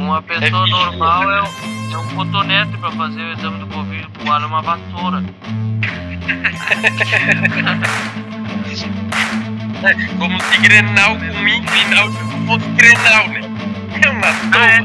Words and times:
Uma 0.00 0.22
pessoa 0.22 0.66
normal 0.66 1.30
é, 1.30 1.42
um- 1.42 1.92
é 1.92 1.98
um 1.98 2.06
cotonete 2.14 2.74
pra 2.78 2.90
fazer 2.92 3.20
o 3.20 3.32
exame 3.32 3.58
do 3.58 3.66
Covid, 3.66 4.08
o 4.18 4.44
é 4.44 4.46
uma 4.46 4.62
vassoura. 4.62 5.22
Como 10.18 10.38
se 10.42 10.56
Grenal 10.58 11.16
com 11.16 11.48
Infinal 11.48 12.08
fosse 12.46 12.66
Grenal, 12.76 13.28
né? 13.28 13.40
É 14.02 14.08
uma 14.10 14.26
Ah, 14.56 14.70
é. 14.70 14.82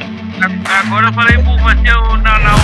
Agora 0.80 1.08
eu 1.08 1.14
falei 1.14 1.38
vai 1.64 1.78
ser 1.78 1.96
o 1.98 2.18
Nanau. 2.18 2.58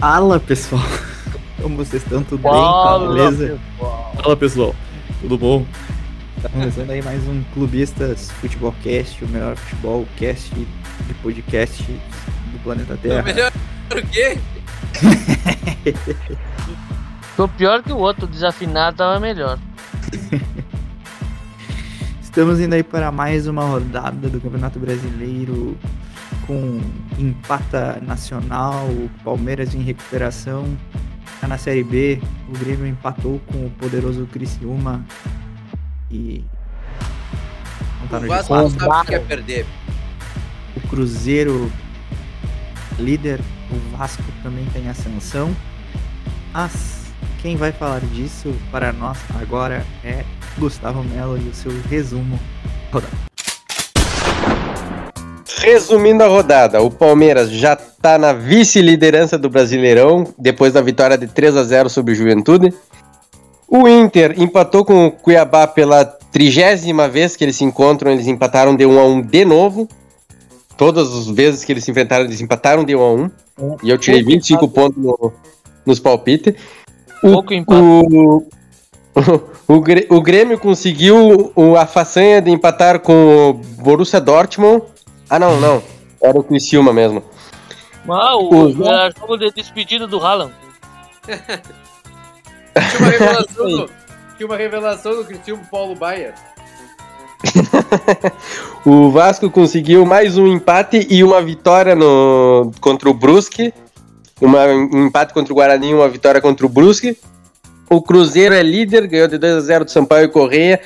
Fala 0.00 0.40
pessoal, 0.40 0.82
como 1.62 1.76
vocês 1.76 2.02
estão? 2.02 2.22
Tudo 2.24 2.42
bem? 2.42 2.50
Fala, 2.52 3.08
Beleza? 3.14 3.58
Fala 4.22 4.36
pessoal, 4.36 4.74
tudo 5.20 5.38
bom? 5.38 5.64
Tá 6.44 6.50
começando 6.50 6.90
aí 6.90 7.00
mais 7.00 7.26
um 7.26 7.42
Clubistas 7.54 8.30
Futebol 8.32 8.74
Cast, 8.82 9.24
o 9.24 9.28
melhor 9.28 9.56
futebol 9.56 10.06
cast 10.14 10.54
de 10.54 11.14
podcast 11.22 11.82
do 11.84 12.58
planeta 12.62 12.92
É 12.92 12.96
Terra. 12.98 13.22
melhor 13.22 13.50
o 13.90 14.06
quê? 14.08 14.36
Tô 17.34 17.48
pior 17.48 17.82
que 17.82 17.90
o 17.90 17.96
outro, 17.96 18.26
desafinado 18.26 18.98
tava 18.98 19.18
melhor. 19.18 19.58
Estamos 22.20 22.60
indo 22.60 22.74
aí 22.74 22.82
para 22.82 23.10
mais 23.10 23.46
uma 23.46 23.64
rodada 23.64 24.28
do 24.28 24.38
Campeonato 24.38 24.78
Brasileiro 24.78 25.78
com 26.46 26.78
empata 27.18 28.02
nacional, 28.02 28.84
o 28.88 29.10
Palmeiras 29.24 29.74
em 29.74 29.80
recuperação. 29.80 30.76
Tá 31.40 31.48
na 31.48 31.56
Série 31.56 31.82
B, 31.82 32.20
o 32.50 32.58
Grêmio 32.58 32.86
empatou 32.86 33.40
com 33.46 33.64
o 33.64 33.70
poderoso 33.70 34.26
Criciúma 34.26 35.02
e 36.14 36.44
não 38.00 38.08
tá 38.08 38.18
O 38.18 38.20
no 38.20 38.28
Vasco 38.28 38.54
G4. 38.54 38.62
não 38.62 38.70
sabe 38.70 39.02
o 39.02 39.04
que 39.04 39.14
é 39.14 39.18
perder. 39.18 39.66
O 40.76 40.88
Cruzeiro 40.88 41.72
líder, 42.98 43.40
o 43.70 43.96
Vasco 43.96 44.22
também 44.42 44.64
tem 44.72 44.88
ascensão. 44.88 45.54
Mas 46.52 47.12
quem 47.42 47.56
vai 47.56 47.72
falar 47.72 48.00
disso 48.00 48.54
para 48.70 48.92
nós 48.92 49.18
agora 49.40 49.84
é 50.04 50.24
Gustavo 50.56 51.02
Melo 51.02 51.36
e 51.36 51.48
o 51.48 51.54
seu 51.54 51.72
resumo. 51.90 52.38
Rodada. 52.92 53.12
Resumindo 55.58 56.22
a 56.22 56.28
rodada, 56.28 56.82
o 56.82 56.90
Palmeiras 56.90 57.50
já 57.50 57.74
tá 57.74 58.18
na 58.18 58.34
vice-liderança 58.34 59.38
do 59.38 59.48
Brasileirão, 59.48 60.34
depois 60.38 60.74
da 60.74 60.82
vitória 60.82 61.16
de 61.16 61.26
3 61.26 61.56
a 61.56 61.64
0 61.64 61.88
sobre 61.88 62.12
o 62.12 62.14
Juventude. 62.14 62.72
O 63.68 63.88
Inter 63.88 64.34
empatou 64.40 64.84
com 64.84 65.06
o 65.06 65.10
Cuiabá 65.12 65.66
pela 65.66 66.04
trigésima 66.04 67.08
vez 67.08 67.36
que 67.36 67.44
eles 67.44 67.56
se 67.56 67.64
encontram, 67.64 68.10
eles 68.12 68.26
empataram 68.26 68.76
de 68.76 68.84
1 68.86 68.98
a 68.98 69.04
1 69.06 69.20
de 69.22 69.44
novo. 69.44 69.88
Todas 70.76 71.12
as 71.12 71.26
vezes 71.28 71.64
que 71.64 71.72
eles 71.72 71.84
se 71.84 71.90
enfrentaram, 71.90 72.24
eles 72.24 72.40
empataram 72.40 72.84
de 72.84 72.94
1 72.96 73.00
a 73.00 73.12
1. 73.12 73.30
E 73.82 73.90
eu 73.90 73.98
tirei 73.98 74.22
25 74.22 74.68
pontos 74.68 75.02
no- 75.02 75.32
nos 75.86 75.98
palpites. 76.00 76.54
O, 77.22 77.32
Pouco 77.32 77.54
empate. 77.54 77.80
o, 77.80 78.44
o, 79.68 80.16
o 80.16 80.20
Grêmio 80.20 80.58
conseguiu 80.58 81.52
o- 81.54 81.76
a 81.76 81.86
façanha 81.86 82.42
de 82.42 82.50
empatar 82.50 83.00
com 83.00 83.50
o 83.50 83.52
Borussia 83.82 84.20
Dortmund. 84.20 84.82
Ah, 85.30 85.38
não, 85.38 85.60
não. 85.60 85.82
Era 86.20 86.38
o 86.38 86.42
Criciúma 86.42 86.92
mesmo. 86.92 87.22
Ah, 88.08 88.36
O 88.36 88.48
o, 88.66 88.72
jogo 88.72 89.36
de 89.38 89.50
despedida 89.52 90.06
do 90.06 90.18
Haaland. 90.20 90.52
Tinha 92.96 92.98
uma 92.98 93.10
revelação 93.10 93.66
do, 93.68 93.90
tinha 94.36 94.46
uma 94.46 94.56
revelação 94.56 95.16
do 95.16 95.24
Cristiano 95.24 95.62
Paulo 95.70 95.94
Baier. 95.94 96.34
O 98.84 99.10
Vasco 99.10 99.50
conseguiu 99.50 100.04
mais 100.04 100.36
um 100.36 100.46
empate 100.46 101.06
e 101.08 101.24
uma 101.24 101.40
vitória 101.40 101.94
no, 101.94 102.70
contra 102.80 103.08
o 103.08 103.14
Brusque. 103.14 103.72
Uma, 104.40 104.66
um 104.66 105.06
empate 105.06 105.32
contra 105.32 105.52
o 105.52 105.56
Guarani 105.56 105.90
e 105.90 105.94
uma 105.94 106.08
vitória 106.08 106.38
contra 106.38 106.66
o 106.66 106.68
Brusque. 106.68 107.16
O 107.88 108.02
Cruzeiro 108.02 108.54
é 108.54 108.62
líder, 108.62 109.06
ganhou 109.06 109.28
de 109.28 109.38
2 109.38 109.54
a 109.54 109.60
0 109.60 109.84
do 109.86 109.90
Sampaio 109.90 110.26
e 110.26 110.28
Correia 110.28 110.80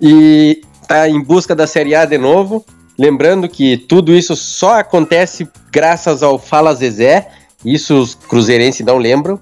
e 0.00 0.60
está 0.82 1.08
em 1.08 1.22
busca 1.22 1.54
da 1.54 1.66
Série 1.66 1.94
A 1.94 2.04
de 2.04 2.18
novo. 2.18 2.66
Lembrando 2.98 3.48
que 3.48 3.78
tudo 3.78 4.12
isso 4.12 4.36
só 4.36 4.80
acontece 4.80 5.48
graças 5.70 6.22
ao 6.22 6.38
Fala 6.38 6.74
Zezé. 6.74 7.30
Isso 7.64 7.94
os 7.94 8.14
cruzeirenses 8.14 8.84
não 8.84 8.98
lembram. 8.98 9.40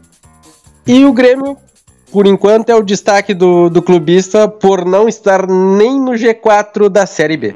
E 0.86 1.04
o 1.04 1.12
Grêmio, 1.12 1.56
por 2.10 2.26
enquanto, 2.26 2.71
é 2.71 2.75
o 2.75 2.82
destaque 2.82 3.32
do, 3.32 3.71
do 3.71 3.82
clubista 3.82 4.48
por 4.48 4.84
não 4.84 5.09
estar 5.09 5.47
nem 5.47 5.98
no 6.00 6.12
G4 6.12 6.88
da 6.88 7.06
Série 7.06 7.37
B. 7.37 7.54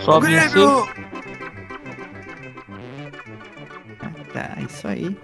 Só 0.00 0.20
venceu. 0.20 0.88
Tá, 4.32 4.56
isso 4.68 4.88
aí. 4.88 5.16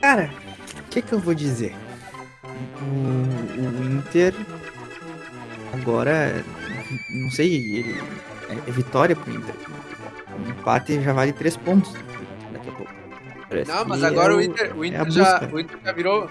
Cara, 0.00 0.30
o 0.78 0.90
que, 0.90 1.02
que 1.02 1.12
eu 1.12 1.18
vou 1.18 1.34
dizer? 1.34 1.74
O, 2.80 3.82
o 3.82 3.84
Inter 3.84 4.34
agora, 5.72 6.44
não 7.10 7.30
sei, 7.30 7.78
ele, 7.78 8.00
é, 8.50 8.54
é 8.54 8.72
vitória 8.72 9.14
pro 9.16 9.30
Inter. 9.32 9.54
O 10.44 10.48
empate 10.50 11.00
já 11.02 11.12
vale 11.12 11.32
três 11.32 11.56
pontos 11.56 11.92
daqui 12.52 12.68
a 12.68 12.72
pouco. 12.72 12.92
Parece 13.48 13.70
Não, 13.70 13.84
mas 13.86 14.02
agora 14.04 14.32
é 14.32 14.36
o 14.36 14.40
Inter, 14.42 14.76
o, 14.76 14.84
é 14.84 14.88
Inter 14.88 15.00
a 15.00 15.10
já, 15.10 15.48
o 15.52 15.60
Inter 15.60 15.78
já 15.84 15.92
virou. 15.92 16.30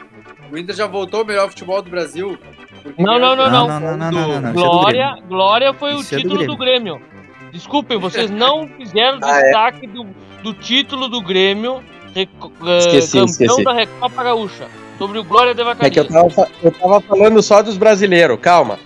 O 0.52 0.58
Inter 0.58 0.76
já 0.76 0.88
voltou 0.88 1.22
ao 1.22 1.26
melhor 1.26 1.50
futebol 1.50 1.82
do 1.82 1.90
Brasil. 1.90 2.38
Não, 3.00 3.18
não, 3.18 3.36
não, 3.36 3.50
Não, 3.50 3.80
não. 3.80 3.98
não, 4.42 4.50
é 4.50 4.54
Glória. 4.54 5.18
Glória 5.28 5.74
foi 5.74 5.96
Isso 5.96 6.14
o 6.14 6.18
é 6.18 6.22
do 6.22 6.30
título 6.30 6.46
do 6.48 6.58
Grêmio. 6.58 7.02
Desculpem, 7.52 7.98
vocês 7.98 8.30
não 8.30 8.68
fizeram 8.78 9.18
Ah, 9.24 9.40
é. 9.40 9.44
destaque 9.44 9.88
do, 9.88 10.06
do 10.44 10.54
título 10.54 11.08
do 11.08 11.22
Grêmio, 11.22 11.82
eh, 12.16 12.28
Esqueci, 12.78 13.14
campeão 13.14 13.26
esqueci. 13.26 13.64
da 13.64 13.74
Recopa 13.74 14.24
Gaúcha, 14.24 14.68
sobre 15.00 15.18
o 15.18 15.24
Glória 15.24 15.56
de 15.56 15.62
É 15.62 15.90
que 15.90 16.00
eu 16.00 16.04
Vacaria. 16.04 16.06
tava, 16.06 16.50
eu 16.62 16.72
tava 16.72 17.02
falando 17.02 17.42
só 17.42 17.64
dos 17.64 17.78
brasileiros, 17.78 18.38
calma. 18.40 18.78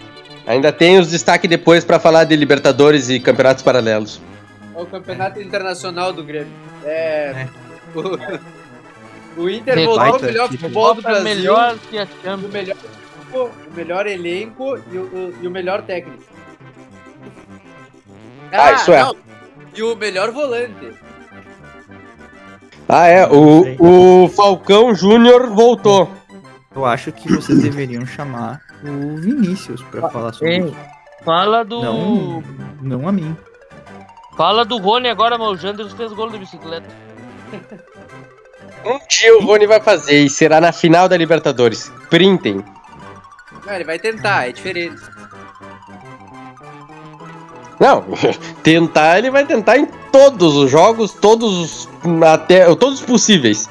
Ainda 0.50 0.72
tem 0.72 0.98
os 0.98 1.10
destaques 1.12 1.48
depois 1.48 1.86
pra 1.86 2.00
falar 2.00 2.24
de 2.24 2.36
Libertadores 2.36 3.08
e 3.08 3.20
campeonatos 3.20 3.62
paralelos. 3.64 4.20
É 4.76 4.82
o 4.82 4.86
campeonato 4.88 5.40
internacional 5.40 6.12
do 6.12 6.24
Grêmio. 6.24 6.52
É. 6.84 7.46
É. 7.46 7.48
O, 9.38 9.44
o 9.44 9.50
Inter 9.50 9.86
voltou 9.86 10.02
ao 10.16 10.20
melhor 10.20 10.48
futebol 10.50 10.96
do 10.96 11.02
Brasil. 11.04 11.24
melhor 11.24 11.78
que 11.90 12.00
a 12.00 12.08
O 12.36 12.40
melhor, 12.52 12.76
o 13.32 13.50
melhor 13.76 14.08
elenco 14.08 14.76
e 14.92 14.98
o, 14.98 15.02
o- 15.04 15.34
e 15.44 15.48
o 15.48 15.52
melhor 15.52 15.84
técnico. 15.84 16.24
Ah, 18.52 18.72
isso 18.74 18.92
é. 18.92 19.08
E 19.76 19.84
o 19.84 19.96
melhor 19.96 20.32
volante. 20.32 20.94
Ah, 22.88 23.06
é, 23.08 23.28
o, 23.28 24.24
o 24.26 24.30
Falcão 24.30 24.96
Júnior 24.96 25.52
voltou. 25.52 26.12
Eu 26.76 26.86
acho 26.86 27.12
que 27.12 27.32
vocês 27.32 27.62
deveriam 27.62 28.04
chamar 28.08 28.62
o 28.84 29.18
Vinícius 29.18 29.82
pra 29.84 30.10
falar 30.10 30.34
sobre 30.34 30.54
Ei, 30.54 30.60
isso. 30.62 30.76
Fala 31.24 31.64
do. 31.66 31.82
Não, 31.82 32.44
não 32.82 33.08
a 33.08 33.12
mim. 33.12 33.36
Fala 34.38 34.64
do 34.64 34.78
Rony 34.78 35.10
agora, 35.10 35.38
mas 35.38 35.50
o 35.50 35.58
Janders 35.58 35.94
fez 35.94 36.14
gol 36.14 36.30
de 36.30 36.38
bicicleta. 36.38 36.88
Um 38.86 38.98
dia 39.10 39.38
o 39.38 39.44
Rony 39.44 39.68
vai 39.68 39.82
fazer 39.82 40.24
e 40.24 40.30
será 40.30 40.62
na 40.62 40.72
final 40.72 41.10
da 41.10 41.18
Libertadores. 41.18 41.92
Printem. 42.10 42.64
Não, 43.66 43.74
ele 43.74 43.84
vai 43.84 44.00
tentar, 44.00 44.48
é 44.48 44.52
diferente. 44.54 45.02
Não, 47.80 48.06
tentar 48.64 49.18
ele 49.18 49.32
vai 49.32 49.46
tentar 49.46 49.78
em 49.78 49.86
todos 50.12 50.56
os 50.56 50.72
jogos, 50.72 51.14
todos 51.14 51.54
os, 51.54 51.90
até, 52.24 52.64
todos 52.76 53.02
os 53.02 53.06
possíveis. 53.06 53.70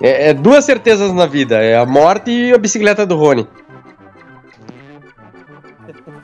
É, 0.00 0.30
é 0.30 0.34
duas 0.34 0.64
certezas 0.64 1.12
na 1.12 1.26
vida, 1.26 1.62
é 1.62 1.76
a 1.76 1.84
morte 1.84 2.30
e 2.30 2.52
a 2.52 2.58
bicicleta 2.58 3.04
do 3.04 3.16
Rony. 3.16 3.46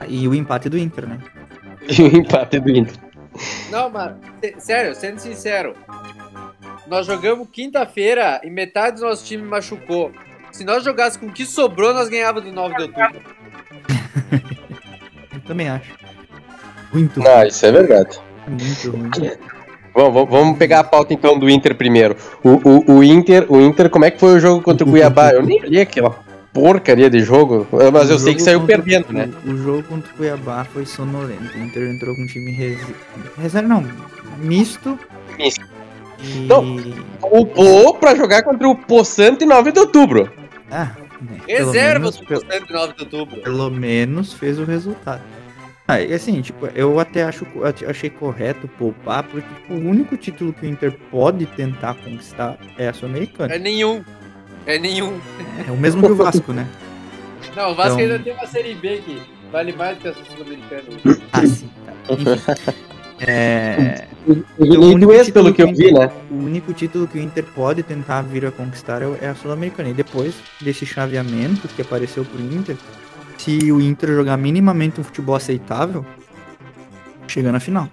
E 0.08 0.26
o 0.28 0.34
empate 0.34 0.68
do 0.68 0.78
Inter, 0.78 1.06
né? 1.08 1.18
E 1.88 2.02
o 2.02 2.16
empate 2.16 2.58
do 2.58 2.70
Inter. 2.70 2.94
Não, 3.70 3.88
mas, 3.90 4.12
sé- 4.42 4.54
sério, 4.58 4.94
sendo 4.94 5.18
sincero. 5.20 5.74
Nós 6.86 7.06
jogamos 7.06 7.48
quinta-feira 7.52 8.40
e 8.44 8.50
metade 8.50 8.96
do 9.00 9.06
nosso 9.06 9.24
time 9.24 9.42
machucou. 9.42 10.10
Se 10.52 10.64
nós 10.64 10.84
jogássemos 10.84 11.26
com 11.26 11.26
o 11.26 11.32
que 11.34 11.44
sobrou, 11.44 11.92
nós 11.92 12.08
ganhávamos 12.08 12.48
do 12.48 12.54
9 12.54 12.76
de 12.76 12.82
outubro. 12.82 13.20
Eu 15.34 15.40
também 15.46 15.68
acho. 15.68 15.92
Muito 16.92 17.20
Não, 17.20 17.44
isso 17.46 17.64
é 17.66 17.72
verdade. 17.72 18.18
muito 18.48 18.90
ruim. 18.90 19.10
Vamos, 19.94 20.12
vamos- 20.12 20.30
vamos 20.30 20.58
pegar 20.58 20.80
a 20.80 20.84
pauta 20.84 21.14
então 21.14 21.38
do 21.38 21.48
Inter 21.48 21.74
primeiro. 21.74 22.14
O, 22.44 22.50
o, 22.92 22.96
o 22.98 23.02
Inter, 23.04 23.46
o 23.50 23.58
Inter, 23.62 23.88
como 23.88 24.04
é 24.04 24.10
que 24.10 24.20
foi 24.20 24.34
o 24.34 24.38
jogo 24.38 24.62
contra 24.62 24.86
o 24.86 24.90
Cuiabá? 24.90 25.30
Eu 25.30 25.42
nem 25.42 25.58
li 25.60 25.80
aquela 25.80 26.10
porcaria 26.60 27.10
de 27.10 27.20
jogo, 27.20 27.66
mas 27.92 28.08
O 28.08 28.12
eu 28.14 28.18
sei 28.18 28.34
que 28.34 28.42
saiu 28.42 28.60
contra- 28.60 28.76
perdendo, 28.78 29.12
né? 29.12 29.28
O, 29.44 29.50
o 29.50 29.56
jogo 29.58 29.82
contra 29.82 30.10
o 30.10 30.14
Cuiabá 30.16 30.64
foi 30.64 30.86
sonolento. 30.86 31.54
O 31.54 31.62
Inter 31.62 31.90
entrou 31.90 32.14
com 32.16 32.22
um 32.22 32.26
time 32.26 32.50
reserva. 32.50 32.94
Reserva 33.38 33.68
não, 33.68 33.84
misto. 34.38 34.98
Misto. 35.38 35.64
E... 36.18 36.40
Não. 36.46 36.76
Upou 37.22 37.94
pra 37.94 38.14
jogar 38.14 38.42
contra 38.42 38.66
o 38.68 38.74
Poçante 38.74 39.44
9 39.44 39.70
de 39.72 39.80
outubro. 39.80 40.32
Ah, 40.70 40.92
né, 41.20 41.38
Reserva 41.46 42.10
do 42.10 42.18
pelo- 42.26 42.42
9 42.70 42.92
de 42.94 43.02
outubro. 43.02 43.40
pelo 43.42 43.70
menos 43.70 44.32
fez 44.32 44.58
o 44.58 44.64
resultado. 44.64 45.20
Ah, 45.88 46.00
e 46.00 46.12
assim, 46.12 46.40
tipo, 46.40 46.66
eu 46.74 46.98
até 46.98 47.22
acho, 47.22 47.46
achei 47.88 48.10
correto 48.10 48.66
poupar, 48.66 49.22
porque 49.22 49.46
tipo, 49.46 49.74
o 49.74 49.88
único 49.88 50.16
título 50.16 50.52
que 50.52 50.66
o 50.66 50.68
Inter 50.68 50.92
pode 51.12 51.46
tentar 51.46 51.94
conquistar 51.94 52.56
é 52.76 52.88
a 52.88 52.92
Sul-Americana. 52.92 53.54
É 53.54 53.58
nenhum. 53.58 54.02
É 54.66 54.78
nenhum. 54.78 55.18
É 55.66 55.70
o 55.70 55.76
mesmo 55.76 56.02
que 56.02 56.10
o 56.12 56.16
Vasco, 56.16 56.52
né? 56.52 56.66
Não, 57.54 57.72
o 57.72 57.74
Vasco 57.74 58.00
Então- 58.00 58.14
ainda 58.14 58.18
tem 58.18 58.32
uma 58.32 58.46
Série 58.46 58.74
B 58.74 58.98
que 58.98 59.22
vale 59.52 59.72
mais 59.72 59.96
que 59.98 60.08
a 60.08 60.12
Sul-Americana. 60.14 60.82
Ah, 61.32 61.46
sim. 61.46 61.70
Tá. 61.86 62.74
É, 63.18 64.08
o 64.58 64.74
único 64.92 65.10
esse, 65.12 65.32
pelo 65.32 65.50
título 65.50 65.54
que 65.54 65.62
eu 65.62 65.68
o 65.68 65.74
vi, 65.74 65.90
Inter- 65.90 66.08
né? 66.08 66.12
O 66.30 66.34
único 66.34 66.72
título 66.74 67.08
que 67.08 67.16
o 67.18 67.20
Inter 67.22 67.44
pode 67.54 67.82
tentar 67.82 68.20
vir 68.22 68.44
a 68.44 68.50
conquistar 68.50 69.00
é 69.00 69.06
é 69.22 69.28
a 69.28 69.34
Sul-Americana. 69.34 69.88
E 69.88 69.94
depois 69.94 70.34
desse 70.60 70.84
chaveamento 70.84 71.66
que 71.68 71.80
apareceu 71.80 72.24
pro 72.26 72.40
Inter, 72.42 72.76
se 73.38 73.72
o 73.72 73.80
Inter 73.80 74.10
jogar 74.10 74.36
minimamente 74.36 75.00
um 75.00 75.04
futebol 75.04 75.34
aceitável, 75.34 76.04
chega 77.26 77.50
na 77.50 77.60
final. 77.60 77.88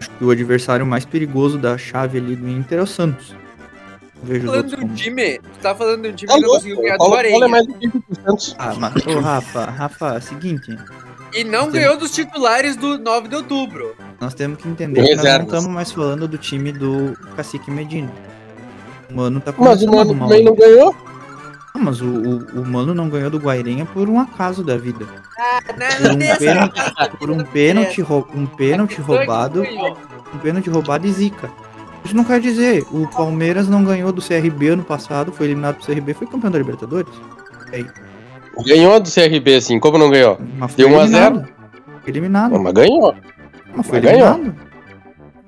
Acho 0.00 0.10
que 0.10 0.24
o 0.24 0.30
adversário 0.30 0.86
mais 0.86 1.04
perigoso 1.04 1.58
da 1.58 1.76
chave 1.76 2.16
ali 2.18 2.34
do 2.36 2.48
Inter 2.48 2.78
é 2.78 2.82
o 2.82 2.86
Santos. 2.86 3.34
Vejo 4.22 4.46
falando 4.46 4.68
de 4.76 4.84
um 4.84 4.88
time, 4.94 5.38
tu 5.38 5.58
tá 5.62 5.74
falando 5.74 6.02
de 6.02 6.08
um 6.08 6.12
time 6.14 6.28
Tá 6.28 6.34
que 6.36 6.40
não 6.42 6.48
conseguiu 6.48 6.76
ganhar 6.80 6.94
do 6.94 6.98
Colo 6.98 7.16
Colo 7.30 7.44
é 7.44 7.48
mais 7.48 7.66
do 7.66 7.74
que. 7.74 7.90
Ah, 8.58 8.74
mas, 8.78 9.06
ô 9.06 9.20
Rafa, 9.20 9.64
Rafa, 9.66 10.20
seguinte, 10.20 10.76
E 11.34 11.44
não 11.44 11.70
ganhou 11.70 11.96
dos 11.96 12.10
titulares 12.10 12.76
do 12.76 12.98
9 12.98 13.28
de 13.28 13.36
outubro. 13.36 13.94
nós 14.20 14.34
temos 14.34 14.58
que 14.60 14.68
entender 14.68 15.02
que 15.02 15.14
nós 15.16 15.24
não 15.24 15.42
estamos 15.44 15.68
mais 15.68 15.92
falando 15.92 16.26
do 16.26 16.38
time 16.38 16.72
do 16.72 17.16
Cacique 17.36 17.70
Medina. 17.70 18.10
O 19.10 19.14
Mano 19.14 19.40
tá 19.40 19.52
Mas 19.56 19.82
o 19.82 19.90
Mano 19.92 20.14
também 20.18 20.42
não 20.44 20.54
ganhou. 20.56 20.94
Ah, 21.74 21.78
mas 21.78 22.00
o, 22.00 22.06
o, 22.06 22.60
o 22.62 22.66
Mano 22.66 22.94
não 22.94 23.08
ganhou 23.10 23.28
do 23.30 23.38
Guairenha 23.38 23.84
por 23.84 24.08
um 24.08 24.18
acaso 24.18 24.64
da 24.64 24.76
vida. 24.78 25.04
Por 25.04 25.76
Não, 26.02 26.14
um 26.14 26.18
tem 26.18 26.28
essa- 26.30 26.38
pênalti, 26.40 26.80
por 27.18 27.30
um 27.30 27.44
pênalti, 27.44 28.00
rou- 28.00 28.26
um 28.34 28.46
pênalti 28.46 28.98
roubado, 29.00 29.60
Ganhou. 29.62 29.96
um 30.34 30.38
pênalti 30.38 30.70
roubado 30.70 31.06
e 31.06 31.12
zica. 31.12 31.50
Isso 32.06 32.16
não 32.16 32.24
quer 32.24 32.40
dizer, 32.40 32.82
o 32.92 33.06
Palmeiras 33.08 33.68
não 33.68 33.84
ganhou 33.84 34.12
do 34.12 34.22
CRB 34.22 34.68
ano 34.68 34.84
passado, 34.84 35.32
foi 35.32 35.46
eliminado 35.46 35.78
do 35.78 35.84
CRB, 35.84 36.14
foi 36.14 36.26
campeão 36.26 36.50
da 36.50 36.58
Libertadores. 36.58 37.12
Ganhou 38.64 38.98
do 39.00 39.10
CRB, 39.10 39.56
assim. 39.56 39.78
Como 39.78 39.98
não 39.98 40.08
ganhou? 40.10 40.38
Mas 40.58 40.72
foi 40.72 40.84
Deu 40.84 40.94
1 40.94 40.98
a 40.98 41.02
eliminado. 41.02 41.48
Eliminado. 42.06 42.50
Pô, 42.52 42.58
mas 42.58 42.72
ganhou. 42.72 43.14
Mas 43.74 43.86
foi 43.86 44.00
mas 44.00 44.10
ganhou. 44.12 44.28
eliminado. 44.34 44.66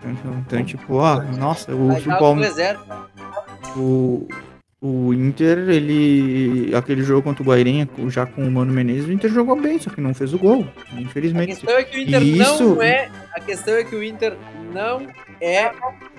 Então, 0.04 0.34
então, 0.46 0.64
tipo, 0.64 0.94
ó, 0.96 1.22
nossa, 1.38 1.74
o, 1.74 1.86
o, 1.90 1.94
tava 1.94 2.02
com 2.02 2.18
Palme- 2.18 2.42
reserva. 2.42 3.08
o, 3.76 4.28
o 4.80 5.12
Inter, 5.14 5.58
ele. 5.70 6.70
Aquele 6.74 7.02
jogo 7.02 7.22
contra 7.22 7.42
o 7.42 7.46
Guairenha, 7.46 7.86
com- 7.86 8.08
já 8.10 8.24
com 8.26 8.42
o 8.46 8.50
Mano 8.50 8.72
Menezes, 8.72 9.06
o 9.06 9.12
Inter 9.12 9.30
jogou 9.30 9.60
bem, 9.60 9.78
só 9.78 9.90
que 9.90 10.00
não 10.00 10.14
fez 10.14 10.32
o 10.34 10.38
gol. 10.38 10.66
A 10.96 11.00
Infelizmente. 11.00 11.48
questão 11.56 11.76
é 11.76 11.82
que 11.84 11.98
o 11.98 12.00
Inter 12.02 12.22
Isso- 12.22 12.74
não 12.74 12.82
é. 12.82 13.08
A 13.34 13.40
questão 13.40 13.74
é 13.74 13.84
que 13.84 13.94
o 13.96 14.02
Inter 14.04 14.34
não 14.72 15.06
é 15.40 15.70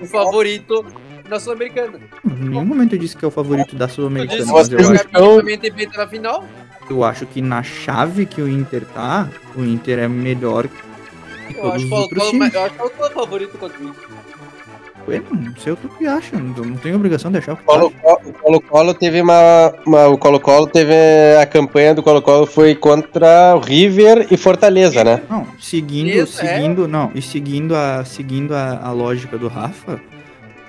o 0.01 0.05
favorito 0.05 0.85
na 1.29 1.39
Sul-Americana. 1.39 1.99
Em 2.25 2.49
nenhum 2.49 2.65
momento 2.65 2.93
eu 2.95 2.99
disse 2.99 3.15
que 3.15 3.23
é 3.23 3.27
o 3.27 3.31
favorito 3.31 3.75
da 3.75 3.87
Sul-Americana, 3.87 4.45
mas 4.51 4.67
que 4.67 4.75
eu 4.75 4.79
acho, 4.79 5.43
bem 5.75 5.89
na 5.95 6.07
final. 6.07 6.45
eu 6.89 7.03
acho 7.03 7.25
que 7.27 7.41
na 7.41 7.61
chave 7.63 8.25
que 8.25 8.41
o 8.41 8.47
Inter 8.49 8.85
tá, 8.85 9.29
o 9.55 9.63
Inter 9.63 9.99
é 9.99 10.07
melhor 10.07 10.67
que 10.67 11.55
Eu 11.55 11.61
todos 11.61 11.75
acho 11.75 11.83
os 11.83 11.89
que 11.89 11.93
o 11.93 11.97
outros 11.97 12.19
Colo- 12.19 12.31
times. 12.31 12.53
eu 12.53 12.61
acho 12.63 12.75
que 12.75 12.81
é 12.81 12.85
o 12.85 13.09
favorito 13.11 13.57
contra 13.57 13.79
o 13.79 13.83
Inter. 13.87 14.09
Eu 15.07 15.23
não 15.31 15.55
sei 15.57 15.73
o 15.73 15.77
que 15.77 16.05
acha, 16.05 16.37
não, 16.37 16.63
não 16.65 16.77
tenho 16.77 16.95
obrigação 16.95 17.31
de 17.31 17.37
achar 17.39 17.53
o 17.53 17.57
que 17.57 17.63
Colo- 17.63 17.91
acha. 18.05 18.17
O 18.29 18.33
Colo-Colo 18.33 18.93
teve 18.93 19.21
uma, 19.21 19.73
uma- 19.85 20.07
O 20.07 20.17
Colo-Colo 20.17 20.67
teve. 20.67 20.93
A 21.41 21.45
campanha 21.45 21.95
do 21.95 22.03
Colo-Colo 22.03 22.45
foi 22.45 22.75
contra 22.75 23.55
o 23.55 23.59
River 23.59 24.27
e 24.29 24.37
Fortaleza, 24.37 25.03
né? 25.03 25.21
Não, 25.29 25.47
seguindo, 25.59 26.09
Isso, 26.09 26.39
é. 26.45 26.47
seguindo, 26.47 26.87
não, 26.87 27.11
e 27.15 27.21
seguindo 27.21 27.75
a, 27.75 28.03
seguindo 28.05 28.53
a, 28.53 28.79
a 28.83 28.91
lógica 28.91 29.37
do 29.37 29.47
Rafa, 29.47 29.99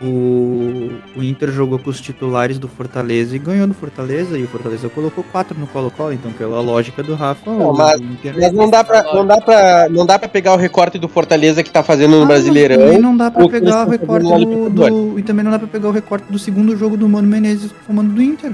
o, 0.03 0.91
o 1.17 1.23
Inter 1.23 1.51
jogou 1.51 1.79
com 1.79 1.91
os 1.91 2.01
titulares 2.01 2.59
do 2.59 2.67
Fortaleza 2.69 3.37
e 3.37 3.39
ganhou 3.39 3.67
do 3.67 3.75
Fortaleza, 3.75 4.39
e 4.39 4.43
o 4.45 4.49
Fortaleza 4.49 4.89
colocou 4.89 5.23
quatro 5.25 5.59
no 5.59 5.67
Colo-Colo, 5.67 6.13
então 6.13 6.33
pela 6.33 6.61
lógica 6.61 7.03
do 7.03 7.15
Rafa, 7.15 7.51
Não, 7.51 7.71
o 7.71 7.77
mas- 7.77 8.01
Inter... 8.01 8.35
Mas 8.39 8.53
não 8.53 8.71
dá 8.71 8.83
pra, 8.83 9.03
não 9.15 9.27
dá 9.27 9.41
pra, 9.41 9.89
não 9.91 10.07
dá 10.07 10.19
pra 10.19 10.29
pegar 10.29 10.55
o 10.55 10.57
recorte 10.57 10.99
do 10.99 11.09
Fortaleza 11.09 11.63
que 11.63 11.71
tá 11.71 11.83
fazendo 11.83 12.13
no 12.13 12.17
Ah, 12.17 12.21
Também 12.29 12.37
Brasileirão. 12.43 12.99
não 13.01 13.17
dá 13.17 13.31
pra 13.31 13.45
o 13.45 13.51
pegar 13.51 13.87
o 13.87 13.91
recorte 13.91 14.27
do, 14.45 14.71
do- 14.71 15.19
E 15.19 15.23
também 15.23 15.45
não 15.45 15.51
dá 15.53 15.59
pra 15.59 15.69
pegar 15.69 15.89
o 15.89 15.93
recorte 15.93 16.25
do 16.31 16.39
segundo 16.39 16.77
jogo 16.77 16.97
do 16.97 17.09
Mano 17.09 17.29
Menezes 17.29 17.71
comando 17.87 18.13
do 18.15 18.23
Inter. 18.23 18.53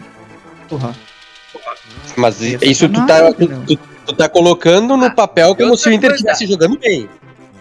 Porra. 0.68 0.94
Mas 2.16 2.42
É 2.42 2.58
isso 2.62 2.88
tu 2.88 3.06
tá, 3.06 3.32
tu, 3.32 3.46
tu- 3.46 3.78
tu 4.06 4.12
tá 4.14 4.28
colocando 4.28 4.96
no 4.96 5.14
papel 5.14 5.54
como 5.54 5.76
se 5.76 5.88
o 5.88 5.92
Inter 5.92 6.10
estivesse 6.12 6.46
jogando 6.46 6.78
bem. 6.78 7.08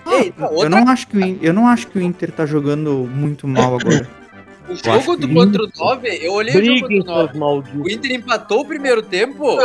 Não, 0.06 0.63
Eu 0.63 0.69
não, 0.69 0.88
acho 0.88 1.07
que 1.07 1.18
o, 1.18 1.25
In- 1.25 1.40
eu 1.42 1.54
não 1.54 1.68
acho 1.68 1.88
que 1.88 1.98
o 1.98 2.02
Inter 2.02 2.31
tá 2.31 2.46
jogando 2.46 3.10
muito 3.12 3.48
mal 3.48 3.75
agora. 3.80 4.07
O 4.69 4.75
jogo 4.75 5.16
do 5.18 5.28
contra 5.34 5.63
o 5.63 5.69
9, 5.78 6.19
eu 6.24 6.34
olhei 6.34 6.54
o 6.56 6.66
jogo 6.66 6.88
Briguem, 6.88 7.00
contra 7.00 7.13
o 7.13 7.18
9. 7.18 7.28
seus 7.28 7.40
malditos. 7.40 7.81
O 7.81 7.90
Inter 7.90 8.12
empatou 8.12 8.62
o 8.62 8.66
primeiro 8.66 9.02
tempo. 9.02 9.57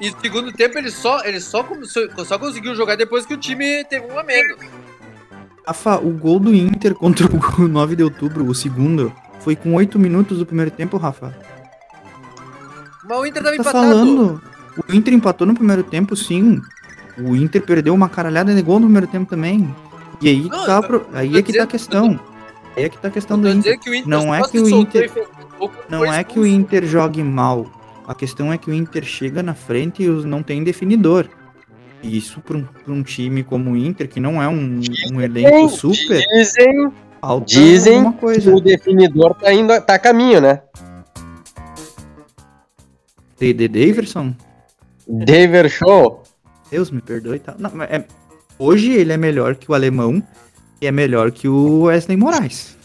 E 0.00 0.10
no 0.10 0.20
segundo 0.20 0.52
tempo 0.52 0.76
ele 0.78 0.90
só, 0.90 1.24
ele 1.24 1.40
só, 1.40 1.62
começou- 1.62 2.06
só 2.24 2.38
conseguiu 2.38 2.74
jogar 2.74 2.96
depois 2.96 3.24
que 3.24 3.32
o 3.34 3.36
time 3.38 3.82
teve 3.84 4.06
um 4.12 4.18
a 4.18 4.22
menos. 4.22 4.58
Rafa, 5.66 5.96
o 5.98 6.10
gol 6.10 6.38
do 6.38 6.54
Inter 6.54 6.94
contra 6.94 7.26
o 7.26 7.66
9 7.68 7.96
de 7.96 8.02
outubro, 8.02 8.46
o 8.46 8.54
segundo, 8.54 9.10
foi 9.40 9.56
com 9.56 9.74
8 9.74 9.98
minutos 9.98 10.38
do 10.38 10.46
primeiro 10.46 10.70
tempo, 10.70 10.96
Rafa. 10.98 11.34
Mas 13.08 13.18
o 13.18 13.26
Inter 13.26 13.42
tava 13.42 13.56
tá 13.56 13.60
empatado. 13.62 13.88
falando? 13.88 14.42
O 14.88 14.92
Inter 14.94 15.14
empatou 15.14 15.46
no 15.46 15.54
primeiro 15.54 15.82
tempo, 15.82 16.14
sim. 16.14 16.60
O 17.18 17.34
Inter 17.34 17.62
perdeu 17.62 17.94
uma 17.94 18.08
caralhada 18.08 18.54
de 18.54 18.60
gol 18.62 18.78
no 18.78 18.86
primeiro 18.86 19.06
tempo 19.06 19.28
também. 19.28 19.74
E 20.20 20.28
aí, 20.28 20.42
Não, 20.48 20.66
tá, 20.66 20.76
eu- 20.76 20.82
pro- 20.82 21.06
aí 21.12 21.36
é 21.36 21.42
que 21.42 21.52
tá 21.52 21.64
a 21.64 21.66
questão. 21.66 22.18
Aí 22.76 22.84
é 22.84 22.88
que 22.88 22.98
tá 22.98 23.08
a 23.08 23.10
questão 23.10 23.38
do 23.40 23.48
Inter. 23.48 23.78
que 23.78 23.90
Inter 23.90 24.08
Não 24.08 24.34
é 24.34 24.42
que 24.42 24.58
o 24.58 24.68
Inter- 24.68 25.10
Não 25.88 25.98
foi 26.00 26.08
é 26.08 26.24
que 26.24 26.38
o. 26.38 26.46
Inter 26.46 26.84
jogue 26.86 27.22
mal. 27.22 27.66
A 28.06 28.14
questão 28.14 28.52
é 28.52 28.58
que 28.58 28.70
o 28.70 28.74
Inter 28.74 29.02
chega 29.04 29.42
na 29.42 29.54
frente 29.54 30.02
e 30.02 30.06
não 30.08 30.42
tem 30.42 30.62
definidor. 30.62 31.26
E 32.02 32.16
isso 32.18 32.40
para 32.40 32.56
um, 32.58 32.62
pra 32.64 32.92
um 32.92 33.02
time 33.02 33.42
como 33.42 33.70
o 33.70 33.76
Inter, 33.76 34.08
que 34.08 34.20
não 34.20 34.40
é 34.42 34.46
um, 34.46 34.80
um 35.12 35.20
elenco 35.20 35.68
super, 35.70 36.20
Dizem 36.38 36.92
dizem 37.46 37.94
alguma 37.96 38.12
que 38.12 38.20
coisa. 38.20 38.54
o 38.54 38.60
definidor 38.60 39.34
tá 39.34 39.52
indo, 39.52 39.68
tá 39.80 39.94
a 39.94 39.98
caminho, 39.98 40.40
né? 40.40 40.60
De, 43.38 43.52
de 43.52 43.68
Daverson? 43.68 44.34
Daver 45.08 45.68
Show. 45.70 46.22
Deus 46.70 46.90
me 46.90 47.00
perdoe. 47.00 47.38
Tá. 47.38 47.54
Não, 47.58 47.70
mas 47.74 47.90
é- 47.90 48.04
hoje 48.58 48.92
ele 48.92 49.12
é 49.12 49.16
melhor 49.16 49.54
que 49.54 49.70
o 49.70 49.74
alemão 49.74 50.22
e 50.80 50.86
é 50.86 50.92
melhor 50.92 51.30
que 51.30 51.48
o 51.48 51.82
Wesley 51.82 52.16
Moraes. 52.16 52.76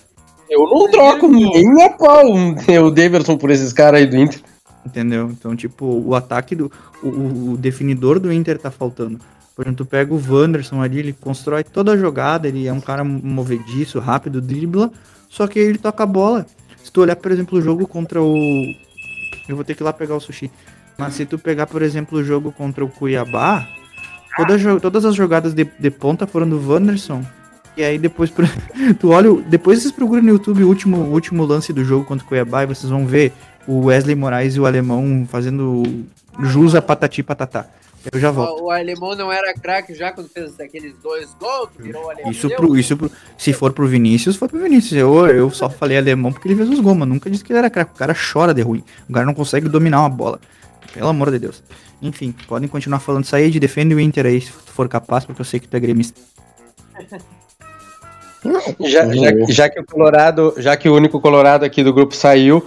Eu 0.50 0.66
não 0.66 0.90
troco 0.92 1.28
nem 1.30 1.84
a 1.84 1.90
pau 1.92 2.26
o 2.86 2.92
Daverson 2.92 3.38
por 3.38 3.50
esses 3.50 3.72
caras 3.72 4.02
aí 4.02 4.08
do 4.08 4.18
Inter. 4.18 4.42
Entendeu? 4.86 5.30
Então, 5.32 5.56
tipo, 5.56 5.86
o 5.86 6.16
ataque 6.16 6.56
do. 6.56 6.72
O, 7.04 7.08
o- 7.08 7.52
o 7.54 7.58
definidor 7.58 8.20
do 8.20 8.34
Inter 8.34 8.58
tá 8.58 8.70
faltando. 8.72 9.20
Por 9.56 9.64
exemplo, 9.64 9.86
tu 9.86 9.90
pega 9.90 10.14
o 10.14 10.20
Wanderson 10.30 10.82
ali, 10.82 11.00
ele 11.00 11.14
constrói 11.14 11.64
toda 11.64 11.92
a 11.92 11.98
jogada, 11.98 12.48
ele 12.48 12.68
é 12.68 12.74
um 12.74 12.82
cara 12.82 13.04
movediço, 13.04 14.00
rápido, 14.00 14.42
dribla, 14.42 14.92
só 15.30 15.46
que 15.46 15.60
ele 15.60 15.78
toca 15.78 16.04
a 16.04 16.06
bola. 16.08 16.46
Se 16.84 16.92
tu 16.92 17.02
olhar, 17.02 17.16
por 17.16 17.32
exemplo, 17.32 17.60
o 17.60 17.62
jogo 17.62 17.86
contra 17.88 18.22
o. 18.22 18.64
Eu 19.48 19.56
vou 19.56 19.64
ter 19.64 19.76
que 19.76 19.84
ir 19.84 19.86
lá 19.86 19.94
pegar 19.94 20.16
o 20.16 20.20
sushi. 20.20 20.50
Mas 20.98 21.14
se 21.16 21.26
tu 21.26 21.38
pegar, 21.40 21.66
por 21.68 21.82
exemplo, 21.82 22.20
o 22.20 22.24
jogo 22.24 22.52
contra 22.52 22.84
o 22.86 22.90
Cuiabá, 22.90 23.68
toda 24.38 24.58
jo- 24.58 24.80
todas 24.80 25.04
as 25.06 25.16
jogadas 25.16 25.54
de, 25.54 25.66
de 25.80 25.90
ponta 25.92 26.28
foram 26.28 26.48
do 26.48 26.60
Wanderson. 26.72 27.24
E 27.76 27.84
aí 27.84 27.98
depois 27.98 28.32
tu 29.00 29.10
olha, 29.10 29.34
depois 29.48 29.82
vocês 29.82 29.92
procuram 29.94 30.22
no 30.22 30.30
YouTube 30.30 30.64
o 30.64 30.68
último, 30.68 30.98
o 30.98 31.12
último 31.12 31.46
lance 31.46 31.72
do 31.72 31.84
jogo 31.84 32.06
contra 32.06 32.26
o 32.26 32.28
Cuiabá 32.28 32.64
e 32.64 32.68
vocês 32.68 32.90
vão 32.90 33.08
ver 33.08 33.32
o 33.66 33.86
Wesley 33.86 34.16
Moraes 34.16 34.56
e 34.56 34.60
o 34.60 34.66
alemão 34.66 35.26
fazendo 35.30 35.84
jus 36.40 36.76
a 36.76 36.82
patati 36.82 37.24
patatá. 37.24 37.66
Eu 38.12 38.20
já 38.20 38.32
volto. 38.32 38.64
O, 38.64 38.72
alemão 38.72 39.16
não 39.16 39.32
era 39.32 39.54
craque 39.54 39.94
já 39.94 40.12
quando 40.12 40.28
fez 40.28 40.60
aqueles 40.60 40.96
dois 41.04 41.36
gols, 41.40 41.70
virou 41.78 42.06
o 42.06 42.10
alemão. 42.10 42.32
Isso 42.32 42.50
pro, 42.50 42.76
isso 42.76 42.98
pro, 42.98 43.12
se 43.38 43.54
for 43.54 43.72
pro 43.74 43.86
Vinícius, 43.88 44.36
foi 44.36 44.48
pro 44.48 44.60
Vinícius. 44.60 44.94
Eu, 44.94 45.28
eu 45.28 45.52
só 45.52 45.70
falei 45.70 45.98
alemão 45.98 46.32
porque 46.34 46.48
ele 46.48 46.56
fez 46.56 46.68
os 46.68 46.80
gols, 46.80 46.98
mas 46.98 47.08
nunca 47.08 47.30
disse 47.30 47.44
que 47.44 47.52
ele 47.54 47.60
era 47.60 47.70
craque. 47.70 47.92
O 47.94 47.98
cara 47.98 48.16
chora 48.16 48.56
de 48.56 48.62
ruim. 48.64 48.84
O 49.08 49.14
cara 49.14 49.24
não 49.26 49.36
consegue 49.36 49.70
dominar 49.70 50.00
uma 50.00 50.10
bola. 50.10 50.40
Pelo 50.94 51.08
amor 51.08 51.32
de 51.32 51.40
Deus. 51.40 51.64
Enfim, 52.02 52.34
podem 52.48 52.68
continuar 52.68 53.00
falando 53.00 53.24
isso 53.24 53.36
aí 53.36 53.50
de 53.50 53.60
defende 53.60 53.94
o 53.94 54.00
Inter 54.00 54.26
aí, 54.26 54.42
se 54.42 54.52
tu 54.52 54.72
for 54.72 54.90
capaz, 54.90 55.24
porque 55.26 55.42
eu 55.42 55.46
sei 55.46 55.60
que 55.60 55.68
tu 55.68 55.78
é 55.78 55.80
gremista. 55.80 56.20
Já, 58.80 59.14
já, 59.14 59.32
já 59.50 59.70
que 59.70 59.80
o 59.80 59.86
Colorado, 59.86 60.56
já 60.58 60.76
que 60.76 60.90
o 60.90 60.96
único 60.96 61.22
Colorado 61.22 61.64
aqui 61.64 61.84
do 61.84 61.94
grupo 61.94 62.16
saiu, 62.16 62.66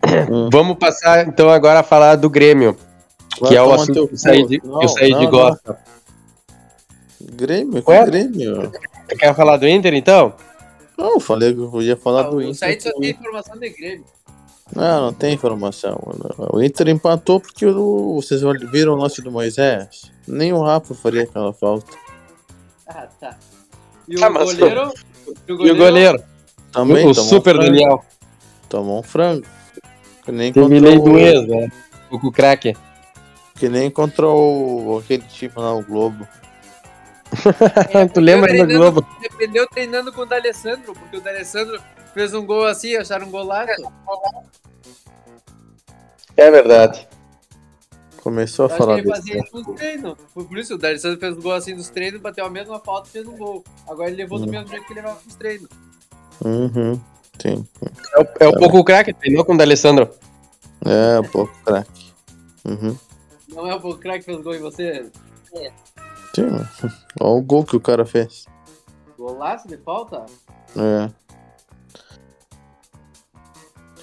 vamos 0.50 0.78
passar 0.78 1.28
então 1.28 1.50
agora 1.50 1.80
a 1.80 1.82
falar 1.82 2.16
do 2.16 2.30
Grêmio, 2.30 2.76
que 3.46 3.54
é 3.54 3.62
o 3.62 3.72
assunto 3.72 3.92
teu 3.92 4.08
que 4.08 4.14
o 4.14 4.18
Said, 4.18 4.60
cu. 4.60 4.78
que 4.78 4.86
o 4.86 4.88
Said 4.88 5.10
Não, 5.12 5.22
não, 5.22 5.30
gosta. 5.30 5.78
Grêmio? 7.20 7.82
Ué? 7.86 8.06
Grêmio? 8.06 8.72
Quer 9.18 9.34
falar 9.34 9.58
do 9.58 9.68
Inter 9.68 9.92
então? 9.94 10.34
Não, 10.96 11.14
eu 11.14 11.20
falei 11.20 11.54
que 11.54 11.60
eu 11.60 11.82
ia 11.82 11.96
falar 11.96 12.24
do 12.24 12.36
o 12.36 12.42
Inter. 12.42 12.54
site 12.54 12.82
só 12.82 12.92
tem 12.92 13.10
informação 13.10 13.58
de 13.58 13.68
Grêmio. 13.70 14.04
Não, 14.74 15.06
não 15.06 15.12
tem 15.12 15.34
informação. 15.34 15.98
O 16.52 16.62
Inter 16.62 16.88
empatou 16.88 17.40
porque 17.40 17.66
o- 17.66 18.14
vocês 18.20 18.40
viram 18.70 18.92
o 18.94 18.96
lance 18.96 19.20
do 19.22 19.30
Moisés. 19.30 20.10
Nem 20.26 20.52
o 20.52 20.62
Rafa 20.62 20.94
faria 20.94 21.24
aquela 21.24 21.52
falta. 21.52 21.92
Ah, 22.86 23.08
tá. 23.20 23.36
E 24.08 24.16
o 24.16 24.24
Ah, 24.24 24.30
mas- 24.30 24.54
goleiro? 24.54 24.92
E 25.48 25.52
o 25.52 25.76
goleiro? 25.76 26.22
Também 26.72 27.06
o 27.06 27.14
Super 27.14 27.56
um. 27.56 27.60
Daniel. 27.60 28.04
Tomou 28.68 29.00
um 29.00 29.02
frango. 29.02 29.44
Que 30.24 30.30
nem 30.32 30.52
lei 30.52 30.96
o, 30.98 31.02
do 31.02 31.18
ex, 31.18 31.46
né? 31.48 31.70
O 32.10 32.16
o 32.16 32.32
craque. 32.32 32.76
Que 33.56 33.68
nem 33.68 33.90
contra 33.90 34.26
o 34.28 35.00
aquele 35.02 35.24
time 35.24 35.52
lá, 35.56 35.74
o 35.74 35.82
Globo. 35.82 36.26
tu 38.14 38.20
lembra 38.20 38.52
do 38.66 38.66
Globo? 38.72 39.06
Dependeu 39.20 39.66
treinando 39.68 40.12
com 40.12 40.22
o 40.22 40.26
D'Alessandro, 40.26 40.92
porque 40.94 41.16
o 41.16 41.20
D'Alessandro 41.20 41.80
fez 42.14 42.34
um 42.34 42.44
gol 42.44 42.64
assim, 42.66 42.96
acharam 42.96 43.26
um 43.26 43.30
golaço. 43.30 43.82
É 46.36 46.50
verdade. 46.50 47.08
Começou 48.22 48.66
a 48.66 48.68
Eu 48.68 48.72
acho 48.72 48.76
que 48.76 48.84
falar 48.84 48.98
ele 48.98 49.08
fazia 49.08 49.34
disso. 49.40 49.46
isso 49.58 49.68
nos 49.70 49.76
treinos. 49.80 50.14
Foi 50.34 50.44
por 50.44 50.58
isso, 50.58 50.74
o 50.74 50.78
D'Alessandro 50.78 51.18
fez 51.20 51.36
um 51.36 51.40
gol 51.40 51.52
assim 51.52 51.74
nos 51.74 51.88
treinos, 51.88 52.20
bateu 52.20 52.44
a 52.44 52.50
mesma 52.50 52.78
falta 52.80 53.08
e 53.08 53.12
fez 53.12 53.26
um 53.26 53.36
gol. 53.36 53.64
Agora 53.88 54.08
ele 54.08 54.16
levou 54.18 54.38
do 54.38 54.46
Hum. 54.46 54.50
mesmo 54.50 54.68
jeito 54.68 54.86
que 54.86 54.92
ele 54.92 55.00
levava 55.00 55.20
nos 55.24 55.34
treinos. 55.36 55.68
Uhum. 56.44 57.00
Sim. 57.40 57.66
É 58.14 58.20
o, 58.20 58.26
é 58.40 58.48
o 58.48 58.58
pouco 58.58 58.84
craque, 58.84 59.12
treinou 59.14 59.44
com 59.44 59.54
o 59.54 59.56
D'Alessandro. 59.56 60.10
É, 60.84 61.22
pouco 61.28 61.52
craque. 61.64 62.12
Uhum. 62.66 62.96
Não 63.48 63.66
é 63.66 63.74
o 63.74 63.96
craque 63.96 64.20
que 64.20 64.24
fez 64.26 64.42
gol 64.42 64.54
em 64.54 64.60
você? 64.60 65.10
Sim. 65.48 65.70
Olha 67.20 67.30
o 67.32 67.40
gol 67.40 67.64
que 67.64 67.76
o 67.76 67.80
cara 67.80 68.04
fez. 68.04 68.44
Golaço 69.18 69.66
de 69.66 69.76
falta? 69.78 70.26
É. 70.76 71.10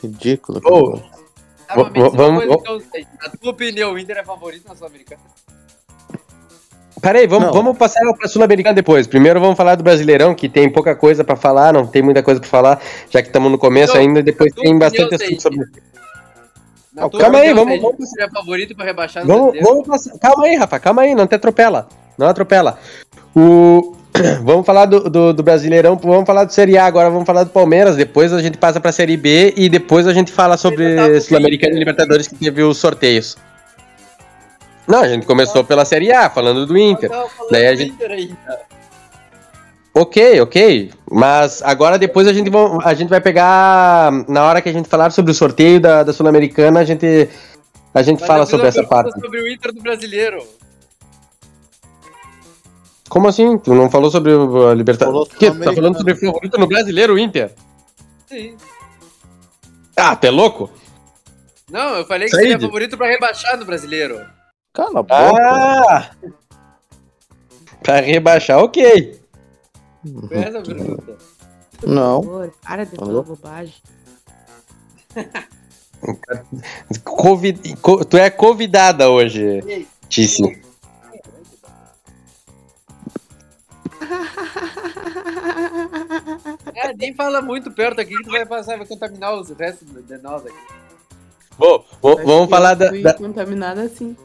Ridículo. 0.01 0.61
Ô, 0.65 0.99
Tá, 1.67 1.75
V- 1.75 2.09
vamos-. 2.13 2.45
Na 2.47 3.29
tua 3.41 3.51
opinião, 3.51 3.93
o 3.93 3.99
Inter 3.99 4.17
é 4.17 4.23
favorito 4.23 4.67
na 4.67 4.75
Sul-Americana? 4.75 5.21
Peraí, 7.01 7.27
vamos, 7.27 7.47
Não. 7.47 7.53
vamos 7.53 7.77
passar 7.77 8.01
pra 8.17 8.27
Sul-Americana 8.27 8.73
depois. 8.73 9.05
Primeiro 9.05 9.39
vamos 9.39 9.55
falar 9.55 9.75
do 9.75 9.83
Brasileirão, 9.83 10.33
que 10.33 10.49
tem 10.49 10.67
pouca 10.69 10.95
coisa 10.95 11.23
pra 11.23 11.35
falar, 11.35 11.71
não 11.71 11.85
tem 11.85 12.01
muita 12.01 12.23
coisa 12.23 12.39
pra 12.39 12.49
falar, 12.49 12.81
já 13.09 13.21
que 13.21 13.27
estamos 13.27 13.51
no 13.51 13.57
começo 13.57 13.91
Então, 13.91 14.01
ainda, 14.01 14.23
depois 14.23 14.51
tem 14.53 14.61
opinião, 14.63 14.79
bastante 14.79 15.15
assunto 15.15 15.41
sobre 15.41 15.59
Não, 16.93 17.09
calma 17.11 17.37
aí, 17.39 17.53
vamos- 17.53 17.79
vamos- 17.79 17.97
Você 17.99 18.23
é 18.23 18.29
favorito 18.29 18.75
pra 18.75 18.85
rebaixar 18.85 19.23
no 19.25 19.31
Vamos, 19.51 19.59
vamos 19.61 19.87
passar. 19.87 20.17
Calma 20.17 20.45
aí, 20.45 20.55
Rafa, 20.55 20.79
calma 20.79 21.01
aí, 21.03 21.13
não 21.13 21.27
te 21.27 21.35
atropela. 21.35 21.87
Não 22.17 22.27
atropela. 22.27 22.79
O... 23.35 23.95
Vamos 24.43 24.65
falar 24.65 24.85
do, 24.85 25.09
do, 25.09 25.33
do 25.33 25.43
Brasileirão, 25.43 25.95
vamos 25.95 26.25
falar 26.25 26.43
do 26.45 26.53
Série 26.53 26.77
A 26.77 26.85
agora, 26.85 27.09
vamos 27.09 27.25
falar 27.25 27.43
do 27.43 27.49
Palmeiras, 27.49 27.95
depois 27.95 28.31
a 28.33 28.41
gente 28.41 28.57
passa 28.57 28.79
pra 28.79 28.91
Série 28.91 29.17
B 29.17 29.53
e 29.55 29.69
depois 29.69 30.07
a 30.07 30.13
gente 30.13 30.31
fala 30.31 30.57
sobre 30.57 31.19
Sul-Americana 31.21 31.75
e. 31.75 31.79
Libertadores 31.79 32.27
que 32.27 32.35
teve 32.35 32.61
os 32.63 32.77
sorteios. 32.77 33.37
Não, 34.87 34.99
a 35.01 35.07
gente 35.07 35.25
começou 35.25 35.63
pela 35.63 35.83
Série 35.83 36.11
A, 36.11 36.29
falando 36.29 36.65
do 36.65 36.77
Inter. 36.77 37.09
Falando 37.09 37.29
Daí 37.51 37.67
a 37.67 37.75
gente- 37.75 37.91
Inter 37.91 38.11
ainda. 38.11 38.37
Ok, 39.93 40.39
ok. 40.41 40.91
Mas 41.11 41.61
agora 41.63 41.97
depois 41.97 42.27
a 42.27 42.33
gente, 42.33 42.49
vão- 42.49 42.79
a 42.83 42.93
gente 42.93 43.09
vai 43.09 43.19
pegar. 43.19 44.11
Na 44.27 44.43
hora 44.45 44.61
que 44.61 44.69
a 44.69 44.73
gente 44.73 44.87
falar 44.87 45.11
sobre 45.11 45.31
o 45.31 45.33
sorteio 45.33 45.79
da, 45.79 46.03
da 46.03 46.13
Sul-Americana, 46.13 46.79
a 46.79 46.83
gente, 46.85 47.27
a 47.93 48.01
gente 48.03 48.19
Mas 48.19 48.27
fala 48.27 48.45
sobre 48.45 48.67
essa 48.67 48.83
parte. 48.83 49.11
sobre 49.19 49.41
o 49.41 49.47
Inter 49.51 49.73
do 49.73 49.81
brasileiro. 49.81 50.37
Como 53.09 53.27
assim? 53.27 53.57
Tu 53.57 53.73
não 53.73 53.89
falou 53.89 54.11
sobre 54.11 54.33
o 54.33 54.67
a 54.67 54.73
Libertadores? 54.73 55.29
Falou 55.29 55.35
O 55.35 55.39
quê? 55.39 55.51
Tu 55.51 55.59
tá 55.63 55.73
falando 55.73 55.97
sobre 55.97 56.15
favorito 56.15 56.57
no 56.57 56.67
brasileiro, 56.67 57.13
o 57.13 57.19
Inter? 57.19 57.53
Sim. 58.27 58.55
Ah, 59.95 60.15
tu 60.15 60.27
é 60.27 60.29
louco? 60.29 60.69
Não, 61.71 61.95
eu 61.95 62.05
falei 62.05 62.27
que 62.27 62.35
Said. 62.35 62.49
seria 62.49 62.59
favorito 62.59 62.97
pra 62.97 63.07
rebaixar 63.07 63.57
no 63.57 63.65
brasileiro. 63.65 64.25
Cala 64.73 64.99
a 64.99 65.03
boca. 65.03 65.15
Ah! 65.15 66.11
Pra 67.81 67.99
rebaixar, 68.01 68.59
ok. 68.59 69.19
Foi 70.27 70.37
essa 70.37 70.59
a 70.59 70.61
pergunta. 70.61 71.17
Não. 71.85 72.23
favor, 72.23 72.53
para 72.63 72.85
de 72.85 72.95
falar 72.95 73.21
bobagem. 73.21 73.73
Tu 78.07 78.17
é 78.17 78.29
convidada 78.29 79.09
hoje, 79.09 79.87
Tice. 80.07 80.61
É, 86.75 86.93
nem 86.93 87.13
fala 87.13 87.41
muito 87.41 87.71
perto 87.71 87.99
aqui 88.01 88.15
que 88.15 88.23
tu 88.23 88.31
vai 88.31 88.45
passar, 88.45 88.77
vai 88.77 88.85
contaminar 88.85 89.33
os 89.35 89.49
restos 89.49 89.87
de 90.05 90.17
nós 90.19 90.45
aqui. 90.45 90.55
Bom, 91.57 91.83
Acho 92.03 92.25
vamos 92.25 92.45
que 92.45 92.49
falar 92.51 92.71
eu 92.73 92.75
da, 93.01 93.11
da- 93.11 93.13
contaminada 93.17 93.81
assim. 93.81 94.15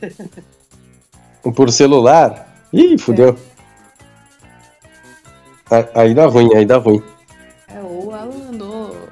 por 1.54 1.70
celular. 1.72 2.46
Ih, 2.72 2.98
fudeu. 2.98 3.36
Aí- 5.70 5.88
Aí 5.94 6.14
dá 6.14 6.26
ruim, 6.26 6.54
aí 6.54 6.64
dá 6.66 6.76
ruim. 6.76 7.02
É, 7.68 7.80
ou 7.80 8.06
o 8.08 8.14
Alan 8.14 8.48
andou. 8.52 9.08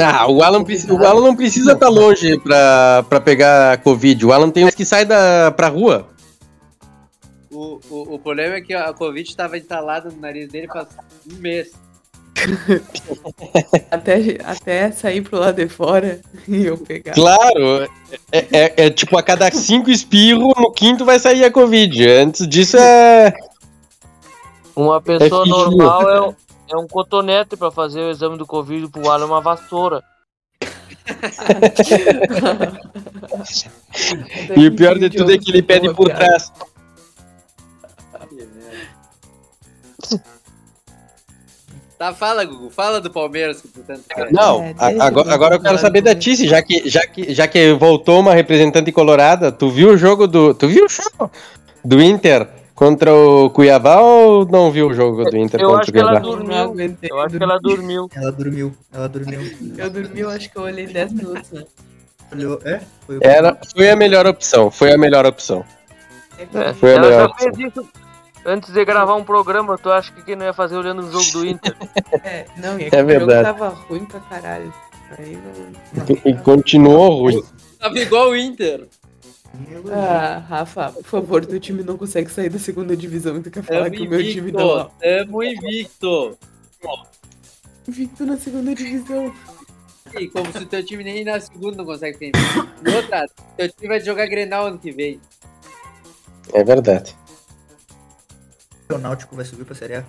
Ah, 0.00 0.28
o 0.30 0.42
Alan, 0.44 0.62
o 0.62 1.06
Alan 1.06 1.20
não 1.20 1.34
precisa 1.34 1.72
estar 1.72 1.88
longe 1.88 2.38
pra, 2.38 3.04
pra 3.08 3.20
pegar 3.20 3.78
Covid. 3.78 4.24
O 4.26 4.32
Alan 4.32 4.48
tem 4.50 4.64
uns 4.64 4.74
que 4.76 4.84
sai 4.84 5.04
da, 5.04 5.50
pra 5.50 5.66
rua. 5.68 6.06
O, 7.54 7.80
o, 7.88 8.14
o 8.14 8.18
problema 8.18 8.56
é 8.56 8.60
que 8.60 8.74
a 8.74 8.92
Covid 8.92 9.28
estava 9.28 9.56
instalada 9.56 10.10
no 10.10 10.20
nariz 10.20 10.48
dele 10.50 10.66
faz 10.66 10.88
um 11.32 11.36
mês. 11.36 11.72
Até, 13.90 14.38
até 14.44 14.90
sair 14.90 15.22
pro 15.22 15.38
lado 15.38 15.54
de 15.56 15.68
fora 15.68 16.20
e 16.48 16.66
eu 16.66 16.76
pegar. 16.76 17.14
Claro, 17.14 17.88
é, 18.32 18.38
é- 18.52 18.74
é 18.86 18.90
tipo 18.90 19.16
a 19.16 19.22
cada 19.22 19.50
cinco 19.52 19.88
espirros, 19.88 20.52
no 20.56 20.72
quinto 20.72 21.04
vai 21.04 21.18
sair 21.18 21.44
a 21.44 21.50
Covid. 21.50 22.06
Antes 22.10 22.46
disso 22.48 22.76
é. 22.76 23.32
Uma 24.76 25.00
pessoa 25.00 25.44
fingiu. 25.44 25.58
normal 25.70 26.10
é, 26.10 26.20
um- 26.28 26.34
é 26.72 26.76
um 26.76 26.86
cotonete 26.88 27.56
pra 27.56 27.70
fazer 27.70 28.00
o 28.00 28.10
exame 28.10 28.36
do 28.36 28.44
Covid, 28.46 28.88
pro 28.90 29.08
Alan 29.08 29.24
é 29.24 29.28
uma 29.28 29.40
vassoura. 29.40 30.02
E 34.56 34.66
o 34.66 34.74
pior 34.74 34.98
de 34.98 35.10
tudo 35.10 35.32
é 35.32 35.38
que 35.38 35.50
ele 35.50 35.62
pede 35.62 35.92
por 35.94 36.08
trás. 36.08 36.50
Tá, 41.98 42.12
fala, 42.12 42.44
Gugu. 42.44 42.70
Fala 42.70 43.00
do 43.00 43.10
Palmeiras 43.10 43.60
que 43.62 43.68
tu 43.68 43.80
tanto 43.86 44.02
quer. 44.08 44.32
Não, 44.32 44.62
É, 44.64 44.74
a- 44.78 45.06
agora, 45.06 45.28
eu 45.28 45.32
agora 45.34 45.54
eu 45.54 45.60
quero 45.60 45.78
saber 45.78 46.00
da 46.02 46.14
Tice, 46.14 46.46
já 46.48 46.60
que, 46.60 46.88
já, 46.88 47.06
que, 47.06 47.32
já 47.32 47.46
que 47.46 47.72
voltou 47.74 48.18
uma 48.20 48.34
representante 48.34 48.90
colorada, 48.90 49.52
tu 49.52 49.70
viu 49.70 49.90
o 49.90 49.96
jogo 49.96 50.26
do. 50.26 50.52
Tu 50.54 50.66
viu 50.68 50.86
o 50.86 50.88
jogo 50.88 51.30
do 51.84 52.02
Inter 52.02 52.48
contra 52.74 53.14
o 53.14 53.48
Cuiabá 53.50 54.00
ou 54.00 54.44
não 54.44 54.72
viu 54.72 54.88
o 54.88 54.94
jogo 54.94 55.24
do 55.24 55.36
Inter 55.36 55.60
Eu 55.60 55.68
contra 55.68 55.82
acho 55.82 55.90
o 55.90 55.92
que 55.94 55.98
ela 56.00 56.20
Cuiabá? 56.20 56.26
Dormiu. 56.66 56.98
Eu 57.02 57.20
acho 57.20 57.36
que 57.38 57.42
ela 57.44 57.58
dormiu. 57.60 58.10
Ela 58.12 58.32
dormiu, 58.32 58.74
ela 58.92 59.08
dormiu. 59.08 59.40
Eu 59.78 59.90
dormi, 59.90 60.20
eu 60.20 60.30
acho 60.30 60.50
que 60.50 60.56
eu 60.58 60.62
olhei 60.62 60.86
10 60.88 61.12
minutos, 61.12 61.50
né? 61.52 61.64
Olhou, 62.32 62.60
é? 62.64 62.80
Foi 63.06 63.18
Era, 63.22 63.56
foi 63.76 63.90
a 63.90 63.94
melhor 63.96 64.26
opção, 64.26 64.68
foi 64.68 64.92
a 64.92 64.98
melhor 64.98 65.24
opção. 65.24 65.64
É, 66.36 66.72
Foi 66.74 66.90
a 66.90 66.92
ela 66.94 67.00
melhor 67.02 67.20
já 67.20 67.26
opção. 67.26 67.54
fez 67.54 67.68
isso 67.70 67.88
antes 68.44 68.72
de 68.72 68.84
gravar 68.84 69.14
um 69.16 69.24
programa. 69.24 69.76
Tu 69.78 69.90
acha 69.90 70.12
que 70.12 70.22
quem 70.22 70.36
não 70.36 70.46
ia 70.46 70.52
fazer 70.52 70.76
olhando 70.76 71.02
o 71.02 71.10
jogo 71.10 71.30
do 71.32 71.46
Inter? 71.46 71.74
É, 72.24 72.46
não, 72.56 72.78
e 72.78 72.84
é 72.84 72.90
que 72.90 72.96
É 72.96 72.98
o 73.04 73.08
jogo 73.10 73.26
verdade. 73.26 73.44
tava 73.44 73.68
ruim 73.68 74.04
pra 74.04 74.20
caralho. 74.20 74.72
Aí 75.18 75.36
não. 75.36 76.30
E, 76.32 76.34
continuou 76.38 77.20
ruim. 77.22 77.42
Tava 77.78 77.98
igual 77.98 78.30
o 78.30 78.36
Inter. 78.36 78.88
Ah, 79.92 80.42
Rafa, 80.48 80.90
por 80.90 81.04
favor, 81.04 81.44
teu 81.46 81.60
time 81.60 81.82
não 81.84 81.96
consegue 81.96 82.30
sair 82.30 82.48
da 82.48 82.58
segunda 82.58 82.96
divisão 82.96 83.36
e 83.36 83.42
tu 83.42 83.50
quer 83.50 83.62
falar 83.62 83.84
Tamo 83.84 83.96
que 83.96 84.02
o 84.06 84.10
meu 84.10 84.18
time 84.22 84.50
tá 84.52 84.60
invicto. 84.62 84.76
mal. 84.76 84.94
Tamo 85.00 85.42
invicto. 85.44 86.38
Invicto 87.86 88.26
na 88.26 88.36
segunda 88.36 88.74
divisão. 88.74 89.32
E 90.18 90.28
como 90.28 90.50
se 90.52 90.58
o 90.58 90.66
teu 90.66 90.84
time 90.84 91.04
nem 91.04 91.24
na 91.24 91.38
segunda 91.40 91.76
não 91.76 91.84
consegue 91.84 92.18
ter. 92.18 92.32
E 92.34 92.90
outra, 92.94 93.26
teu 93.56 93.68
time 93.70 93.88
vai 93.88 94.00
jogar 94.00 94.26
Grenal 94.26 94.66
ano 94.66 94.78
que 94.78 94.90
vem. 94.90 95.20
É 96.52 96.64
verdade. 96.64 97.14
O 98.90 98.98
Náutico 98.98 99.34
vai 99.34 99.44
subir 99.44 99.64
pra 99.64 99.74
Série 99.74 99.96
A. 99.96 100.04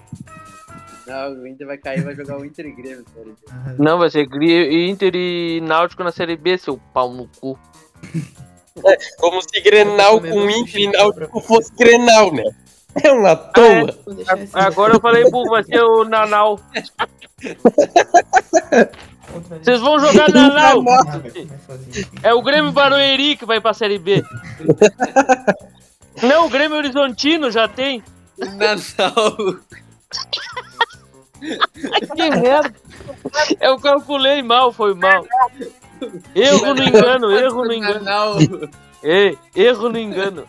Não, 1.08 1.34
o 1.34 1.48
Inter 1.48 1.68
vai 1.68 1.78
cair, 1.78 2.04
vai 2.04 2.16
jogar 2.16 2.38
o 2.38 2.46
Inter 2.46 2.66
e 2.66 2.72
Grêmio. 2.72 3.06
sério. 3.14 3.36
Não, 3.78 4.00
vai 4.00 4.10
ser 4.10 4.28
Inter 4.32 5.16
e 5.16 5.62
Náutico 5.62 6.04
na 6.04 6.12
Série 6.12 6.36
B, 6.36 6.58
seu 6.58 6.78
pau 6.94 7.14
no 7.14 7.28
cu. 7.40 7.58
Como 9.18 9.42
se 9.42 9.62
Grenal 9.62 10.20
com 10.20 10.50
Inter 10.50 10.82
e 10.82 10.88
Náutico 10.92 11.40
fosse 11.42 11.72
Grenal, 11.76 12.34
né? 12.34 12.44
É 13.04 13.12
uma 13.12 13.36
toa. 13.36 13.98
Deixar 14.14 14.40
esse 14.40 14.58
Agora 14.58 14.94
eu 14.94 15.02
falei, 15.02 15.30
burro, 15.30 15.50
vai 15.50 15.64
ser 15.64 15.82
o 15.82 16.06
Nanau. 16.06 16.60
Vocês 19.62 19.82
vão 19.82 20.00
jogar 20.00 20.30
Nanau. 20.30 20.84
Ah, 20.88 21.22
isso. 21.92 22.10
É 22.24 22.34
o 22.34 22.42
Grêmio 22.42 22.72
Barueri 22.72 23.36
que 23.36 23.46
vai 23.46 23.60
pra 23.60 23.74
Série 23.74 24.00
B. 24.00 24.24
Não, 26.24 26.46
o 26.46 26.50
Grêmio 26.50 26.78
Horizontino 26.78 27.52
já 27.52 27.68
tem. 27.68 28.02
Natal. 28.38 29.36
Que 32.16 32.30
merda. 32.30 32.74
Eu 33.60 33.80
calculei 33.80 34.42
mal, 34.42 34.72
foi 34.72 34.94
mal. 34.96 35.26
Erro 36.34 36.74
no 36.74 36.84
engano, 36.84 37.32
erro 37.32 37.64
no 37.66 37.74
engano. 37.74 38.70
Ei, 39.04 39.38
erro 39.56 39.90
no 39.90 39.98
engano. 40.00 40.46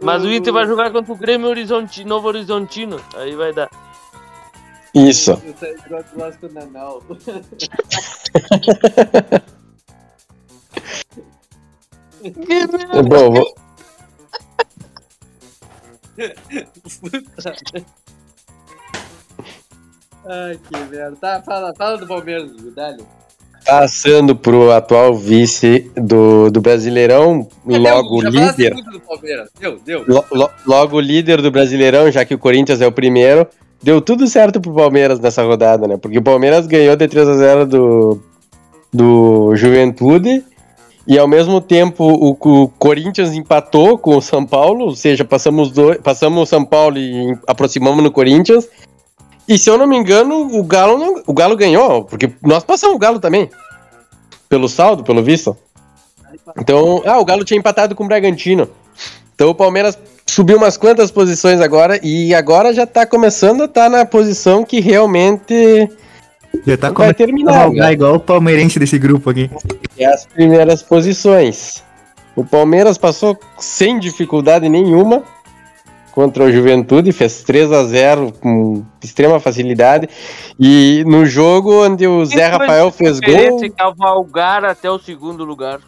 Mas 0.00 0.22
o 0.22 0.30
Inter 0.30 0.52
vai 0.52 0.66
jogar 0.66 0.90
contra 0.92 1.12
o 1.12 1.16
Grêmio 1.16 1.48
Horizonte, 1.48 2.04
Novo 2.04 2.28
Horizontino. 2.28 3.00
Aí 3.16 3.34
vai 3.34 3.52
dar. 3.52 3.68
Isso. 4.94 5.32
o 5.34 5.58
Sérgio 5.58 5.82
Grosso 5.88 6.08
lasca 6.16 6.46
o 6.46 6.52
Nanau. 6.52 7.02
Bom, 13.08 13.30
vou- 13.32 13.54
Ai, 20.26 20.58
que 20.68 20.78
merda. 20.90 21.16
Tá, 21.20 21.42
fala, 21.42 21.72
fala 21.76 21.96
do 21.96 22.06
Palmeiras, 22.06 22.50
Dali. 22.74 23.02
passando 23.64 24.36
pro 24.36 24.70
atual 24.72 25.14
vice 25.14 25.90
do, 25.96 26.50
do 26.50 26.60
Brasileirão, 26.60 27.48
logo 27.64 28.20
Já 28.22 28.30
falaste 28.32 28.58
líder. 28.58 28.74
Palmeiras. 29.06 29.48
Deu, 29.58 29.78
deu. 29.84 30.04
Lo- 30.06 30.24
lo- 30.30 30.50
logo 30.66 31.00
líder 31.00 31.40
do 31.40 31.50
Brasileirão, 31.50 32.10
já 32.10 32.24
que 32.24 32.34
o 32.34 32.38
Corinthians 32.38 32.80
é 32.80 32.86
o 32.86 32.92
primeiro. 32.92 33.46
Deu 33.82 34.00
tudo 34.00 34.26
certo 34.26 34.60
pro 34.60 34.74
Palmeiras 34.74 35.20
nessa 35.20 35.42
rodada, 35.44 35.86
né? 35.86 35.96
Porque 35.96 36.18
o 36.18 36.22
Palmeiras 36.22 36.66
ganhou 36.66 36.96
de 36.96 37.06
3 37.06 37.28
a 37.28 37.34
0 37.34 37.66
do, 37.66 38.22
do 38.92 39.54
Juventude. 39.54 40.44
E 41.08 41.18
ao 41.18 41.26
mesmo 41.26 41.58
tempo 41.58 42.04
o, 42.04 42.36
o 42.38 42.68
Corinthians 42.68 43.32
empatou 43.32 43.96
com 43.96 44.18
o 44.18 44.20
São 44.20 44.44
Paulo, 44.44 44.84
ou 44.84 44.94
seja, 44.94 45.24
passamos, 45.24 45.72
passamos 46.04 46.42
o 46.42 46.46
São 46.46 46.62
Paulo 46.62 46.98
e 46.98 47.34
aproximamos 47.46 48.04
no 48.04 48.10
Corinthians. 48.10 48.68
E 49.48 49.56
se 49.56 49.70
eu 49.70 49.78
não 49.78 49.86
me 49.86 49.96
engano, 49.96 50.54
o 50.54 50.62
Galo, 50.62 50.98
não- 50.98 51.22
o 51.26 51.32
Galo 51.32 51.56
ganhou, 51.56 52.04
porque 52.04 52.30
nós 52.42 52.62
passamos 52.62 52.94
o 52.94 52.98
Galo 52.98 53.18
também. 53.18 53.48
Pelo 54.50 54.68
saldo, 54.68 55.02
pelo 55.02 55.22
visto. 55.22 55.56
Então, 56.58 57.02
ah, 57.06 57.18
o 57.18 57.24
Galo 57.24 57.42
tinha 57.42 57.58
empatado 57.58 57.94
com 57.94 58.04
o 58.04 58.08
Bragantino. 58.08 58.68
Então 59.34 59.48
o 59.48 59.54
Palmeiras 59.54 59.98
subiu 60.26 60.58
umas 60.58 60.76
quantas 60.76 61.10
posições 61.10 61.60
agora 61.62 61.98
e 62.02 62.34
agora 62.34 62.74
já 62.74 62.86
tá 62.86 63.06
começando 63.06 63.62
a 63.62 63.64
estar 63.64 63.88
na 63.88 64.04
posição 64.04 64.62
que 64.62 64.78
realmente 64.78 65.88
Já 66.66 66.76
tá 66.76 66.90
vai 66.90 67.10
a 67.10 67.14
terminar. 67.14 67.52
cavalgar 67.52 67.86
né? 67.88 67.92
igual 67.92 68.14
o 68.16 68.20
palmeirense 68.20 68.78
desse 68.78 68.98
grupo 68.98 69.30
aqui. 69.30 69.50
É 69.98 70.06
as 70.06 70.26
primeiras 70.26 70.82
posições. 70.82 71.82
O 72.36 72.44
Palmeiras 72.44 72.96
passou 72.96 73.36
sem 73.58 73.98
dificuldade 73.98 74.68
nenhuma 74.68 75.24
contra 76.12 76.44
o 76.44 76.52
Juventude, 76.52 77.12
fez 77.12 77.42
3 77.42 77.72
a 77.72 77.84
0 77.84 78.32
com 78.40 78.84
extrema 79.02 79.40
facilidade. 79.40 80.08
E 80.58 81.04
no 81.06 81.26
jogo 81.26 81.84
onde 81.84 82.06
o 82.06 82.24
Zé 82.24 82.46
Rafael 82.46 82.90
fez 82.90 83.20
gol, 83.20 83.34
Esse 83.34 83.70
cavalgar 83.70 84.64
até 84.64 84.90
o 84.90 84.98
segundo 84.98 85.44
lugar. 85.44 85.80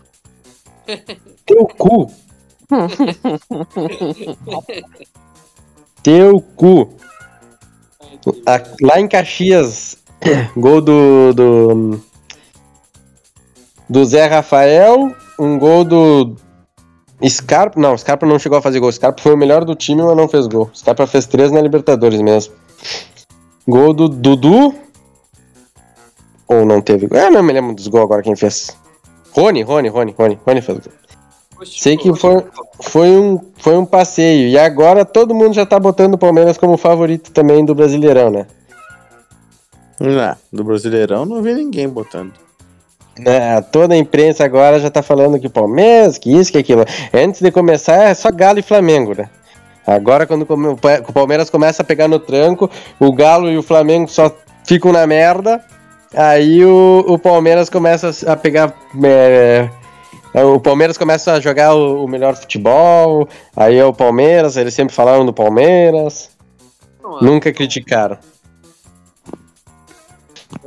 teu 1.46 1.66
cu. 1.66 2.10
teu 6.02 6.40
cu. 6.56 6.90
A- 8.46 8.62
lá 8.82 9.00
em 9.00 9.08
Caxias, 9.08 9.96
gol 10.56 10.80
do, 10.80 11.32
do. 11.32 12.00
Do 13.88 14.04
Zé 14.04 14.26
Rafael, 14.26 15.14
um 15.38 15.58
gol 15.58 15.84
do. 15.84 16.36
Scarpa. 17.28 17.78
Não, 17.78 17.96
Scarpa 17.96 18.24
não 18.26 18.38
chegou 18.38 18.58
a 18.58 18.62
fazer 18.62 18.80
gol. 18.80 18.92
Scarpa 18.92 19.20
foi 19.20 19.34
o 19.34 19.36
melhor 19.36 19.64
do 19.64 19.74
time, 19.74 20.02
mas 20.02 20.16
não 20.16 20.28
fez 20.28 20.46
gol. 20.46 20.70
Scarpa 20.74 21.06
fez 21.06 21.26
três 21.26 21.50
na 21.50 21.60
Libertadores 21.60 22.20
mesmo. 22.20 22.54
Gol 23.66 23.92
do 23.92 24.08
Dudu. 24.08 24.74
Ou 26.48 26.64
não 26.64 26.80
teve 26.80 27.06
gol? 27.06 27.18
Ah, 27.18 27.30
não 27.30 27.42
me 27.42 27.52
lembro 27.52 27.74
dos 27.74 27.88
gols 27.88 28.04
agora 28.04 28.22
quem 28.22 28.36
fez. 28.36 28.76
Rony, 29.32 29.62
Rony, 29.62 29.88
Rony, 29.88 30.14
Rony. 30.16 30.38
Rony 30.46 30.62
fez 30.62 30.78
gol. 30.78 30.92
Sei 31.64 31.96
que 31.96 32.14
foi, 32.14 32.42
foi, 32.80 33.10
um, 33.10 33.38
foi 33.58 33.76
um 33.76 33.84
passeio. 33.84 34.48
E 34.48 34.58
agora 34.58 35.04
todo 35.04 35.34
mundo 35.34 35.52
já 35.52 35.66
tá 35.66 35.78
botando 35.78 36.14
o 36.14 36.18
Palmeiras 36.18 36.56
como 36.56 36.76
favorito 36.78 37.30
também 37.32 37.64
do 37.64 37.74
Brasileirão, 37.74 38.30
né? 38.30 38.46
Não, 40.00 40.34
do 40.50 40.64
Brasileirão 40.64 41.26
não 41.26 41.42
vi 41.42 41.52
ninguém 41.54 41.88
botando. 41.88 42.32
Né, 43.18 43.60
Toda 43.70 43.94
a 43.94 43.98
imprensa 43.98 44.44
agora 44.44 44.80
já 44.80 44.90
tá 44.90 45.02
falando 45.02 45.38
que 45.38 45.46
o 45.46 45.50
Palmeiras, 45.50 46.16
que 46.16 46.32
isso, 46.32 46.50
que 46.50 46.58
aquilo. 46.58 46.84
Antes 47.12 47.42
de 47.42 47.50
começar, 47.50 48.08
é 48.08 48.14
só 48.14 48.30
Galo 48.30 48.58
e 48.58 48.62
Flamengo, 48.62 49.14
né? 49.16 49.28
Agora, 49.86 50.26
quando 50.26 50.42
o 50.42 50.76
Pa- 50.76 51.02
o 51.06 51.12
Palmeiras 51.12 51.50
começa 51.50 51.82
a 51.82 51.84
pegar 51.84 52.08
no 52.08 52.18
tranco, 52.18 52.70
o 52.98 53.12
Galo 53.12 53.50
e 53.50 53.58
o 53.58 53.62
Flamengo 53.62 54.08
só 54.08 54.34
ficam 54.64 54.92
na 54.92 55.06
merda. 55.06 55.62
Aí 56.14 56.64
o, 56.64 57.04
o 57.06 57.18
Palmeiras 57.18 57.68
começa 57.68 58.10
a 58.30 58.36
pegar. 58.36 58.74
é, 59.04 59.68
o 60.44 60.58
Palmeiras 60.60 60.96
começa 60.96 61.32
a 61.32 61.40
jogar 61.40 61.74
o, 61.74 62.04
o 62.04 62.08
melhor 62.08 62.34
futebol. 62.36 63.28
Aí 63.56 63.76
é 63.76 63.84
o 63.84 63.92
Palmeiras, 63.92 64.56
eles 64.56 64.72
sempre 64.74 64.94
falaram 64.94 65.26
do 65.26 65.32
Palmeiras. 65.32 66.30
Não, 67.02 67.20
Nunca 67.20 67.52
criticaram. 67.52 68.16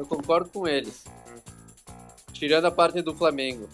Eu 0.04 0.08
concordo 0.18 0.50
com 0.50 0.68
eles. 0.68 1.06
Tirando 2.34 2.66
a 2.66 2.72
parte 2.72 3.02
do 3.02 3.14
Flamengo. 3.16 3.70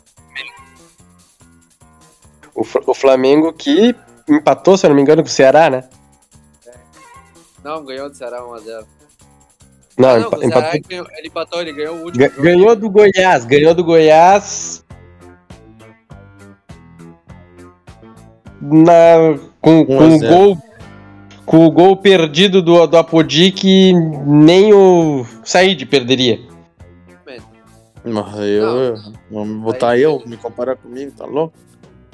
O, 2.53 2.61
o 2.61 2.93
Flamengo 2.93 3.51
que 3.51 3.95
empatou, 4.29 4.77
se 4.77 4.85
eu 4.85 4.89
não 4.89 4.95
me 4.95 5.01
engano, 5.01 5.23
com 5.23 5.27
o 5.27 5.31
Ceará, 5.31 5.69
né? 5.71 5.89
Não, 7.63 7.83
ganhou 7.83 8.09
do 8.09 8.15
Ceará 8.15 8.41
1x0. 8.43 8.85
Não, 9.97 10.09
Ah, 10.09 10.19
empa- 10.19 10.37
o 10.37 10.39
Ceará 10.39 10.47
empatou. 10.77 10.81
ganhou- 10.89 11.07
ele 11.17 11.27
empatou, 11.27 11.61
ele 11.61 11.73
ganhou 11.73 11.95
o 11.95 12.03
último. 12.03 12.19
Ga- 12.23 12.29
jogo. 12.29 12.41
Ganhou 12.43 12.75
do 12.75 12.89
Goiás, 12.89 13.45
ganhou 13.45 13.73
do 13.73 13.83
Goiás. 13.83 14.85
Na, 18.61 18.93
com, 19.61 19.85
com 19.85 20.17
zero. 20.19 20.33
gol 20.35 20.57
com 21.49 21.65
o 21.65 21.71
gol 21.71 21.97
perdido 21.97 22.61
do, 22.61 22.85
do 22.85 22.95
Apodi 22.95 23.51
que 23.51 23.91
nem 24.23 24.71
o 24.71 25.25
Said 25.43 25.83
perderia. 25.87 26.39
Mas 28.05 28.37
eu, 28.37 28.95
vamos 29.31 29.63
botar 29.63 29.89
Aí- 29.89 30.03
eu, 30.03 30.21
me 30.27 30.37
comparar 30.37 30.75
comigo, 30.75 31.11
tá 31.17 31.25
louco? 31.25 31.55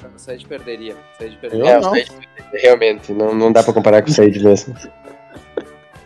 O 0.02 0.18
Said 0.18 0.46
perderia. 0.46 0.96
Said 1.18 1.34
Eu 1.34 1.38
perderia. 1.38 1.70
É, 1.70 1.78
o 1.78 1.82
não. 1.82 1.90
Said 1.90 2.10
perderia, 2.10 2.60
realmente, 2.62 3.12
não, 3.12 3.34
não 3.34 3.52
dá 3.52 3.62
pra 3.62 3.74
comparar 3.74 4.00
com 4.00 4.08
o 4.08 4.12
Said 4.12 4.42
mesmo. 4.42 4.74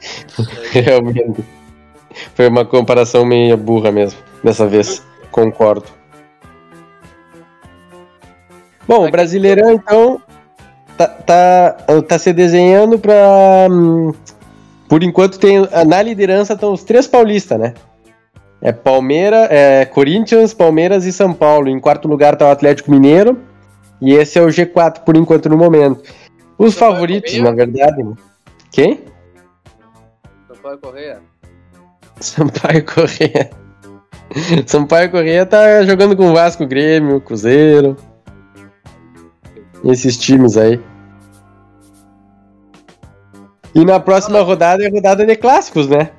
realmente. 0.73 1.45
Foi 2.35 2.49
uma 2.49 2.65
comparação 2.65 3.25
meio 3.25 3.57
burra 3.57 3.93
mesmo, 3.93 4.19
dessa 4.43 4.67
vez. 4.67 5.07
Concordo. 5.31 5.87
Bom, 8.89 9.07
o 9.07 9.11
Brasileirão, 9.11 9.71
então, 9.71 10.21
tá, 11.07 11.73
tá, 11.87 12.03
tá 12.03 12.19
se 12.19 12.33
desenhando 12.33 12.99
pra. 12.99 13.69
hum, 13.71 14.13
Por 14.89 15.03
enquanto, 15.03 15.39
tem 15.39 15.67
na 15.87 16.03
liderança 16.03 16.55
estão 16.55 16.73
os 16.73 16.85
três 16.85 17.07
paulistas, 17.07 17.59
né? 17.59 17.75
É 18.63 18.73
Palmeiras, 18.73 19.49
é 19.51 19.87
Corinthians, 19.87 20.53
Palmeiras 20.53 21.07
e 21.07 21.13
São 21.13 21.33
Paulo. 21.33 21.69
Em 21.69 21.81
quarto 21.81 22.07
lugar 22.07 22.37
tá 22.37 22.47
o 22.47 22.51
Atlético 22.51 22.91
Mineiro. 22.91 23.39
E 24.03 24.13
esse 24.13 24.39
é 24.39 24.43
o 24.43 24.49
G4 24.49 25.01
por 25.01 25.17
enquanto 25.17 25.49
no 25.49 25.57
momento. 25.57 26.03
Os 26.59 26.75
Sampaio 26.75 26.93
favoritos, 26.93 27.39
na 27.39 27.53
verdade. 27.53 28.03
né? 28.03 28.15
Quem? 28.71 29.01
Sampaio 30.49 30.79
Correia. 30.79 31.23
Sampaio 32.21 32.85
Corrêa. 32.85 33.51
Sampaio 34.67 35.11
Corrêa 35.11 35.47
tá 35.47 35.83
jogando 35.85 36.15
com 36.17 36.31
o 36.31 36.35
Vasco, 36.35 36.67
Grêmio, 36.67 37.21
Cruzeiro. 37.21 37.97
Esses 39.85 40.19
times 40.19 40.57
aí. 40.59 40.79
E 43.75 43.85
na 43.85 44.01
próxima 44.01 44.41
rodada 44.41 44.85
é 44.85 44.89
rodada 44.89 45.25
de 45.25 45.37
clássicos, 45.37 45.87
né? 45.89 46.11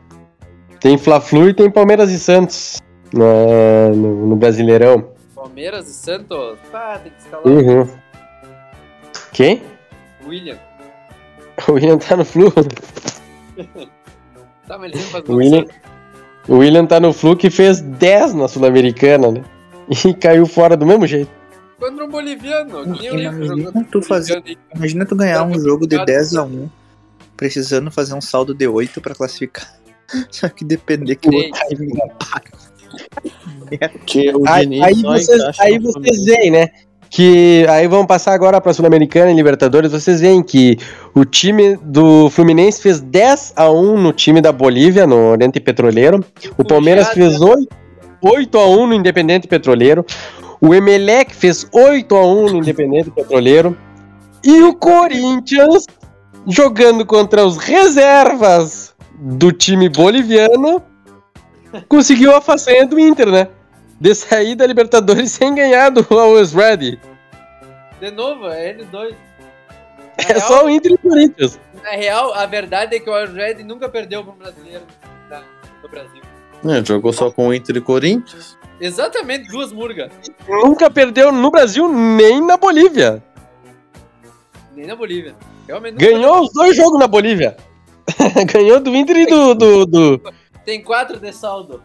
Tem 0.80 0.98
Fla-Flu 0.98 1.50
e 1.50 1.54
tem 1.54 1.70
Palmeiras 1.70 2.10
e 2.12 2.18
Santos 2.20 2.82
na- 3.14 3.90
no, 3.96 4.28
no 4.28 4.36
Brasileirão. 4.36 5.12
Palmeiras 5.36 5.88
e 5.88 5.94
Santos. 5.94 6.58
Pá, 6.72 7.00
tem 7.04 7.12
que 7.12 7.20
escalar 7.22 7.46
Uhum. 7.48 7.88
Quem? 9.34 9.62
William. 10.26 10.58
O 11.68 11.74
William 11.74 11.98
tá 11.98 12.16
no 12.18 12.26
Flu. 12.26 12.52
Tá, 14.68 14.78
mas 14.78 14.92
ele 14.94 15.02
faz 15.04 15.24
O 15.28 15.36
William, 15.36 15.66
o 16.48 16.58
William 16.58 16.86
tá 16.86 17.00
no 17.00 17.12
Flu 17.12 17.36
que 17.36 17.50
fez 17.50 17.82
10 17.82 18.34
na 18.34 18.48
Sul-Americana, 18.48 19.32
né? 19.32 19.44
E 20.06 20.14
caiu 20.14 20.46
fora 20.46 20.78
do 20.78 20.86
mesmo 20.86 21.06
jeito. 21.06 21.30
Contra 21.78 22.06
um 22.06 22.10
boliviano. 22.10 22.84
Imagina 22.86 23.46
jogou 23.46 23.84
tu 23.92 24.02
fazer- 24.02 24.36
boliviano 24.36 24.62
Imagina 24.76 25.06
tu 25.06 25.16
ganhar 25.16 25.44
um 25.44 25.50
Não, 25.50 25.60
jogo 25.60 25.86
de 25.88 25.96
obrigado. 25.98 26.06
10 26.08 26.36
a 26.36 26.44
1 26.44 26.70
precisando 27.42 27.90
fazer 27.90 28.14
um 28.14 28.22
saldo 28.22 28.54
de 28.54 28.68
8 28.68 29.02
pra 29.02 29.16
classificar. 29.16 29.68
Só 30.30 30.48
que 30.48 30.64
depender 30.64 31.16
que 31.16 31.28
o 31.28 31.34
empate. 31.34 32.52
Que 34.06 34.30
o 34.30 34.48
Aí, 34.48 34.84
aí 34.84 35.02
vocês, 35.02 35.60
aí 35.60 35.80
vocês 35.80 36.24
veem, 36.24 36.52
né? 36.52 36.68
que 37.10 37.66
aí 37.68 37.88
vamos 37.88 38.06
passar 38.06 38.34
agora 38.34 38.62
para 38.62 38.72
Sul-Americana 38.74 39.32
e 39.32 39.34
Libertadores. 39.34 39.92
Vocês 39.92 40.22
veem 40.22 40.44
que 40.44 40.78
o 41.16 41.26
time 41.26 41.78
do 41.78 42.30
Fluminense 42.30 42.80
fez 42.82 43.02
10 43.02 43.54
a 43.56 43.70
1 43.72 43.98
no 43.98 44.14
time 44.14 44.40
da 44.40 44.52
Bolívia, 44.52 45.08
no 45.08 45.32
Oriente 45.32 45.60
Petroleiro. 45.60 46.24
O 46.58 46.64
Palmeiras 46.64 47.10
fez 47.10 47.42
8, 47.42 47.68
8 48.22 48.58
a 48.58 48.68
1 48.68 48.88
no 48.88 48.94
Independente 48.94 49.48
Petroleiro. 49.48 50.06
O 50.62 50.76
Emelec 50.76 51.36
fez 51.36 51.68
8 51.74 52.16
a 52.16 52.26
1 52.26 52.46
no 52.52 52.58
Independente 52.60 53.10
Petroleiro. 53.10 53.76
E 54.44 54.62
o 54.62 54.76
Corinthians 54.76 55.88
jogando 56.48 57.06
contra 57.06 57.46
os 57.46 57.58
reservas 57.58 58.94
do 59.16 59.52
time 59.52 59.88
boliviano 59.90 60.82
conseguiu 61.88 62.36
a 62.36 62.42
façanha 62.42 62.86
do 62.86 63.00
Inter, 63.00 63.30
né? 63.32 63.48
De 64.00 64.14
sair 64.16 64.56
da 64.56 64.66
Libertadores 64.66 65.32
sem 65.34 65.54
ganhar 65.54 65.90
do 65.90 66.06
Always 66.18 66.54
Ready. 66.54 67.00
De 68.00 68.12
novo, 68.12 68.48
é 68.48 68.74
N2. 68.74 69.12
Na 69.12 69.16
É 70.18 70.34
real- 70.34 70.48
só 70.48 70.66
o 70.66 70.70
Inter 70.70 70.92
e 70.92 70.96
o 70.96 70.98
Corinthians. 70.98 71.60
Na 71.84 71.92
real, 71.92 72.34
a 72.34 72.46
verdade 72.46 72.96
é 72.96 73.00
que 73.00 73.10
o 73.10 73.26
Red 73.34 73.64
nunca 73.64 73.88
perdeu 73.88 74.24
para 74.24 74.34
um 74.34 74.38
brasileiro 74.38 74.84
da- 75.30 75.44
do 75.82 75.88
Brasil. 75.90 76.22
É, 76.68 76.84
jogou 76.86 77.12
só 77.14 77.32
com 77.32 77.48
o 77.48 77.54
Inter 77.54 77.78
e 77.78 77.82
Corinthians. 77.82 78.58
Exatamente, 78.80 79.48
duas 79.50 79.72
murgas. 79.72 80.12
Nunca 80.48 80.90
perdeu 80.90 81.32
no 81.32 81.50
Brasil 81.52 81.88
nem 81.88 82.44
na 82.44 82.58
Bolívia. 82.58 83.24
Nem 84.76 84.86
na 84.88 84.96
Bolívia. 84.96 85.36
Realmente 85.72 85.96
Ganhou 85.96 86.42
os 86.42 86.52
dois 86.52 86.76
jogos 86.76 87.00
na 87.00 87.08
Bolívia. 87.08 87.56
Ganhou 88.54 88.82
do 88.82 88.94
Inter 88.94 89.16
e 89.16 89.26
do. 89.26 89.56
do, 89.56 89.86
do-. 89.86 90.22
Tem 90.66 90.84
quatro 90.84 91.18
de 91.18 91.32
saldo. 91.32 91.82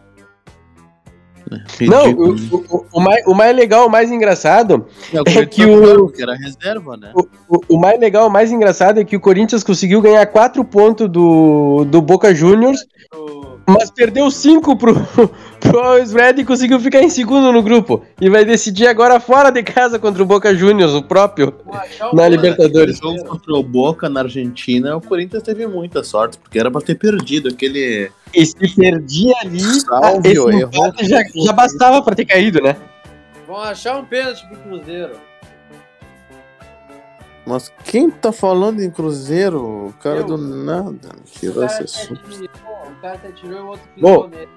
Não, 1.79 2.11
o, 2.11 2.35
o, 2.35 2.85
o 2.91 2.99
mais, 2.99 3.25
o 3.25 3.33
mais 3.33 3.55
legal, 3.55 3.87
o 3.87 3.89
mais 3.89 4.11
engraçado 4.11 4.85
É, 5.13 5.21
o 5.21 5.23
é 5.41 5.45
que 5.45 5.65
tá 5.65 5.71
o- 5.71 5.95
porque 6.07 6.21
era 6.21 6.35
reserva, 6.35 6.97
né? 6.97 7.13
O, 7.47 7.61
o 7.75 7.79
mais 7.79 7.97
legal, 7.97 8.27
o 8.27 8.29
mais 8.29 8.51
engraçado 8.51 8.99
é 8.99 9.05
que 9.05 9.15
o 9.15 9.19
Corinthians 9.21 9.63
conseguiu 9.63 10.01
ganhar 10.01 10.25
4 10.25 10.61
pontos 10.65 11.07
do, 11.09 11.85
do 11.85 12.01
Boca 12.01 12.35
Juniors, 12.35 12.81
O- 13.15 13.26
mas 13.67 13.91
perdeu 13.91 14.31
5 14.31 14.75
pro, 14.77 14.93
pro 15.59 15.81
Red 16.13 16.39
e 16.39 16.45
conseguiu 16.45 16.79
ficar 16.79 17.01
em 17.01 17.09
segundo 17.09 17.51
no 17.51 17.61
grupo. 17.61 18.03
E 18.19 18.29
vai 18.29 18.45
decidir 18.45 18.87
agora 18.87 19.19
fora 19.19 19.49
de 19.51 19.61
casa 19.63 19.99
contra 19.99 20.23
o 20.23 20.25
Boca 20.25 20.55
Juniors, 20.55 20.93
o 20.93 21.03
próprio, 21.03 21.53
na 22.13 22.23
bom- 22.23 22.27
Libertadores. 22.29 22.99
O 22.99 23.03
jogo 23.09 23.25
contra 23.25 23.53
o 23.53 23.61
Boca 23.63 24.07
na 24.07 24.21
Argentina, 24.21 24.95
o 24.95 25.01
Corinthians 25.01 25.43
teve 25.43 25.67
muita 25.67 26.03
sorte, 26.03 26.37
porque 26.37 26.57
era 26.57 26.71
pra 26.71 26.81
ter 26.81 26.95
perdido 26.95 27.49
aquele. 27.49 28.09
E 28.33 28.45
se 28.45 28.55
perdia 28.75 29.33
ali, 29.41 29.59
Salve, 29.61 30.29
esse 30.29 30.55
empate 30.55 31.05
já, 31.05 31.19
já 31.45 31.51
bastava 31.53 32.01
pra 32.01 32.15
ter 32.15 32.25
caído, 32.25 32.61
né? 32.61 32.75
Vão 33.45 33.57
achar 33.61 33.97
um 33.97 34.05
pênalti 34.05 34.45
pro 34.47 34.57
Cruzeiro. 34.57 35.13
Mas 37.45 37.71
quem 37.85 38.09
tá 38.09 38.33
falando 38.33 38.81
em 38.81 38.89
Cruzeiro? 38.91 39.87
O 39.87 39.93
cara 40.01 40.17
Eu. 40.17 40.25
do 40.25 40.37
nada 40.37 41.09
tirou 41.31 41.65
cara, 41.65 41.67
esse 41.67 41.83
assunto. 41.83 42.21
Cara 43.01 43.15
até 43.15 43.29
tirou 43.31 43.57
e 43.57 43.61
o 43.61 43.67
outro 43.67 43.81
Bom, 43.99 44.23
pisou 44.23 44.29
nele. 44.29 44.47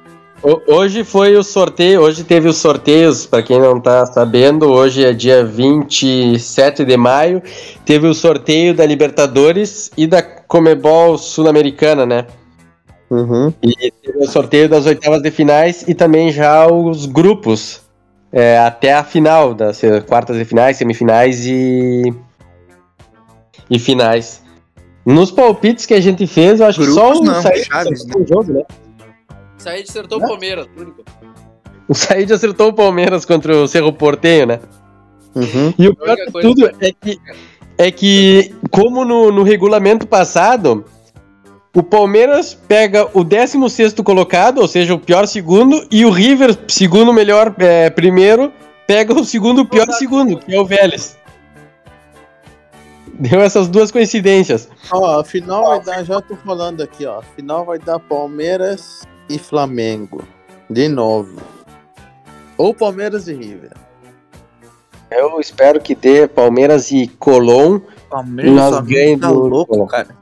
Hoje 0.67 1.05
foi 1.05 1.37
o 1.37 1.43
sorteio, 1.43 2.01
hoje 2.01 2.25
teve 2.25 2.49
os 2.49 2.57
sorteios, 2.57 3.27
pra 3.27 3.43
quem 3.43 3.61
não 3.61 3.79
tá 3.79 4.07
sabendo, 4.07 4.71
hoje 4.71 5.05
é 5.05 5.13
dia 5.13 5.45
27 5.45 6.83
de 6.83 6.97
maio, 6.97 7.43
teve 7.85 8.07
o 8.07 8.15
sorteio 8.15 8.75
da 8.75 8.87
Libertadores 8.87 9.91
e 9.99 10.07
da 10.07 10.23
Comebol 10.23 11.19
Sul-Americana, 11.19 12.07
né? 12.07 12.27
Uhum. 13.11 13.53
E 13.63 13.91
teve 13.91 14.19
o 14.19 14.27
sorteio 14.27 14.67
das 14.67 14.87
oitavas 14.87 15.21
de 15.21 15.31
finais 15.31 15.87
e 15.87 15.95
também 15.95 16.33
já 16.33 16.67
os 16.67 17.05
grupos, 17.05 17.83
é, 18.33 18.57
até 18.61 18.95
a 18.95 19.05
final, 19.05 19.53
das 19.53 19.77
se- 19.77 20.01
quartas 20.03 20.39
de 20.39 20.45
finais, 20.47 20.79
semifinais 20.79 21.45
e, 21.45 22.15
e 23.69 23.79
finais. 23.79 24.43
Nos 25.05 25.31
palpites 25.31 25.87
que 25.87 25.95
a 25.95 26.01
gente 26.01 26.27
fez, 26.27 26.61
eu 26.61 26.67
acho 26.67 26.81
que 26.81 26.87
só 26.87 27.11
Grupos 27.11 27.21
o 27.29 27.33
não, 27.33 27.43
Said 27.43 27.65
chaves, 27.65 28.01
acertou 28.01 28.23
o 28.23 28.27
jogo, 28.27 28.53
né? 28.53 28.63
Saí 29.57 29.83
acertou 29.83 30.19
o 30.19 30.27
Palmeiras, 30.27 30.67
único. 30.77 31.05
O 31.89 31.95
Said 31.95 32.33
acertou 32.33 32.69
o 32.69 32.73
Palmeiras 32.73 33.25
contra 33.25 33.57
o 33.57 33.67
Cerro 33.69 33.93
Porteio, 33.93 34.47
né? 34.47 34.61
Uhum. 35.35 35.73
E 35.79 35.89
o 35.89 35.95
pior 35.95 36.17
de 36.17 36.27
tudo 36.33 36.71
que- 36.71 36.87
é 36.87 36.93
que, 36.93 37.21
é 37.79 37.91
que 37.91 38.55
como 38.71 39.05
no, 39.05 39.31
no 39.31 39.43
regulamento 39.43 40.07
passado, 40.07 40.85
o 41.75 41.83
Palmeiras 41.83 42.55
pega 42.69 43.07
o 43.15 43.25
16º 43.25 44.03
colocado, 44.03 44.59
ou 44.59 44.69
seja, 44.69 44.95
o 44.95 44.99
pior 44.99 45.27
segundo, 45.27 45.87
e 45.91 46.05
o 46.05 46.11
River, 46.11 46.57
segundo 46.69 47.13
melhor 47.13 47.55
é, 47.59 47.89
primeiro, 47.91 48.53
pega 48.87 49.15
o 49.15 49.25
segundo 49.25 49.65
pior 49.65 49.91
segundo, 49.93 50.39
que 50.39 50.55
é 50.55 50.61
o 50.61 50.65
Vélez. 50.65 51.17
Deu 53.31 53.41
essas 53.41 53.69
duas 53.69 53.91
coincidências. 53.91 54.69
Ó, 54.91 55.21
a 55.21 55.25
final 55.25 55.67
vai 55.67 55.81
dar, 55.83 56.05
já 56.05 56.21
tô 56.21 56.35
falando 56.37 56.83
aqui, 56.83 57.05
ó. 57.05 57.19
A 57.19 57.23
final 57.23 57.65
vai 57.67 57.79
dar 57.79 57.99
Palmeiras 57.99 59.03
e 59.29 59.39
Flamengo. 59.39 60.25
De 60.69 60.89
novo. 60.89 61.41
Ou 62.57 62.73
Palmeiras 62.75 63.29
e 63.29 63.35
River. 63.35 63.73
Eu 65.11 65.39
espero 65.41 65.81
que 65.81 65.95
dê 65.95 66.27
Palmeiras 66.29 66.91
e 66.93 67.09
Colom. 67.09 67.81
Palmeiras, 68.09 68.55
Nós 68.55 68.81
ganhamos 68.87 69.21
tá 69.21 69.29
do- 69.29 69.41
louco, 69.41 69.87
cara. 69.87 70.17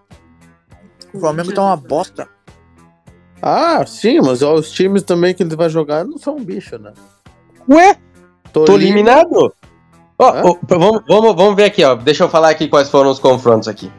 O 1.13 1.21
Flamengo 1.21 1.53
tá 1.53 1.63
uma 1.63 1.77
bosta. 1.77 2.29
Ah, 3.41 3.85
sim, 3.87 4.21
mas 4.21 4.43
ó, 4.43 4.55
os 4.55 4.71
times 4.73 5.03
também 5.03 5.35
que 5.35 5.43
ele 5.43 5.55
vai 5.55 5.69
jogar 5.69 6.05
não 6.05 6.19
são 6.19 6.37
bicho, 6.37 6.79
né? 6.79 6.93
Ué, 7.69 7.97
tô 8.53 8.65
Tolima- 8.65 8.91
eliminado? 8.91 9.55
Hã? 10.21 10.43
ó, 10.45 10.57
vamos, 10.63 11.03
vamos, 11.09 11.35
vamos 11.37 11.55
ver 11.57 11.65
aqui, 11.65 11.85
ó. 11.85 11.95
Deixa 11.95 12.25
eu 12.25 12.29
falar 12.29 12.51
aqui 12.51 12.69
quais 12.69 12.91
foram 12.91 13.11
os 13.11 13.19
confrontos 13.19 13.69
aqui. 13.69 13.91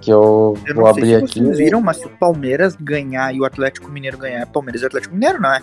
Que 0.00 0.10
eu, 0.12 0.56
Eu 0.66 0.74
vou 0.74 0.86
abrir 0.86 1.06
se 1.06 1.14
aqui. 1.24 1.40
vocês 1.44 1.58
viram, 1.58 1.80
mas 1.80 1.98
se 1.98 2.06
o 2.06 2.10
Palmeiras 2.10 2.74
ganhar 2.74 3.34
e 3.34 3.40
o 3.40 3.44
Atlético 3.44 3.90
Mineiro 3.90 4.16
ganhar, 4.16 4.40
é 4.40 4.46
Palmeiras 4.46 4.80
e 4.82 4.86
Atlético 4.86 5.12
Mineiro, 5.14 5.40
não 5.42 5.52
é? 5.52 5.60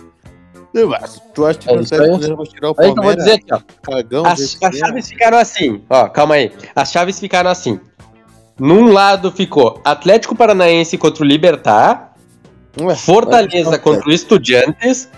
Eu 0.74 0.94
acho- 0.94 1.20
Tu 1.34 1.44
acha 1.46 1.58
que 1.58 1.68
É 1.68 1.72
o 1.72 1.80
Atlético. 1.80 2.12
Mineiro 2.14 2.36
vai 2.36 2.46
tirar 2.46 2.68
o 2.68 2.70
Aí 2.70 2.74
que 2.76 2.82
eu 2.82 2.86
vou 2.86 2.94
Palmeiras? 2.96 3.24
dizer 3.24 3.36
aqui, 3.36 3.46
ó. 3.54 3.90
Cagão 3.90 4.26
As, 4.26 4.58
as 4.62 4.76
chaves 4.76 5.08
ficaram 5.08 5.38
assim, 5.38 5.82
ó, 5.90 6.08
calma 6.08 6.34
aí. 6.36 6.52
As 6.76 6.92
chaves 6.92 7.18
ficaram 7.18 7.50
assim. 7.50 7.80
Num 8.60 8.92
lado 8.92 9.32
ficou 9.32 9.80
Atlético 9.84 10.36
Paranaense 10.36 10.98
contra 10.98 11.22
o 11.24 11.26
Libertar, 11.26 12.12
Ué, 12.80 12.94
Fortaleza 12.94 13.70
vai 13.70 13.78
contra 13.78 14.08
o 14.08 14.12
Estudiantes. 14.12 15.08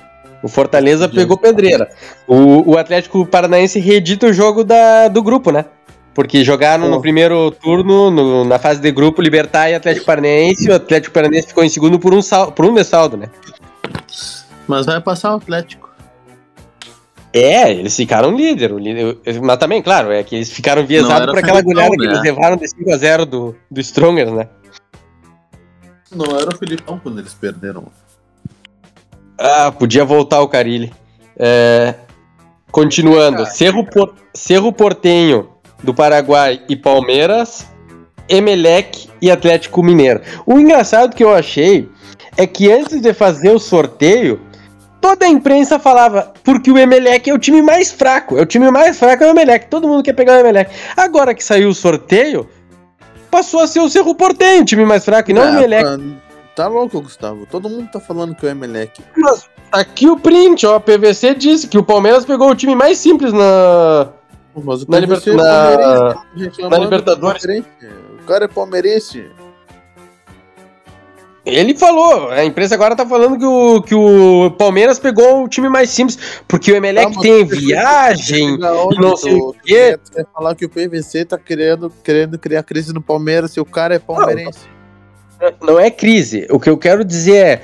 O 0.42 0.48
Fortaleza 0.48 1.08
pegou 1.08 1.36
pedreira. 1.36 1.90
O, 2.26 2.72
o 2.72 2.78
Atlético 2.78 3.26
Paranaense 3.26 3.78
reedita 3.78 4.26
o 4.26 4.32
jogo 4.32 4.64
da, 4.64 5.08
do 5.08 5.22
grupo, 5.22 5.50
né? 5.50 5.66
Porque 6.14 6.42
jogaram 6.42 6.88
no 6.90 7.00
primeiro 7.00 7.50
turno, 7.50 8.10
no- 8.10 8.44
na 8.44 8.58
fase 8.58 8.80
de 8.80 8.90
grupo, 8.90 9.22
Libertar 9.22 9.70
e 9.70 9.74
Atlético 9.74 10.06
Paranaense. 10.06 10.68
O 10.68 10.74
Atlético 10.74 11.14
Paranaense 11.14 11.48
ficou 11.48 11.62
em 11.62 11.68
segundo 11.68 11.98
por 11.98 12.12
um, 12.14 12.20
sal, 12.22 12.52
por 12.52 12.64
um 12.66 12.74
de 12.74 12.82
saldo, 12.84 13.16
né? 13.16 13.28
Mas 14.66 14.86
vai 14.86 15.00
passar 15.00 15.32
o 15.32 15.36
Atlético. 15.36 15.90
É, 17.32 17.70
eles 17.70 17.94
ficaram 17.94 18.34
líder, 18.34 18.72
líder. 18.72 19.18
Mas 19.40 19.56
também, 19.58 19.80
claro, 19.80 20.10
é 20.10 20.22
que 20.24 20.34
eles 20.34 20.50
ficaram 20.50 20.82
era 20.82 21.26
por 21.26 21.38
aquela 21.38 21.62
goleada 21.62 21.96
que 21.96 22.04
né? 22.06 22.12
eles 22.12 22.22
levaram 22.22 22.56
de 22.56 22.66
5x0 22.66 23.24
do, 23.24 23.56
do 23.70 23.80
Strongers, 23.80 24.32
né? 24.32 24.48
Não 26.10 26.36
era 26.36 26.48
o 26.52 26.58
Filipão 26.58 26.98
quando 26.98 27.20
eles 27.20 27.32
perderam. 27.32 27.86
Ah, 29.40 29.72
podia 29.72 30.04
voltar 30.04 30.40
o 30.42 30.48
Carilli. 30.48 30.92
É, 31.38 31.94
continuando, 32.70 33.46
Cerro, 33.46 33.84
Por- 33.84 34.14
Cerro 34.34 34.72
Portenho 34.72 35.48
do 35.82 35.94
Paraguai 35.94 36.60
e 36.68 36.76
Palmeiras, 36.76 37.66
Emelec 38.28 39.08
e 39.22 39.30
Atlético 39.30 39.82
Mineiro. 39.82 40.20
O 40.44 40.58
engraçado 40.58 41.16
que 41.16 41.24
eu 41.24 41.34
achei 41.34 41.88
é 42.36 42.46
que 42.46 42.70
antes 42.70 43.00
de 43.00 43.14
fazer 43.14 43.50
o 43.50 43.58
sorteio, 43.58 44.38
toda 45.00 45.24
a 45.24 45.28
imprensa 45.28 45.78
falava 45.78 46.32
porque 46.44 46.70
o 46.70 46.76
Emelec 46.78 47.30
é 47.30 47.32
o 47.34 47.38
time 47.38 47.62
mais 47.62 47.90
fraco, 47.90 48.36
é 48.38 48.42
o 48.42 48.46
time 48.46 48.70
mais 48.70 48.98
fraco 48.98 49.24
é 49.24 49.26
o 49.26 49.30
Emelec, 49.30 49.68
todo 49.68 49.88
mundo 49.88 50.02
quer 50.02 50.12
pegar 50.12 50.34
o 50.36 50.40
Emelec. 50.40 50.70
Agora 50.96 51.34
que 51.34 51.42
saiu 51.42 51.70
o 51.70 51.74
sorteio, 51.74 52.46
passou 53.30 53.60
a 53.60 53.66
ser 53.66 53.80
o 53.80 53.88
Cerro 53.88 54.14
Portenho 54.14 54.62
o 54.62 54.66
time 54.66 54.84
mais 54.84 55.02
fraco 55.04 55.30
e 55.30 55.34
não 55.34 55.42
o 55.42 55.46
É, 55.46 55.56
Emelec. 55.56 55.84
tá- 55.84 55.98
Tá 56.60 56.68
louco, 56.68 57.00
Gustavo. 57.00 57.46
Todo 57.46 57.70
mundo 57.70 57.88
tá 57.90 57.98
falando 57.98 58.34
que 58.34 58.44
o 58.44 58.48
Emelec. 58.48 59.02
Mas 59.16 59.48
aqui 59.72 60.06
o 60.10 60.18
print, 60.18 60.66
ó, 60.66 60.74
a 60.74 60.80
PVC 60.80 61.34
disse 61.34 61.66
que 61.66 61.78
o 61.78 61.82
Palmeiras 61.82 62.26
pegou 62.26 62.50
o 62.50 62.54
time 62.54 62.74
mais 62.74 62.98
simples 62.98 63.32
na. 63.32 64.08
Mas 64.62 64.82
o 64.82 64.90
Na 64.90 65.00
PVC 65.00 65.30
Liber- 65.30 65.44
é 65.46 65.48
na- 65.48 66.14
na 66.14 66.22
lembrando 66.60 66.82
Libertadores. 66.84 67.44
O 68.20 68.26
cara 68.26 68.44
é 68.44 68.48
palmeirense. 68.48 69.24
Ele 71.46 71.74
falou, 71.74 72.28
a 72.28 72.44
imprensa 72.44 72.74
agora 72.74 72.94
tá 72.94 73.06
falando 73.06 73.38
que 73.38 73.46
o, 73.46 73.80
que 73.80 73.94
o 73.94 74.50
Palmeiras 74.58 74.98
pegou 74.98 75.42
o 75.44 75.48
time 75.48 75.70
mais 75.70 75.88
simples, 75.88 76.42
porque 76.46 76.70
o 76.70 76.76
Emelec 76.76 77.06
Ah, 77.06 77.10
mas 77.14 77.22
tem 77.22 77.44
viagem, 77.46 78.58
onde 78.62 79.00
não 79.00 79.16
sei 79.16 79.32
o 79.34 79.54
quê. 79.64 79.98
quer 80.12 80.26
falar 80.34 80.54
que 80.54 80.66
o 80.66 80.68
PVC 80.68 81.24
tá 81.24 81.38
querendo, 81.38 81.90
querendo 82.04 82.38
criar 82.38 82.62
crise 82.62 82.92
no 82.92 83.00
Palmeiras 83.00 83.52
se 83.52 83.58
o 83.60 83.64
cara 83.64 83.94
é 83.94 83.98
palmeirense. 83.98 84.58
Não 84.66 84.79
é 85.78 85.90
crise. 85.90 86.46
O 86.50 86.58
que 86.60 86.68
eu 86.70 86.76
quero 86.78 87.04
dizer 87.04 87.36
é. 87.46 87.62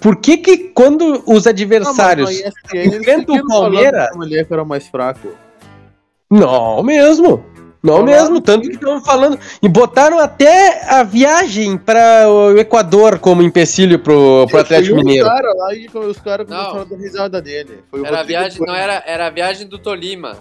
Por 0.00 0.16
que 0.16 0.36
que 0.38 0.56
quando 0.70 1.22
os 1.26 1.46
adversários. 1.46 2.28
Não, 2.30 2.36
mas 2.36 2.42
no 2.42 2.48
ESPN 2.48 2.78
eles 2.80 3.00
enfrenta 3.00 3.32
o 3.32 3.46
Palmeiras- 3.46 4.10
que 4.10 4.18
O 4.18 4.22
Emelec 4.24 4.52
era 4.52 4.62
o 4.62 4.66
mais 4.66 4.86
fraco. 4.88 5.28
Não 6.30 6.82
mesmo. 6.82 7.44
Não 7.82 8.04
mesmo, 8.04 8.40
tanto 8.40 8.68
que 8.68 8.74
estão 8.76 9.02
falando. 9.04 9.36
E 9.60 9.68
botaram 9.68 10.18
até 10.20 10.84
a 10.88 11.02
viagem 11.02 11.76
para 11.76 12.28
o 12.30 12.56
Equador 12.56 13.18
como 13.18 13.42
empecilho 13.42 13.98
pro, 13.98 14.46
pro 14.48 14.60
Atlético 14.60 14.94
Foi 14.94 15.02
um 15.02 15.04
Mineiro. 15.04 15.26
cara 15.26 15.52
lá 15.52 15.74
e 15.74 15.88
os 15.92 16.16
caras 16.20 16.46
Não. 16.48 16.56
começaram 16.58 16.80
a 16.80 16.84
dar 16.84 16.96
risada 16.96 17.42
dele. 17.42 17.80
Foi 17.90 18.00
o 18.00 18.06
Era 18.06 18.20
a 18.20 18.22
viagem, 18.22 18.60
não 18.64 18.74
era, 18.74 19.02
era 19.04 19.26
a 19.26 19.30
viagem 19.30 19.66
do 19.66 19.78
Tolima. 19.80 20.36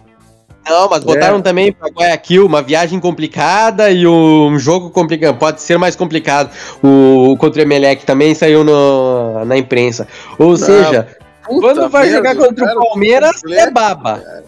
Não, 0.70 0.88
mas 0.90 1.04
botaram 1.04 1.42
também 1.42 1.72
para 1.72 1.90
Guayaquil 1.90 2.46
uma 2.46 2.62
viagem 2.62 3.00
complicada 3.00 3.90
e 3.92 4.06
um 4.08 4.58
jogo 4.60 4.90
complicado. 4.92 5.38
Pode 5.38 5.62
ser 5.62 5.78
mais 5.78 5.96
complicado. 5.96 6.52
O 6.84 7.36
contra 7.38 7.60
o 7.60 7.64
Emelec 7.64 8.06
também 8.06 8.36
saiu 8.36 8.64
no, 8.64 9.44
na 9.46 9.58
imprensa. 9.58 10.08
Ou 10.38 10.56
seja, 10.56 11.08
Puta 11.46 11.60
quando 11.62 11.90
vai 11.90 12.10
jogar 12.10 12.36
contra 12.36 12.64
o 12.64 12.68
caras 12.68 12.84
Palmeiras 12.84 13.42
é 13.50 13.72
baba. 13.72 14.20
cara. 14.20 14.44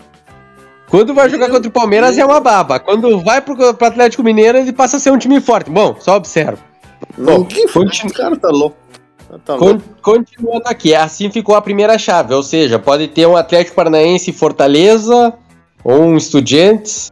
Quando 0.87 1.13
vai 1.15 1.27
jogar 1.27 1.47
Meu 1.47 1.55
contra 1.55 1.69
o 1.69 1.71
Palmeiras 1.73 2.17
é 2.19 2.23
uma 2.23 2.39
baba. 2.39 2.79
Quando 2.79 3.19
vai 3.21 3.41
pro, 3.41 3.73
pro 3.73 3.87
Atlético 3.87 4.21
Mineiro, 4.21 4.59
ele 4.59 4.71
passa 4.71 4.97
a 4.97 4.99
ser 4.99 5.11
um 5.11 5.17
time 5.17 5.41
forte. 5.41 5.71
Bom, 5.71 5.95
só 5.99 6.15
observa. 6.15 6.59
Não, 7.17 7.43
que 7.43 7.67
continua- 7.67 7.91
Esse 7.91 8.13
cara 8.13 8.35
tá 8.37 8.49
louco. 8.49 8.77
Tá 9.43 9.57
Con- 9.57 9.81
continuando 10.03 10.65
aqui, 10.67 10.93
assim 10.93 11.31
ficou 11.31 11.55
a 11.55 11.61
primeira 11.61 11.97
chave. 11.97 12.35
Ou 12.35 12.43
seja, 12.43 12.77
pode 12.77 13.07
ter 13.07 13.25
um 13.25 13.35
Atlético 13.35 13.75
Paranaense 13.75 14.29
e 14.29 14.33
Fortaleza, 14.33 15.33
ou 15.83 16.01
um 16.01 16.17
Estudiantes. 16.17 17.11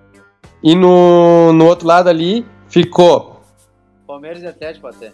E 0.64 0.76
no, 0.76 1.52
no 1.54 1.66
outro 1.66 1.88
lado 1.88 2.08
ali 2.10 2.46
ficou. 2.70 3.42
Palmeiras 4.06 4.44
e 4.44 4.48
Atlético 4.48 4.88
até. 4.88 5.12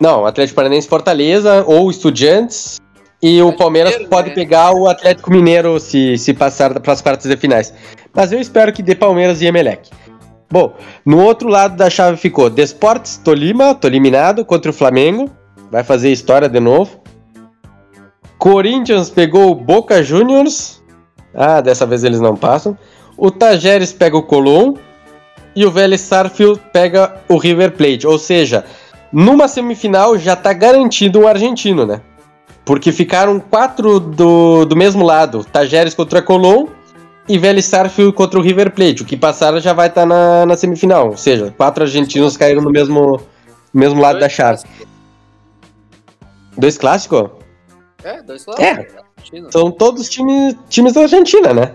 Não, 0.00 0.24
Atlético 0.26 0.56
Paranaense 0.56 0.88
Fortaleza, 0.88 1.64
ou 1.66 1.90
Estudiantes. 1.90 2.80
E 3.22 3.42
o 3.42 3.52
Palmeiras 3.52 3.92
Mineiro, 3.92 4.10
pode 4.10 4.28
né? 4.30 4.34
pegar 4.34 4.72
o 4.72 4.88
Atlético 4.88 5.30
Mineiro 5.30 5.78
se, 5.78 6.16
se 6.16 6.32
passar 6.32 6.80
para 6.80 6.92
as 6.92 7.02
quartas 7.02 7.30
de 7.30 7.36
finais. 7.36 7.74
Mas 8.14 8.32
eu 8.32 8.40
espero 8.40 8.72
que 8.72 8.82
dê 8.82 8.94
Palmeiras 8.94 9.42
e 9.42 9.46
Emelec. 9.46 9.90
Bom, 10.50 10.74
no 11.04 11.22
outro 11.22 11.48
lado 11.48 11.76
da 11.76 11.90
chave 11.90 12.16
ficou 12.16 12.48
Desportes 12.50 13.18
Tolima, 13.18 13.74
tô 13.74 13.86
eliminado 13.86 14.44
contra 14.44 14.70
o 14.70 14.74
Flamengo. 14.74 15.30
Vai 15.70 15.84
fazer 15.84 16.10
história 16.10 16.48
de 16.48 16.58
novo. 16.58 17.00
Corinthians 18.38 19.10
pegou 19.10 19.50
o 19.50 19.54
Boca 19.54 20.02
Juniors. 20.02 20.79
Ah, 21.34 21.60
dessa 21.60 21.86
vez 21.86 22.04
eles 22.04 22.20
não 22.20 22.36
passam. 22.36 22.76
O 23.16 23.30
Tajeres 23.30 23.92
pega 23.92 24.16
o 24.16 24.22
Colón. 24.22 24.74
E 25.54 25.66
o 25.66 25.70
Vélez 25.70 26.00
Sarfield 26.02 26.60
pega 26.72 27.16
o 27.28 27.36
River 27.36 27.72
Plate. 27.72 28.06
Ou 28.06 28.18
seja, 28.18 28.64
numa 29.12 29.48
semifinal 29.48 30.16
já 30.16 30.36
tá 30.36 30.52
garantido 30.52 31.18
um 31.18 31.26
argentino, 31.26 31.84
né? 31.84 32.00
Porque 32.64 32.92
ficaram 32.92 33.40
quatro 33.40 33.98
do, 33.98 34.64
do 34.64 34.76
mesmo 34.76 35.04
lado. 35.04 35.44
Tajeres 35.44 35.92
contra 35.92 36.22
Colón 36.22 36.66
e 37.28 37.36
Vélez 37.36 37.64
Sarfield 37.64 38.12
contra 38.12 38.38
o 38.38 38.42
River 38.42 38.70
Plate. 38.70 39.02
O 39.02 39.04
que 39.04 39.16
passaram 39.16 39.58
já 39.58 39.72
vai 39.72 39.88
estar 39.88 40.06
na, 40.06 40.46
na 40.46 40.56
semifinal. 40.56 41.08
Ou 41.08 41.16
seja, 41.16 41.52
quatro 41.56 41.82
argentinos 41.82 42.36
caíram 42.36 42.62
no 42.62 42.70
mesmo, 42.70 43.20
mesmo 43.74 44.00
lado 44.00 44.20
da 44.20 44.28
chave. 44.28 44.62
Dois 46.56 46.78
clássicos? 46.78 47.39
É, 48.02 48.22
dois 48.22 48.46
lados. 48.46 48.64
É. 48.64 48.86
Argentina. 49.18 49.52
São 49.52 49.70
todos 49.70 50.08
times, 50.08 50.56
times 50.68 50.92
da 50.92 51.02
Argentina, 51.02 51.52
né? 51.52 51.74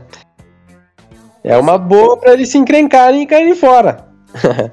É 1.43 1.57
uma 1.57 1.77
boa 1.77 2.17
pra 2.17 2.33
eles 2.33 2.49
se 2.49 2.57
encrencarem 2.57 3.21
e 3.21 3.27
caírem 3.27 3.55
fora. 3.55 4.07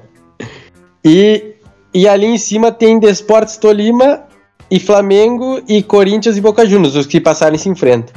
e, 1.05 1.55
e 1.93 2.07
ali 2.07 2.25
em 2.25 2.37
cima 2.37 2.71
tem 2.71 2.99
Desportes 2.99 3.57
Tolima 3.57 4.23
e 4.71 4.79
Flamengo 4.79 5.61
e 5.67 5.83
Corinthians 5.83 6.35
e 6.35 6.41
Boca 6.41 6.65
Juniors, 6.65 6.95
os 6.95 7.05
que 7.05 7.21
passarem 7.21 7.59
se 7.59 7.69
enfrentam. 7.69 8.15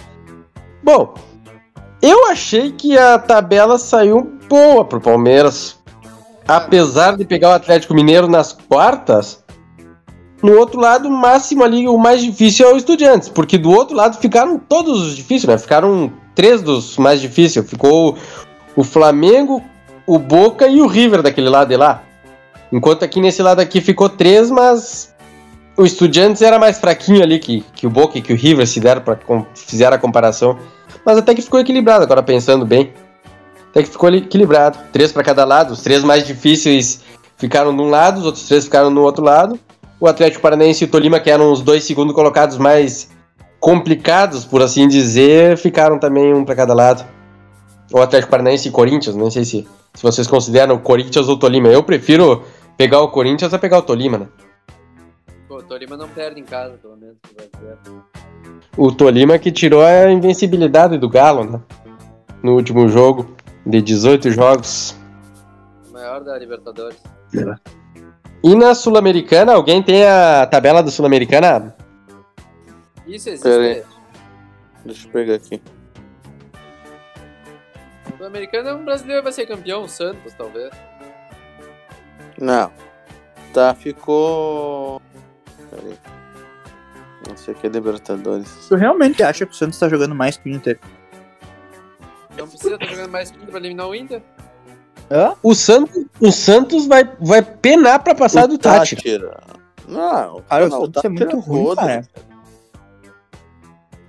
Bom, 0.82 1.14
eu 2.00 2.28
achei 2.30 2.72
que 2.72 2.96
a 2.96 3.18
tabela 3.18 3.78
saiu 3.78 4.38
boa 4.48 4.84
pro 4.84 5.00
Palmeiras. 5.00 5.78
Apesar 6.48 7.16
de 7.16 7.24
pegar 7.24 7.50
o 7.50 7.54
Atlético 7.54 7.92
Mineiro 7.92 8.28
nas 8.28 8.52
quartas, 8.52 9.44
no 10.42 10.52
outro 10.58 10.80
lado, 10.80 11.10
máximo 11.10 11.64
ali, 11.64 11.88
o 11.88 11.96
mais 11.96 12.22
difícil 12.22 12.68
é 12.68 12.72
o 12.72 12.76
Estudiantes, 12.76 13.28
porque 13.28 13.56
do 13.56 13.70
outro 13.70 13.96
lado 13.96 14.18
ficaram 14.18 14.58
todos 14.58 15.02
os 15.02 15.16
difíceis, 15.16 15.44
né? 15.44 15.58
Ficaram 15.58 16.12
três 16.34 16.60
dos 16.60 16.96
mais 16.98 17.20
difíceis. 17.20 17.68
Ficou 17.68 18.16
o 18.74 18.84
Flamengo, 18.84 19.62
o 20.06 20.18
Boca 20.18 20.68
e 20.68 20.80
o 20.80 20.86
River 20.86 21.22
daquele 21.22 21.48
lado 21.48 21.68
de 21.68 21.76
lá. 21.76 22.02
Enquanto 22.70 23.04
aqui 23.04 23.20
nesse 23.20 23.42
lado 23.42 23.60
aqui 23.60 23.80
ficou 23.80 24.08
três, 24.08 24.50
mas 24.50 25.14
o 25.76 25.84
Estudiantes 25.84 26.42
era 26.42 26.58
mais 26.58 26.78
fraquinho 26.78 27.22
ali 27.22 27.38
que, 27.38 27.64
que 27.74 27.86
o 27.86 27.90
Boca 27.90 28.18
e 28.18 28.22
que 28.22 28.32
o 28.32 28.36
River 28.36 28.66
se 28.66 28.78
deram 28.78 29.00
para 29.00 29.18
fizeram 29.54 29.96
a 29.96 29.98
comparação. 29.98 30.58
Mas 31.04 31.16
até 31.16 31.34
que 31.34 31.42
ficou 31.42 31.60
equilibrado, 31.60 32.04
agora 32.04 32.22
pensando 32.22 32.66
bem. 32.66 32.92
Até 33.70 33.82
que 33.82 33.88
ficou 33.88 34.10
equilibrado. 34.10 34.78
Três 34.92 35.12
para 35.12 35.22
cada 35.22 35.44
lado. 35.44 35.72
Os 35.72 35.82
três 35.82 36.02
mais 36.02 36.26
difíceis 36.26 37.00
ficaram 37.36 37.74
de 37.74 37.80
um 37.80 37.88
lado, 37.88 38.18
os 38.18 38.26
outros 38.26 38.46
três 38.46 38.64
ficaram 38.64 38.90
no 38.90 39.02
outro 39.02 39.24
lado. 39.24 39.58
O 39.98 40.06
Atlético 40.06 40.42
Paranaense 40.42 40.84
e 40.84 40.86
o 40.86 40.90
Tolima, 40.90 41.18
que 41.18 41.30
eram 41.30 41.50
os 41.50 41.62
dois 41.62 41.84
segundos 41.84 42.14
colocados 42.14 42.58
mais 42.58 43.10
complicados, 43.58 44.44
por 44.44 44.62
assim 44.62 44.86
dizer, 44.86 45.56
ficaram 45.56 45.98
também 45.98 46.34
um 46.34 46.44
para 46.44 46.54
cada 46.54 46.74
lado. 46.74 47.04
O 47.92 48.00
Atlético 48.00 48.30
Paranaense 48.30 48.68
e 48.68 48.70
Corinthians, 48.70 49.16
não 49.16 49.30
sei 49.30 49.44
se, 49.44 49.66
se 49.94 50.02
vocês 50.02 50.26
consideram 50.26 50.78
Corinthians 50.78 51.28
ou 51.28 51.38
Tolima. 51.38 51.68
Eu 51.68 51.82
prefiro 51.82 52.44
pegar 52.76 53.00
o 53.00 53.08
Corinthians 53.08 53.54
a 53.54 53.58
pegar 53.58 53.78
o 53.78 53.82
Tolima, 53.82 54.18
né? 54.18 54.28
Pô, 55.48 55.58
o 55.58 55.62
Tolima 55.62 55.96
não 55.96 56.08
perde 56.08 56.40
em 56.40 56.44
casa, 56.44 56.76
pelo 56.76 56.96
menos. 56.96 57.16
O 58.76 58.92
Tolima 58.92 59.38
que 59.38 59.50
tirou 59.50 59.82
a 59.82 60.10
invencibilidade 60.10 60.98
do 60.98 61.08
Galo, 61.08 61.44
né? 61.44 61.60
No 62.42 62.54
último 62.54 62.88
jogo, 62.88 63.34
de 63.64 63.80
18 63.80 64.30
jogos. 64.30 64.94
O 65.88 65.92
maior 65.92 66.22
da 66.22 66.38
Libertadores. 66.38 66.98
E 68.46 68.54
na 68.54 68.76
Sul-Americana, 68.76 69.54
alguém 69.54 69.82
tem 69.82 70.04
a 70.04 70.46
tabela 70.46 70.80
da 70.80 70.88
Sul-Americana? 70.88 71.76
Isso 73.04 73.28
existe. 73.28 73.42
Pera 73.42 73.60
aí. 73.64 73.82
Deixa 74.84 75.08
eu 75.08 75.10
pegar 75.10 75.34
aqui. 75.34 75.60
O 78.20 78.24
americano 78.24 78.68
é 78.68 78.74
um 78.74 78.84
brasileiro 78.84 79.24
vai 79.24 79.32
ser 79.32 79.46
campeão, 79.46 79.82
o 79.82 79.88
Santos, 79.88 80.32
talvez. 80.34 80.70
Não. 82.38 82.70
Tá, 83.52 83.74
ficou. 83.74 85.02
Pera 85.68 85.82
aí. 85.82 85.98
Não 87.28 87.36
sei 87.36 87.52
o 87.52 87.56
que 87.56 87.66
é 87.66 87.70
Libertadores. 87.70 88.68
Tu 88.68 88.76
realmente 88.76 89.24
acha 89.24 89.44
que 89.44 89.50
o 89.50 89.56
Santos 89.56 89.76
tá 89.76 89.88
jogando 89.88 90.14
mais 90.14 90.36
que 90.36 90.48
o 90.48 90.52
Inter? 90.54 90.78
Não 92.38 92.46
precisa 92.46 92.76
estar 92.76 92.86
jogando 92.86 93.10
mais 93.10 93.28
time 93.28 93.44
pra 93.44 93.58
eliminar 93.58 93.88
o 93.88 93.94
Inter. 93.96 94.22
O 95.42 95.54
Santos, 95.54 96.04
o 96.20 96.32
Santos 96.32 96.86
vai, 96.86 97.08
vai 97.20 97.42
penar 97.42 98.00
pra 98.02 98.14
passar 98.14 98.46
do 98.46 98.58
Tati. 98.58 98.96
Tátira. 98.96 99.40
Não, 99.88 100.42
Cara, 100.48 100.66
o 100.66 100.68
não, 100.68 100.80
Santos 100.80 101.04
é 101.04 101.08
Tátira 101.08 101.10
muito 101.30 101.38
ruim, 101.40 101.64
foda. 101.64 101.80
cara. 101.82 102.08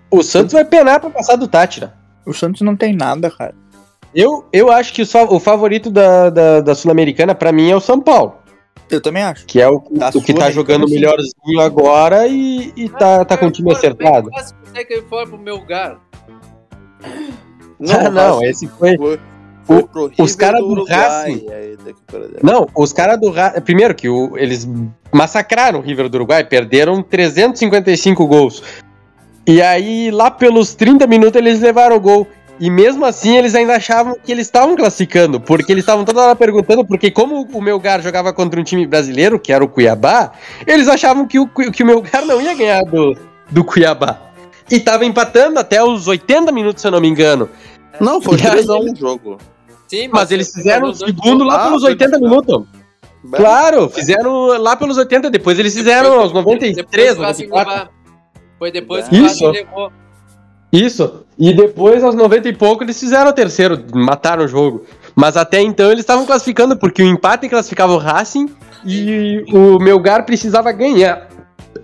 O 0.10 0.24
Santos 0.24 0.54
vai 0.54 0.66
penar 0.66 1.00
pra 1.00 1.10
passar 1.10 1.36
do 1.36 1.48
Tátira. 1.48 1.94
O 2.26 2.34
Santos 2.34 2.62
não 2.62 2.76
tem 2.76 2.96
nada, 2.96 3.30
cara. 3.30 3.54
Eu, 4.16 4.46
eu 4.52 4.72
acho 4.72 4.94
que 4.94 5.02
o, 5.02 5.06
fa- 5.08 5.26
o 5.26 5.40
favorito 5.40 5.92
da, 5.92 6.30
da, 6.30 6.62
da 6.62 6.74
Sul-Americana, 6.76 7.36
pra 7.36 7.52
mim, 7.52 7.70
é 7.70 7.76
o 7.76 7.80
São 7.82 8.00
Paulo. 8.00 8.36
Eu 8.90 9.02
também 9.02 9.22
acho. 9.22 9.46
Que 9.46 9.62
é 9.62 9.68
o, 9.68 9.84
Da 9.92 10.10
o 10.16 10.22
que 10.22 10.34
tá 10.34 10.50
jogando 10.50 10.88
melhorzinho 10.90 11.60
agora 11.60 12.26
e, 12.26 12.72
e 12.76 12.88
tá, 12.90 13.26
tá 13.26 13.38
com 13.38 13.48
o 13.48 13.52
time 13.52 13.72
acertado. 13.72 14.30
Quase 14.30 14.54
consegue 14.56 15.02
fora 15.10 15.28
pro 15.28 15.38
meu 15.38 15.58
lugar. 15.58 16.00
Ah, 17.90 18.10
não, 18.10 18.42
esse 18.46 18.66
foi. 18.68 18.98
foi, 18.98 19.20
os 20.18 20.36
caras 20.36 20.62
do 20.62 20.68
Uruguai, 20.68 20.98
Racing-. 21.32 21.46
Não, 22.42 22.68
os 22.76 22.94
caras 22.94 23.20
do 23.20 23.30
Ra- 23.30 23.60
Primeiro 23.62 23.94
que 23.94 24.08
o- 24.08 24.38
eles 24.38 24.68
massacraram 25.12 25.80
o 25.80 25.82
River 25.82 26.08
do 26.10 26.16
Uruguai, 26.16 26.44
perderam 26.44 27.02
355 27.04 28.26
gols. 28.28 28.64
E 29.46 29.62
aí, 29.62 30.12
lá 30.12 30.30
pelos 30.30 30.74
30 30.74 31.08
minutos, 31.08 31.36
eles 31.40 31.60
levaram 31.60 31.96
o 31.96 32.00
gol. 32.00 32.28
E 32.60 32.72
mesmo 32.72 33.06
assim, 33.06 33.38
eles 33.38 33.54
ainda 33.54 33.76
achavam 33.76 34.18
que 34.22 34.32
eles 34.32 34.48
estavam 34.48 34.76
classificando, 34.76 35.40
porque 35.40 35.72
eles 35.72 35.84
estavam 35.84 36.04
toda 36.04 36.22
hora 36.22 36.36
perguntando, 36.36 36.84
porque 36.84 37.12
como 37.12 37.48
o 37.54 37.62
Melgar 37.62 38.02
jogava 38.02 38.34
contra 38.34 38.60
um 38.60 38.64
time 38.64 38.86
brasileiro, 38.88 39.40
que 39.40 39.54
era 39.54 39.64
o 39.64 39.68
Cuiabá, 39.68 40.32
eles 40.66 40.88
achavam 40.88 41.28
que 41.28 41.38
o, 41.40 41.48
que 41.48 41.84
o 41.84 41.86
Melgar 41.86 42.26
não 42.26 42.42
ia 42.42 42.56
ganhar 42.56 42.82
do, 42.84 43.16
do 43.52 43.64
Cuiabá. 43.64 44.20
E 44.72 44.80
tava 44.80 45.06
empatando 45.06 45.60
até 45.60 45.84
os 45.84 46.08
80 46.08 46.52
minutos, 46.52 46.82
se 46.82 46.88
eu 46.88 46.92
não 46.92 47.00
me 47.00 47.08
engano. 47.08 47.48
Não, 48.02 48.20
foi 48.20 48.38
E 48.40 48.48
aí 48.48 48.64
3x1 48.66 48.92
o 48.92 48.96
jogo. 48.96 49.38
Sim, 49.88 50.10
Mas 50.12 50.32
eles 50.32 50.54
fizeram 50.54 50.90
o 50.90 50.94
segundo 50.96 51.44
lá 51.44 51.62
Ah, 51.62 51.66
pelos 51.68 51.82
foi 51.82 51.92
80 51.92 52.16
legal. 52.18 52.30
minutos. 52.30 52.68
Claro, 53.36 53.90
fizeram 53.90 54.48
lá 54.62 54.76
pelos 54.76 54.98
80, 54.98 55.30
depois 55.30 55.58
eles 55.60 55.74
fizeram 55.76 56.20
aos 56.20 56.32
93, 56.32 56.76
Depois 57.16 57.18
o 57.18 57.22
Racing 57.22 57.48
94. 57.48 57.74
levar. 57.74 57.90
Foi 58.60 58.72
depois 58.72 59.08
que 59.08 59.16
o 59.16 59.26
Isso. 59.26 59.46
Racing 59.46 59.58
levou. 59.66 59.92
Isso. 60.72 61.24
E 61.40 61.54
depois, 61.54 62.04
aos 62.04 62.16
90 62.16 62.50
e 62.50 62.54
pouco, 62.54 62.84
eles 62.84 63.00
fizeram 63.00 63.30
o 63.30 63.34
terceiro, 63.34 63.82
mataram 63.94 64.44
o 64.46 64.48
jogo. 64.48 64.84
Mas 65.16 65.38
até 65.38 65.62
então 65.62 65.88
eles 65.92 66.02
estavam 66.02 66.26
classificando, 66.26 66.78
porque 66.78 67.02
o 67.02 67.06
empate 67.06 67.48
classificava 67.48 67.94
o 67.94 67.98
Racing 67.98 68.50
e 68.86 69.44
o 69.52 69.80
Melgar 69.80 70.26
precisava 70.26 70.72
ganhar. 70.72 71.28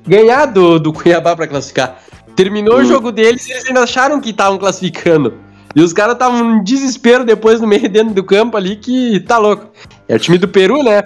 Ganhar 0.07 0.45
do, 0.47 0.79
do 0.79 0.91
Cuiabá 0.91 1.35
pra 1.35 1.47
classificar. 1.47 1.97
Terminou 2.35 2.77
o 2.79 2.83
jogo 2.85 3.11
deles 3.11 3.47
e 3.47 3.51
eles 3.51 3.65
ainda 3.67 3.83
acharam 3.83 4.19
que 4.19 4.31
estavam 4.31 4.57
classificando. 4.57 5.33
E 5.75 5.81
os 5.81 5.91
caras 5.93 6.13
estavam 6.13 6.43
num 6.43 6.63
desespero 6.63 7.23
depois 7.25 7.59
no 7.59 7.67
meio 7.67 7.89
dentro 7.89 8.13
do 8.13 8.23
campo 8.23 8.55
ali 8.57 8.75
que 8.75 9.19
tá 9.21 9.37
louco. 9.37 9.69
É 10.07 10.15
o 10.15 10.19
time 10.19 10.37
do 10.37 10.47
Peru, 10.47 10.83
né? 10.83 11.03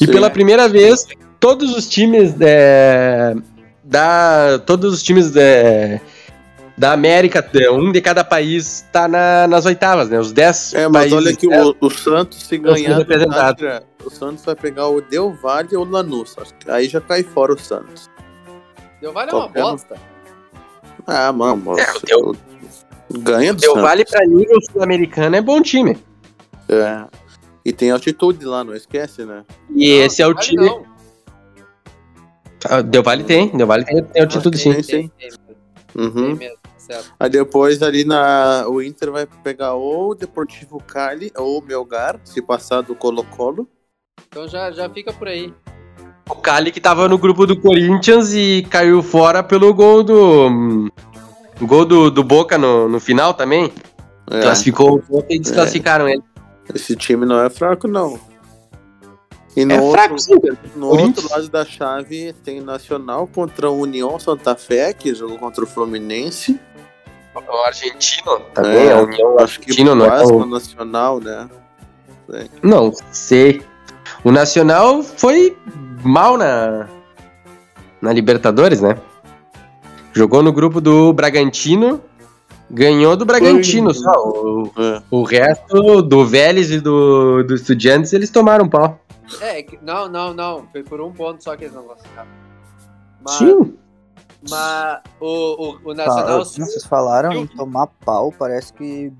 E 0.00 0.06
Sim. 0.06 0.12
pela 0.12 0.30
primeira 0.30 0.68
vez, 0.68 1.06
todos 1.38 1.76
os 1.76 1.88
times 1.88 2.34
é, 2.40 3.34
da. 3.82 4.58
Todos 4.64 4.94
os 4.94 5.02
times 5.02 5.36
é, 5.36 6.00
da 6.78 6.92
América, 6.92 7.46
é, 7.54 7.70
um 7.70 7.92
de 7.92 8.00
cada 8.00 8.24
país, 8.24 8.84
tá 8.90 9.06
na- 9.06 9.46
nas 9.46 9.66
oitavas, 9.66 10.08
né? 10.08 10.18
Os 10.18 10.32
10 10.32 10.74
É, 10.74 10.88
mas 10.88 11.12
países. 11.12 11.18
olha 11.18 11.36
que 11.36 11.46
o, 11.46 11.76
o 11.80 11.90
Santos, 11.90 12.42
se 12.42 12.56
ganhar, 12.58 13.06
Nádia, 13.28 13.82
o 14.04 14.10
Santos 14.10 14.44
vai 14.44 14.56
pegar 14.56 14.88
o 14.88 15.00
Del 15.00 15.32
Valle 15.34 15.76
ou 15.76 15.84
o 15.84 15.88
Lanús. 15.90 16.34
Aí 16.66 16.88
já 16.88 17.00
cai 17.00 17.22
fora 17.22 17.52
o 17.52 17.58
Santos. 17.58 18.10
Deu 19.00 19.12
vale 19.12 19.30
é 19.30 19.34
uma 19.34 19.46
um. 19.46 19.52
bosta. 19.52 19.94
Ah, 21.06 21.30
mano. 21.32 21.78
É, 21.78 21.92
o 21.92 22.00
Del- 22.32 22.36
Ganha 23.20 23.52
do 23.54 23.60
Deu 23.60 23.70
Santos. 23.70 23.82
vale 23.88 24.04
pra 24.04 24.24
nível 24.26 24.58
sul-americano, 24.70 25.36
é 25.36 25.40
bom 25.40 25.60
time. 25.62 25.96
É. 26.68 27.04
E 27.64 27.72
tem 27.72 27.90
altitude 27.90 28.44
lá, 28.44 28.62
não 28.64 28.74
esquece, 28.74 29.24
né? 29.24 29.44
E 29.74 29.98
Não, 29.98 30.04
esse 30.06 30.20
é 30.22 30.26
o 30.26 30.34
vale 30.34 30.46
time. 30.46 30.66
não. 30.66 30.84
Ah, 32.68 32.80
Deu 32.82 33.02
vale 33.02 33.24
tem, 33.24 33.48
Deu 33.56 33.66
vale 33.66 33.84
tem, 33.84 34.02
tem 34.02 34.22
altitude 34.22 34.58
sim. 34.58 34.72
Tem, 34.72 34.82
sim. 34.82 35.10
Tem, 35.18 35.30
tem, 35.30 35.30
Uhum. 35.96 36.12
tem 36.12 36.48
mesmo, 36.48 36.58
certo. 36.76 37.12
Aí 37.20 37.28
depois 37.30 37.82
ali 37.82 38.04
na. 38.04 38.64
O 38.68 38.82
Inter 38.82 39.12
vai 39.12 39.26
pegar 39.26 39.74
ou 39.74 40.10
o 40.10 40.14
Deportivo 40.14 40.82
Cali 40.82 41.30
ou 41.36 41.58
o 41.60 41.64
Melgar, 41.64 42.18
se 42.24 42.42
passar 42.42 42.80
do 42.80 42.94
Colo-Colo. 42.94 43.68
Então 44.28 44.48
já, 44.48 44.70
já 44.72 44.88
fica 44.90 45.12
por 45.12 45.28
aí. 45.28 45.52
O 46.28 46.34
Cali 46.34 46.72
que 46.72 46.80
tava 46.80 47.06
no 47.08 47.16
grupo 47.18 47.46
do 47.46 47.60
Corinthians 47.60 48.32
e 48.32 48.66
caiu 48.70 49.02
fora 49.02 49.42
pelo 49.42 49.72
gol 49.72 50.02
do. 50.02 50.90
Hum, 51.60 51.66
Gol 51.66 51.84
do, 51.84 52.10
do 52.10 52.24
Boca 52.24 52.56
no, 52.58 52.88
no 52.88 53.00
final 53.00 53.34
também. 53.34 53.72
É, 54.30 54.40
Classificou 54.40 54.96
o 54.96 55.02
Boca 55.02 55.26
e 55.30 55.38
desclassificaram 55.38 56.08
ele. 56.08 56.22
esse 56.74 56.96
time 56.96 57.26
não 57.26 57.40
é 57.40 57.50
fraco, 57.50 57.86
não. 57.86 58.18
E 59.56 59.64
no, 59.64 59.74
É 59.74 59.80
outro, 59.80 59.92
fraco 59.92 60.18
sim, 60.18 60.34
no 60.74 60.88
outro 60.88 61.28
lado 61.30 61.48
da 61.48 61.64
chave 61.64 62.32
tem 62.44 62.60
Nacional 62.60 63.28
contra 63.32 63.70
o 63.70 63.78
União 63.78 64.18
Santa 64.18 64.56
Fé, 64.56 64.92
que 64.92 65.14
jogou 65.14 65.38
contra 65.38 65.62
o 65.62 65.66
Fluminense. 65.66 66.58
O 67.34 67.64
argentino 67.64 68.40
também, 68.52 68.86
É, 68.86 68.92
a 68.92 69.02
União 69.02 69.38
Acho 69.38 69.60
que 69.60 69.70
Argentino, 69.70 69.94
não 69.94 70.06
é? 70.06 70.22
no 70.22 70.46
Nacional, 70.46 71.20
né? 71.20 71.48
Não, 72.62 72.92
sei. 73.12 73.62
O 74.24 74.32
Nacional 74.32 75.02
foi 75.02 75.56
mal 76.02 76.36
na, 76.36 76.88
na 78.00 78.12
Libertadores, 78.12 78.80
né? 78.80 78.96
Jogou 80.14 80.42
no 80.42 80.52
grupo 80.52 80.80
do 80.80 81.12
Bragantino, 81.12 82.00
ganhou 82.70 83.16
do 83.16 83.24
Bragantino 83.24 83.92
Foi. 83.92 84.02
só. 84.02 84.12
O, 84.12 84.70
É. 84.78 85.02
o 85.10 85.22
resto 85.22 86.02
do 86.02 86.24
Vélez 86.24 86.70
e 86.70 86.80
do, 86.80 87.42
do 87.42 87.54
Estudiantes, 87.54 88.12
eles 88.12 88.30
tomaram 88.30 88.68
pau. 88.68 88.98
É, 89.40 89.62
que- 89.62 89.78
não, 89.82 90.08
não, 90.08 90.32
não. 90.32 90.66
Foi 90.70 90.82
por 90.82 91.00
um 91.00 91.10
ponto 91.12 91.42
só 91.42 91.56
que 91.56 91.64
eles 91.64 91.74
não 91.74 91.82
classificaram. 91.84 92.28
Mas, 93.26 93.34
Sim. 93.36 93.74
mas 94.48 95.00
o, 95.20 95.26
o, 95.26 95.70
o 95.90 95.94
Tá, 95.94 96.04
Nacional 96.06 96.38
eu- 96.38 96.44
vocês 96.44 96.84
falaram 96.84 97.32
em 97.32 97.46
tomar 97.46 97.86
pau, 98.04 98.32
parece 98.38 98.72
que 98.72 99.12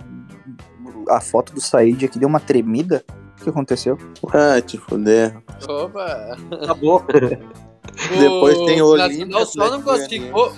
a 1.08 1.20
foto 1.20 1.52
do 1.54 1.60
Said 1.60 2.04
aqui 2.04 2.18
deu 2.18 2.28
uma 2.28 2.40
tremida. 2.40 3.04
O 3.40 3.44
que 3.44 3.50
aconteceu? 3.50 3.98
Ah, 4.32 4.60
te 4.60 4.78
fuder. 4.78 5.36
Opa! 5.68 6.36
Acabou. 6.62 7.02
Depois 8.18 8.56
tem 8.66 8.80
o 8.80 8.86
o 8.86 8.88
Olímpia. 8.90 9.26
Nacional 9.26 9.46
só 9.46 9.70
não 9.70 9.82
classificou. 9.82 10.52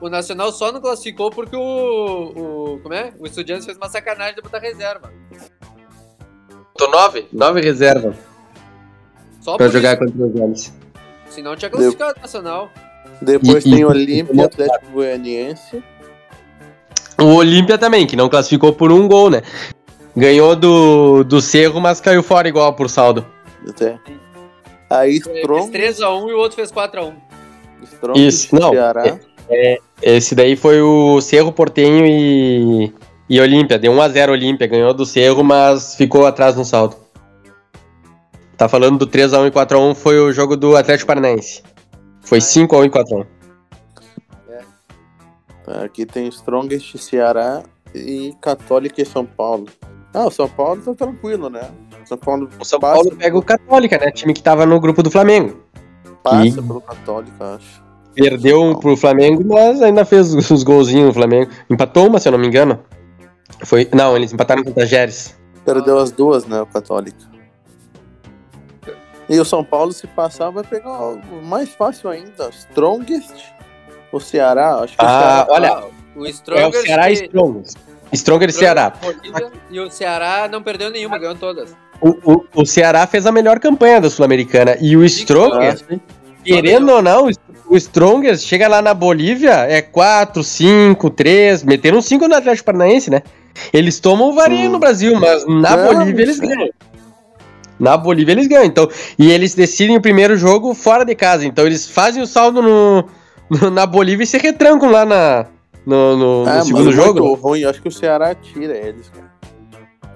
O 0.00 0.08
Nacional 0.08 0.50
só 0.52 0.72
não 0.72 0.80
classificou 0.80 1.30
porque 1.30 1.54
o. 1.56 1.60
o 1.60 2.80
como 2.82 2.94
é? 2.94 3.12
O 3.18 3.26
Estudiantes 3.26 3.66
fez 3.66 3.76
uma 3.76 3.88
sacanagem 3.88 4.34
de 4.34 4.40
botar 4.42 4.58
reserva. 4.58 5.12
Tô 6.76 6.88
nove, 6.88 7.26
nove 7.30 7.60
reserva 7.60 8.14
Só 9.40 9.56
pra 9.58 9.68
jogar 9.68 9.94
isso. 9.94 10.04
contra 10.06 10.26
os 10.26 10.32
Vélez. 10.32 10.74
Senão 11.28 11.54
tinha 11.54 11.70
classificado 11.70 12.14
o 12.18 12.22
Nacional. 12.22 12.70
Depois 13.20 13.64
E- 13.66 13.70
tem 13.70 13.80
e- 13.80 13.84
Olímpia 13.84 14.34
e- 14.34 14.40
Atlético 14.44 14.86
Goianiense. 14.92 15.84
O 17.20 17.34
Olímpia 17.34 17.76
também, 17.76 18.06
que 18.06 18.16
não 18.16 18.30
classificou 18.30 18.72
por 18.72 18.90
um 18.90 19.06
gol, 19.06 19.28
né? 19.28 19.42
Ganhou 20.16 20.56
do, 20.56 21.22
do 21.24 21.40
Cerro, 21.42 21.78
mas 21.80 22.00
caiu 22.00 22.22
fora 22.22 22.48
igual 22.48 22.72
por 22.74 22.88
saldo. 22.88 23.26
Até. 23.68 23.98
Aí 24.88 25.20
Fez 25.20 25.36
Strong, 25.38 25.70
3x1 25.70 26.28
e 26.30 26.32
o 26.32 26.38
outro 26.38 26.56
fez 26.56 26.72
4x1. 26.72 27.14
Strong 27.84 28.26
Isso, 28.26 28.54
não. 28.58 28.70
Ceará. 28.70 29.18
Esse 30.02 30.34
daí 30.34 30.56
foi 30.56 30.80
o 30.80 31.20
Cerro 31.20 31.52
Portenho 31.52 32.06
e, 32.06 32.92
e 33.28 33.40
Olímpia. 33.40 33.78
Deu 33.78 33.92
1x0 33.92 34.30
Olímpia, 34.30 34.66
ganhou 34.66 34.94
do 34.94 35.04
Cerro, 35.04 35.42
mas 35.42 35.94
ficou 35.94 36.26
atrás 36.26 36.56
no 36.56 36.64
saldo. 36.64 36.96
Tá 38.56 38.68
falando 38.68 38.98
do 38.98 39.06
3x1 39.06 39.48
e 39.48 39.50
4x1 39.50 39.94
foi 39.94 40.18
o 40.20 40.32
jogo 40.32 40.56
do 40.56 40.76
Atlético 40.76 41.06
Paranaense. 41.08 41.62
Foi 42.20 42.38
5x1 42.38 42.86
e 42.86 42.90
4x1. 42.90 43.26
Aqui 45.84 46.04
tem 46.04 46.26
Strongest 46.28 46.96
Ceará 46.98 47.62
e 47.94 48.34
Católica 48.40 49.00
e 49.00 49.06
São 49.06 49.24
Paulo. 49.24 49.66
Ah, 50.12 50.26
o 50.26 50.30
São 50.30 50.48
Paulo 50.48 50.82
tá 50.82 50.94
tranquilo, 50.94 51.48
né? 51.48 51.70
São 52.04 52.18
Paulo 52.18 52.48
O 52.58 52.64
São 52.64 52.80
passa, 52.80 52.94
Paulo 52.94 53.16
pega 53.16 53.38
o 53.38 53.42
Católica, 53.42 53.96
né? 53.98 54.10
Time 54.10 54.34
que 54.34 54.42
tava 54.42 54.66
no 54.66 54.80
grupo 54.80 55.02
do 55.02 55.10
Flamengo. 55.10 55.62
passa 56.22 56.46
e- 56.46 56.52
pelo 56.54 56.80
Católica, 56.80 57.54
acho. 57.54 57.89
Perdeu 58.14 58.62
um 58.62 58.74
pro 58.74 58.96
Flamengo, 58.96 59.42
mas 59.46 59.80
ainda 59.82 60.04
fez 60.04 60.34
os 60.50 60.62
golzinhos 60.62 61.06
no 61.08 61.14
Flamengo. 61.14 61.50
Empatou 61.68 62.06
uma, 62.08 62.18
se 62.18 62.28
eu 62.28 62.32
não 62.32 62.38
me 62.38 62.46
engano. 62.46 62.78
Foi, 63.64 63.88
não, 63.94 64.16
eles 64.16 64.32
empataram 64.32 64.62
contra 64.64 64.82
a 64.84 64.86
Geres. 64.86 65.36
Perdeu 65.64 65.98
as 65.98 66.10
duas, 66.10 66.46
né? 66.46 66.60
O 66.62 66.66
Católica. 66.66 67.18
E 69.28 69.38
o 69.38 69.44
São 69.44 69.62
Paulo, 69.62 69.92
se 69.92 70.06
passar, 70.08 70.50
vai 70.50 70.64
pegar 70.64 70.90
o 70.90 71.20
mais 71.44 71.68
fácil 71.70 72.10
ainda. 72.10 72.48
Strongest, 72.50 73.44
o 74.10 74.18
Ceará. 74.18 74.76
Acho 74.76 74.96
que 74.96 75.04
o 75.04 75.06
Ah, 75.06 75.44
Ceará. 75.46 75.46
olha, 75.50 75.68
Ah, 75.70 75.84
o 76.16 76.26
É 76.26 76.66
o. 76.66 76.72
Ceará 76.72 77.10
e 77.10 77.14
Strongers. 77.14 77.74
Stronger 78.12 78.48
e 78.48 78.52
Ceará. 78.52 78.92
E 79.70 79.78
o 79.78 79.88
Ceará 79.88 80.48
não 80.50 80.62
perdeu 80.64 80.90
nenhuma, 80.90 81.16
ganhou 81.16 81.36
todas. 81.36 81.72
O, 82.00 82.08
o, 82.32 82.44
o 82.56 82.66
Ceará 82.66 83.06
fez 83.06 83.24
a 83.24 83.30
melhor 83.30 83.60
campanha 83.60 84.00
da 84.00 84.10
Sul-Americana. 84.10 84.76
E 84.80 84.96
o 84.96 85.02
Ah, 85.02 85.06
Stronger, 85.06 85.78
sim. 85.78 86.00
Querendo 86.44 86.90
ou 86.92 87.02
não, 87.02 87.28
o 87.68 87.76
Strongers 87.76 88.42
chega 88.44 88.66
lá 88.68 88.80
na 88.82 88.92
Bolívia, 88.94 89.52
é 89.68 89.80
4, 89.82 90.42
5, 90.42 91.10
3. 91.10 91.62
Meteram 91.64 92.00
5 92.02 92.26
no 92.28 92.34
Atlético 92.34 92.66
Paranaense, 92.66 93.10
né? 93.10 93.22
Eles 93.72 93.98
tomam 94.00 94.34
varinha 94.34 94.68
Hum. 94.68 94.72
no 94.72 94.78
Brasil, 94.78 95.18
mas 95.18 95.44
na 95.46 95.76
Não, 95.76 95.94
Bolívia 95.94 96.22
eles 96.22 96.36
sim. 96.36 96.46
ganham. 96.48 96.68
Na 97.78 97.96
Bolívia 97.96 98.32
eles 98.32 98.46
ganham. 98.46 98.64
Então, 98.64 98.88
e 99.18 99.30
eles 99.30 99.54
decidem 99.54 99.96
o 99.96 100.00
primeiro 100.02 100.36
jogo 100.36 100.74
fora 100.74 101.04
de 101.04 101.14
casa. 101.14 101.46
Então 101.46 101.66
eles 101.66 101.88
fazem 101.88 102.22
o 102.22 102.26
saldo 102.26 102.60
no, 102.62 103.04
no- 103.48 103.70
na 103.70 103.86
Bolívia 103.86 104.24
e 104.24 104.26
se 104.26 104.36
retrancam 104.38 104.90
lá 104.90 105.04
na, 105.06 105.46
no, 105.86 106.16
no- 106.16 106.44
no 106.44 106.50
Ah, 106.50 106.62
segundo 106.62 106.86
mas 106.86 106.94
jogo. 106.94 107.20
muito 107.24 107.40
ruim. 107.40 107.64
Acho 107.64 107.80
que 107.80 107.88
o 107.88 107.92
Ceará 107.92 108.34
tira 108.34 108.76
eles, 108.76 109.08
cara. 109.08 109.29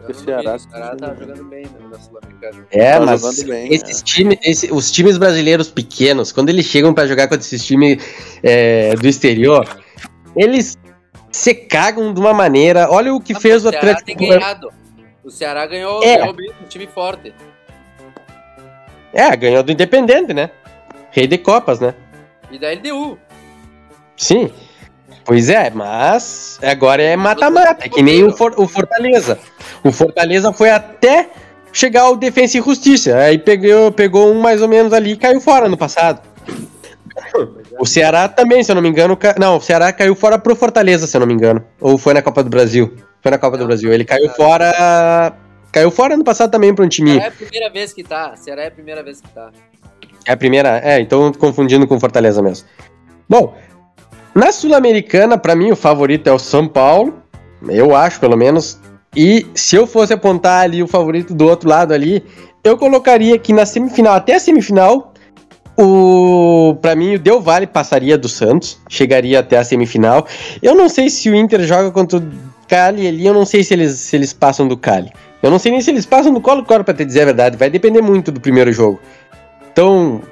O 0.09 0.15
Ceará, 0.15 0.55
O 0.55 0.59
Ceará 0.59 0.97
tá 0.97 1.15
jogando 1.15 1.45
bem 1.45 1.65
né, 1.65 1.71
na 1.91 1.99
Sul-Americana. 1.99 2.67
É, 2.71 2.93
Tá 2.99 3.01
mas 3.07 3.25
esses 3.25 4.03
times, 4.03 4.39
esse- 4.43 4.73
os 4.73 4.91
times 4.91 5.17
brasileiros 5.19 5.71
pequenos, 5.71 6.31
quando 6.33 6.49
eles 6.51 6.67
chegam 6.67 6.93
pra 6.93 7.07
jogar 7.07 7.29
contra 7.29 7.41
esses 7.45 7.65
times 7.65 8.03
é, 8.43 8.95
do 8.95 9.07
exterior, 9.07 9.67
eles 10.37 10.77
se 11.33 11.55
cagam 11.55 12.13
de 12.13 12.21
uma 12.21 12.33
maneira. 12.35 12.89
Olha 12.91 13.15
o 13.15 13.21
que 13.21 13.33
Ah, 13.35 13.41
fez 13.41 13.65
o 13.65 13.71
Ceará 13.71 13.79
Atlético. 13.93 14.07
tem 14.19 14.29
ganhado. 14.29 14.71
O 15.25 15.31
Ceará 15.31 15.67
ganhou, 15.67 16.03
É. 16.03 16.19
ganhou 16.19 16.35
bem, 16.35 16.51
um 16.63 16.67
time 16.69 16.87
forte. 16.87 17.33
É, 19.13 19.35
ganhou 19.37 19.63
do 19.63 19.73
Independente, 19.73 20.35
né? 20.35 20.51
Rei 21.11 21.27
de 21.27 21.39
Copas, 21.39 21.79
né? 21.81 21.95
E 22.51 22.59
da 22.59 22.69
LDU. 22.73 23.17
Sim. 24.17 24.51
Pois 25.25 25.49
é, 25.49 25.71
mas 25.71 26.59
agora 26.63 27.03
é 27.03 27.17
mata-mata, 27.17 27.85
é 27.85 27.89
que 27.89 28.03
nem 28.03 28.23
o, 28.25 28.37
For- 28.37 28.55
o 28.59 28.69
Fortaleza. 28.69 29.39
O 29.83 29.91
Fortaleza 29.91 30.53
foi 30.53 30.71
até 30.71 31.31
chegar 31.73 32.03
ao 32.03 32.15
Defensa 32.17 32.59
e 32.59 32.61
Justiça. 32.63 33.17
Aí 33.17 33.39
pegou, 33.39 33.91
pegou 33.91 34.31
um 34.31 34.41
mais 34.41 34.61
ou 34.61 34.69
menos 34.69 34.93
ali 34.93 35.13
e 35.13 35.17
caiu 35.17 35.41
fora 35.41 35.69
no 35.69 35.77
passado. 35.79 36.21
O 37.79 37.87
Ceará 37.87 38.29
também, 38.29 38.63
se 38.63 38.71
eu 38.71 38.75
não 38.75 38.83
me 38.83 38.89
engano. 38.89 39.17
ca- 39.17 39.35
Não, 39.39 39.57
o 39.57 39.61
Ceará 39.61 39.93
caiu 39.93 40.15
fora 40.15 40.39
pro 40.39 40.55
Fortaleza, 40.55 41.07
se 41.07 41.17
eu 41.17 41.21
não 41.21 41.27
me 41.27 41.33
engano. 41.35 41.65
Ou 41.81 41.97
foi 41.97 42.13
na 42.15 42.23
Copa 42.23 42.43
do 42.43 42.51
Brasil. 42.51 42.95
Foi 43.23 43.31
na 43.31 43.39
Copa 43.39 43.57
do 43.57 43.67
Brasil. 43.67 43.93
Ele 43.93 44.05
caiu 44.05 44.31
Ceará. 44.31 44.35
fora. 44.37 45.33
Caiu 45.73 45.91
fora 45.91 46.17
no 46.17 46.23
passado 46.25 46.51
também 46.51 46.75
pra 46.75 46.85
um 46.85 46.89
timinho. 46.89 47.17
Ceará 47.17 47.27
é 47.27 47.29
a 47.29 47.33
primeira 47.33 47.71
vez 47.71 47.93
que 47.93 48.03
tá. 48.05 48.37
Ceará 48.37 48.63
é 48.65 48.69
a 48.69 48.71
primeira 48.71 49.03
vez 49.03 49.21
que 49.21 49.29
tá. 49.29 49.51
É 50.27 50.33
a 50.33 50.37
primeira. 50.37 50.81
É, 50.85 51.01
então 51.01 51.33
confundindo 51.33 51.87
com 51.87 51.99
Fortaleza 51.99 52.43
mesmo. 52.43 52.67
Bom, 53.29 53.55
na 54.35 54.53
Sul-Americana, 54.53 55.39
pra 55.39 55.55
mim, 55.55 55.71
o 55.71 55.77
favorito 55.77 56.29
é 56.29 56.33
o 56.33 56.39
São 56.39 56.67
Paulo. 56.67 57.23
Eu 57.69 57.95
acho, 57.95 58.21
pelo 58.21 58.37
menos. 58.37 58.81
E 59.17 59.47
se 59.55 59.77
eu 59.77 59.87
fosse 59.87 60.13
apontar 60.13 60.65
ali 60.65 60.83
o 60.83 60.89
favorito 60.89 61.33
do 61.35 61.47
outro 61.47 61.69
lado 61.69 61.93
ali, 61.95 62.25
eu 62.65 62.77
colocaria 62.77 63.39
que 63.39 63.53
na 63.53 63.65
semifinal, 63.65 64.15
até 64.15 64.35
a 64.35 64.41
semifinal, 64.41 65.13
o 65.79 66.77
para 66.81 66.95
mim 66.95 67.15
o 67.15 67.19
Del 67.19 67.41
Valle 67.41 67.67
passaria 67.67 68.17
do 68.19 68.29
Santos, 68.29 68.79
chegaria 68.89 69.39
até 69.39 69.57
a 69.57 69.65
semifinal. 69.65 70.27
Eu 70.63 70.75
não 70.75 70.89
sei 70.89 71.09
se 71.11 71.31
o 71.31 71.35
Inter 71.35 71.63
joga 71.63 71.91
contra 71.91 72.19
o 72.19 72.23
Cali 72.69 73.07
ali, 73.07 73.27
eu 73.27 73.35
não 73.35 73.45
sei 73.45 73.63
se 73.63 73.75
eles, 73.75 73.93
se 74.01 74.17
eles 74.17 74.33
passam 74.33 74.67
do 74.67 74.77
Cali. 74.77 75.13
Eu 75.43 75.51
não 75.51 75.59
sei 75.59 75.73
nem 75.73 75.81
se 75.83 75.91
eles 75.91 76.07
passam 76.07 76.33
do 76.33 76.41
Colo-Colo, 76.41 76.85
pra 76.85 76.95
te 76.95 77.05
dizer 77.05 77.21
a 77.21 77.27
verdade. 77.27 77.57
Vai 77.59 77.69
depender 77.69 78.01
muito 78.01 78.33
do 78.33 78.41
primeiro 78.41 78.73
jogo. 78.73 78.99
Então, 79.71 80.23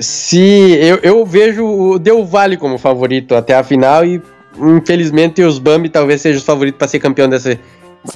se 0.00 0.72
eu, 0.80 0.96
eu 0.98 1.26
vejo 1.26 1.66
o 1.66 1.98
Del 1.98 2.24
Valle 2.24 2.56
como 2.56 2.78
favorito 2.78 3.34
até 3.34 3.54
a 3.54 3.62
final 3.62 4.04
e, 4.04 4.22
infelizmente, 4.58 5.42
os 5.42 5.58
Bambi 5.58 5.88
talvez 5.88 6.20
sejam 6.20 6.38
os 6.38 6.44
favoritos 6.44 6.78
para 6.78 6.88
ser 6.88 6.98
campeão 6.98 7.28
desse, 7.28 7.58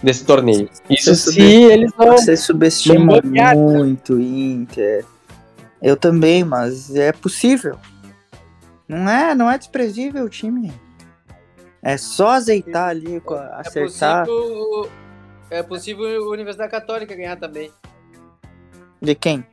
desse 0.03 0.25
torneio. 0.25 0.69
Isso 0.89 1.15
Você 1.15 1.33
se 1.33 1.41
eles 1.41 1.93
não... 1.99 2.13
Você 2.13 2.37
subestima 2.37 3.21
não 3.23 3.55
muito 3.55 4.15
o 4.15 4.21
Inter. 4.21 5.05
Eu 5.83 5.97
também, 5.97 6.45
mas 6.45 6.95
é 6.97 7.13
possível. 7.13 7.79
Não 8.89 9.09
é, 9.11 9.35
não 9.35 9.51
é 9.51 9.59
desprezível 9.59 10.25
o 10.25 10.29
time. 10.29 10.73
É 11.83 11.97
só 11.97 12.31
azeitar 12.31 12.89
ali, 12.89 13.17
É 13.17 13.61
acertar. 13.61 14.27
possível, 14.27 14.91
é 15.51 15.63
possível 15.63 16.25
a 16.25 16.31
Universidade 16.31 16.71
Católica 16.71 17.15
ganhar 17.15 17.37
também. 17.37 17.71
De 19.01 19.15
quem? 19.15 19.45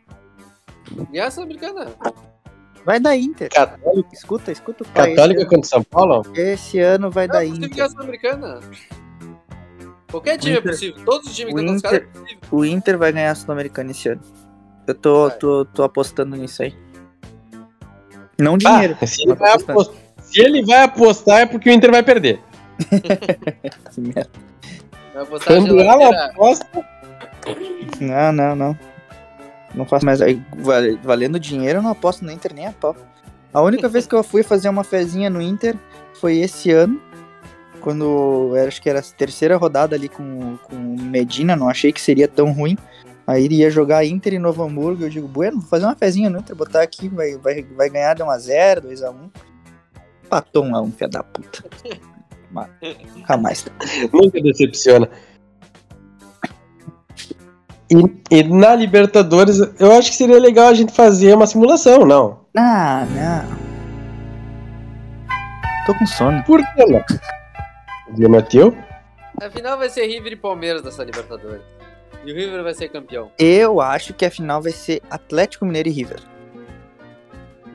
E 1.11 1.19
a 1.19 1.29
Sul-Americana? 1.31 1.87
Vai 2.85 2.99
dar 2.99 3.15
Inter. 3.15 3.49
Católica, 3.49 4.09
Escuta, 4.13 4.51
escuta 4.51 4.83
o 4.83 4.87
pai. 4.89 5.11
Católica 5.11 5.45
contra 5.45 5.69
São 5.69 5.83
Paulo? 5.83 6.21
Esse 6.35 6.79
ano 6.79 7.09
vai 7.09 7.25
É 7.25 7.27
dar 7.27 7.39
possível 7.39 7.57
Inter. 7.57 7.69
ganhar 7.69 7.85
a 7.85 7.89
Sul-Americana. 7.89 8.59
Qualquer 10.11 10.37
time 10.37 10.57
Inter- 10.57 10.67
é 10.67 10.71
possível. 10.71 11.05
Todos 11.05 11.27
os 11.29 11.35
times 11.35 11.53
que 11.53 11.59
estão 11.61 11.75
Inter- 11.75 11.93
é 12.13 12.19
possível. 12.19 12.39
O 12.51 12.65
Inter 12.65 12.97
vai 12.97 13.11
ganhar 13.11 13.31
a 13.31 13.35
Sul-Americana 13.35 13.91
esse 13.91 14.09
ano. 14.09 14.21
Eu 14.85 14.95
tô, 14.95 15.29
Vai. 15.29 15.37
tô, 15.37 15.65
tô 15.65 15.83
apostando 15.83 16.35
nisso 16.35 16.61
aí. 16.61 16.75
Não 18.37 18.57
dinheiro. 18.57 18.97
Ah, 19.01 19.07
se, 19.07 19.21
ele 19.23 19.31
apostar, 19.31 19.95
se 20.21 20.41
ele 20.41 20.65
vai 20.65 20.83
apostar 20.83 21.39
é 21.41 21.45
porque 21.45 21.69
o 21.69 21.73
Inter 21.73 21.89
vai 21.91 22.03
perder. 22.03 22.41
Que 23.93 24.01
merda. 24.01 24.29
Vai 25.13 25.23
apostar 25.23 25.47
Quando 25.55 25.79
ela 25.79 26.25
aposta, 26.25 26.67
Não, 28.01 28.31
não, 28.33 28.55
não. 28.55 28.79
Não 29.73 29.85
faço 29.85 30.05
mais. 30.05 30.19
Valendo 31.03 31.39
dinheiro, 31.39 31.79
eu 31.79 31.83
não 31.83 31.91
aposto 31.91 32.23
no 32.23 32.31
Inter 32.31 32.53
nem 32.53 32.67
a 32.67 32.71
pau. 32.71 32.95
A 33.53 33.61
única 33.61 33.87
vez 33.87 34.07
que 34.07 34.15
eu 34.15 34.23
fui 34.23 34.43
fazer 34.43 34.69
uma 34.69 34.83
fezinha 34.83 35.29
no 35.29 35.41
Inter 35.41 35.75
foi 36.15 36.37
esse 36.37 36.71
ano. 36.71 37.01
Quando 37.81 38.53
era, 38.55 38.67
acho 38.67 38.81
que 38.81 38.89
era 38.89 38.99
a 38.99 39.03
terceira 39.03 39.57
rodada 39.57 39.95
ali 39.95 40.07
com, 40.07 40.57
com 40.63 40.75
o 40.75 41.01
Medina, 41.01 41.55
não 41.55 41.67
achei 41.69 41.91
que 41.91 42.01
seria 42.01 42.27
tão 42.27 42.51
ruim. 42.51 42.77
Aí 43.27 43.43
iria 43.43 43.69
jogar 43.69 44.05
Inter 44.05 44.33
e 44.33 44.39
Novo 44.39 44.63
Hamburgo. 44.63 45.03
Eu 45.03 45.09
digo, 45.09 45.27
bueno, 45.27 45.59
vou 45.59 45.69
fazer 45.69 45.85
uma 45.85 45.95
fezinha 45.95 46.29
no 46.29 46.39
Inter, 46.39 46.55
botar 46.55 46.81
aqui, 46.81 47.09
vai, 47.09 47.37
vai, 47.37 47.63
vai 47.63 47.89
ganhar 47.89 48.15
de 48.15 48.23
1x0, 48.23 48.81
2x1. 48.81 49.31
Patou 50.29 50.63
1x1, 50.63 50.93
filha 50.93 51.09
da 51.09 51.23
puta. 51.23 51.63
Mas, 52.53 52.69
Nunca 53.15 53.35
mais. 53.35 53.65
nunca 54.13 54.39
decepciona. 54.39 55.09
E, 58.29 58.37
e 58.39 58.43
na 58.43 58.73
Libertadores, 58.75 59.59
eu 59.79 59.91
acho 59.93 60.09
que 60.11 60.15
seria 60.17 60.39
legal 60.39 60.67
a 60.67 60.73
gente 60.73 60.91
fazer 60.93 61.35
uma 61.35 61.45
simulação, 61.45 61.99
não? 62.05 62.39
Ah, 62.57 63.05
não. 63.11 63.63
Tô 65.85 65.93
com 65.95 66.05
sono. 66.05 66.41
Por 66.43 66.59
que 66.73 66.85
não? 66.85 67.03
Viu, 68.15 68.29
Matheus? 68.29 68.73
A 69.41 69.49
final 69.49 69.77
vai 69.77 69.89
ser 69.89 70.05
River 70.07 70.33
e 70.33 70.35
Palmeiras 70.35 70.81
dessa 70.81 71.03
Libertadores. 71.03 71.61
E 72.25 72.31
o 72.31 72.35
River 72.35 72.63
vai 72.63 72.73
ser 72.73 72.87
campeão. 72.89 73.31
Eu 73.37 73.81
acho 73.81 74.13
que 74.13 74.25
a 74.25 74.31
final 74.31 74.61
vai 74.61 74.71
ser 74.71 75.01
Atlético 75.11 75.65
Mineiro 75.65 75.89
e 75.89 75.91
River. 75.91 76.19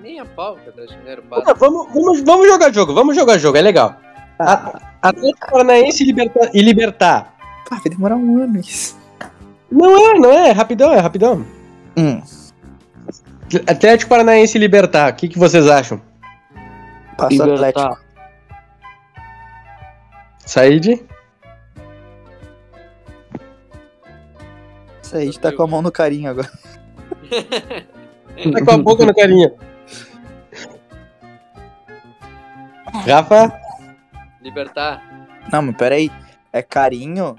Nem 0.03 0.21
a 0.21 0.25
pau 0.25 0.57
que 0.57 0.67
o 0.67 0.71
Atlético 0.71 0.99
Mineiro 1.01 1.23
Ah, 1.31 1.37
passa. 1.43 1.55
vamos, 1.55 1.93
vamos, 1.93 2.21
vamos 2.23 2.47
jogar 2.49 2.73
jogo, 2.73 2.95
vamos 2.95 3.15
jogar 3.15 3.37
jogo, 3.37 3.59
é 3.59 3.63
legal. 3.63 3.95
A- 4.39 4.81
Atlético 5.03 5.51
Paranaense 5.51 6.03
e 6.03 6.07
Liberta- 6.07 6.51
e 6.55 6.63
Libertar. 6.63 7.35
Pá, 7.69 7.77
vai 7.77 7.91
demorar 7.91 8.17
um 8.17 8.43
ano 8.43 8.59
isso. 8.61 8.97
Não 9.71 9.97
é, 9.97 10.19
não 10.19 10.33
é, 10.33 10.49
é 10.49 10.53
rapidão, 10.53 10.93
é 10.93 10.99
rapidão. 10.99 11.45
Hum, 11.97 12.23
Atlético 13.67 14.11
Paranaense 14.11 14.57
e 14.57 14.61
Libertar, 14.61 15.13
o 15.13 15.17
que, 15.17 15.29
que 15.29 15.39
vocês 15.39 15.67
acham? 15.69 16.01
passa 17.17 17.47
o 17.47 17.55
Atlético. 17.55 17.99
Said? 20.47 21.05
Gente 25.03 25.41
tá 25.41 25.53
com 25.53 25.63
a 25.63 25.67
mão 25.67 25.83
no 25.83 25.91
carinho 25.91 26.31
agora. 26.31 26.51
Tá 28.53 28.65
com 28.65 28.71
a 28.71 28.79
boca 28.79 29.05
no 29.05 29.13
carinha. 29.13 29.53
Rafa? 33.05 33.53
Libertar. 34.41 35.03
Não, 35.53 35.61
mas 35.61 35.77
peraí. 35.77 36.09
É 36.53 36.63
carinho, 36.63 37.37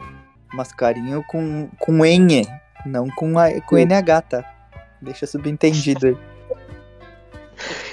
mas 0.53 0.71
carinho 0.71 1.23
com, 1.27 1.69
com 1.79 2.05
N, 2.05 2.47
não 2.85 3.07
com, 3.09 3.37
a, 3.37 3.59
com 3.61 3.77
NH, 3.77 4.21
tá? 4.21 4.43
Deixa 5.01 5.25
subentendido 5.25 6.07
aí. 6.07 6.17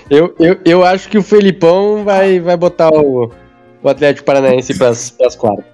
Eu, 0.08 0.36
eu, 0.38 0.60
eu 0.64 0.84
acho 0.84 1.08
que 1.08 1.18
o 1.18 1.22
Felipão 1.22 2.04
vai, 2.04 2.38
vai 2.38 2.56
botar 2.56 2.90
o, 2.90 3.32
o 3.82 3.88
Atlético 3.88 4.24
Paranaense 4.24 4.78
pras, 4.78 5.10
pras 5.10 5.34
quartas. 5.34 5.64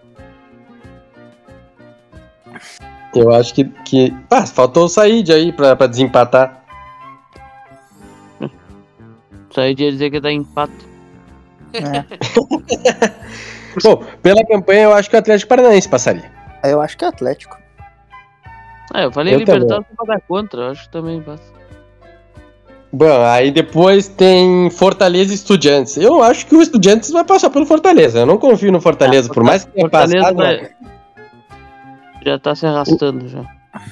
Eu 3.14 3.30
acho 3.34 3.54
que. 3.54 3.64
que 3.84 4.14
ah, 4.30 4.46
faltou 4.46 4.86
o 4.86 4.88
Said 4.88 5.30
aí 5.30 5.52
pra, 5.52 5.76
pra 5.76 5.86
desempatar. 5.86 6.64
Aí 9.56 9.74
ia 9.78 9.92
dizer 9.92 10.10
que 10.10 10.20
dá 10.20 10.32
empate. 10.32 10.72
É, 11.74 12.04
Bom, 13.82 14.04
pela 14.22 14.44
campanha 14.46 14.84
eu 14.84 14.92
acho 14.92 15.08
que 15.08 15.16
o 15.16 15.18
Atlético 15.18 15.48
Paranaense 15.48 15.88
passaria. 15.88 16.30
Eu 16.70 16.80
acho 16.80 16.96
que 16.96 17.04
é 17.04 17.08
Atlético. 17.08 17.56
Ah, 18.94 19.02
eu 19.02 19.12
falei 19.12 19.34
Eu 19.34 19.38
Libertadores 19.38 19.86
pra 19.96 20.14
dar 20.14 20.20
contra, 20.20 20.60
eu 20.62 20.70
acho 20.70 20.82
que 20.84 20.90
também 20.90 21.20
passa. 21.22 21.42
Bom, 22.92 23.22
aí 23.24 23.50
depois 23.50 24.06
tem 24.06 24.68
Fortaleza 24.70 25.32
e 25.32 25.34
Estudiantes. 25.34 25.96
Eu 25.96 26.22
acho 26.22 26.44
que 26.46 26.54
o 26.54 26.60
Estudiantes 26.60 27.10
vai 27.10 27.24
passar 27.24 27.48
pelo 27.48 27.64
Fortaleza. 27.64 28.18
Eu 28.20 28.26
não 28.26 28.36
confio 28.36 28.70
no 28.70 28.82
Fortaleza, 28.82 29.32
por 29.32 29.42
mais 29.42 29.64
que 29.64 29.70
tenha 29.72 29.88
passado. 29.88 30.36
vai- 30.36 30.70
Já 32.24 32.38
tá 32.38 32.54
se 32.54 32.66
arrastando 32.66 33.26
já. 33.28 33.42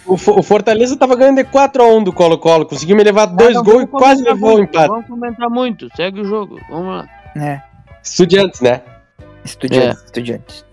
O, 0.04 0.12
o 0.12 0.42
Fortaleza 0.42 0.94
tava 0.98 1.16
ganhando 1.16 1.36
de 1.36 1.44
4x1 1.44 2.04
do 2.04 2.12
Colo-Colo. 2.12 2.66
Conseguiu 2.66 2.94
me 2.94 3.02
levar 3.02 3.24
dois 3.24 3.56
Ah, 3.56 3.62
gols 3.62 3.84
e 3.84 3.86
quase 3.86 4.22
levou 4.22 4.50
o 4.50 4.56
muito, 4.58 4.68
empate. 4.68 4.88
Vamos 4.88 5.06
comentar 5.06 5.48
muito, 5.48 5.88
segue 5.96 6.20
o 6.20 6.24
jogo, 6.24 6.60
vamos 6.68 6.96
lá. 6.96 7.08
É, 7.42 7.62
Estudiantes, 8.02 8.60
né? 8.60 8.82
estudiantes, 9.42 10.04
estudiantes. 10.04 10.64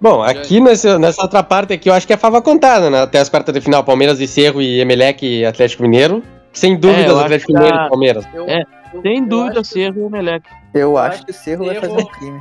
Bom, 0.00 0.22
aqui 0.22 0.60
nessa, 0.60 0.98
nessa 0.98 1.22
outra 1.22 1.42
parte 1.42 1.72
aqui 1.72 1.88
eu 1.90 1.94
acho 1.94 2.06
que 2.06 2.12
é 2.12 2.16
fava 2.16 2.40
contada, 2.40 2.88
né? 2.88 3.02
Até 3.02 3.18
as 3.18 3.28
quartas 3.28 3.52
de 3.52 3.60
final, 3.60 3.82
Palmeiras 3.82 4.20
e 4.20 4.28
Cerro 4.28 4.62
e 4.62 4.80
Emelec 4.80 5.26
e 5.26 5.44
Atlético 5.44 5.82
Mineiro. 5.82 6.22
Sem 6.52 6.74
É, 6.74 6.76
dúvidas, 6.76 7.06
eu 7.06 7.16
acho 7.16 7.24
Atlético 7.24 7.52
Mineiro 7.52 7.76
tá- 7.76 7.86
e 7.86 7.88
Palmeiras. 7.88 8.28
Eu, 8.32 8.48
É, 8.48 8.62
eu- 8.94 9.02
Sem 9.02 9.18
eu 9.18 9.26
dúvida, 9.26 9.64
Cerro 9.64 10.00
e 10.00 10.04
Emelec. 10.04 10.44
Eu 10.72 10.96
acho 10.96 11.24
que 11.24 11.30
o 11.32 11.34
Cerro 11.34 11.64
vai 11.66 11.74
fazer 11.74 11.92
um 12.00 12.06
crime. 12.06 12.40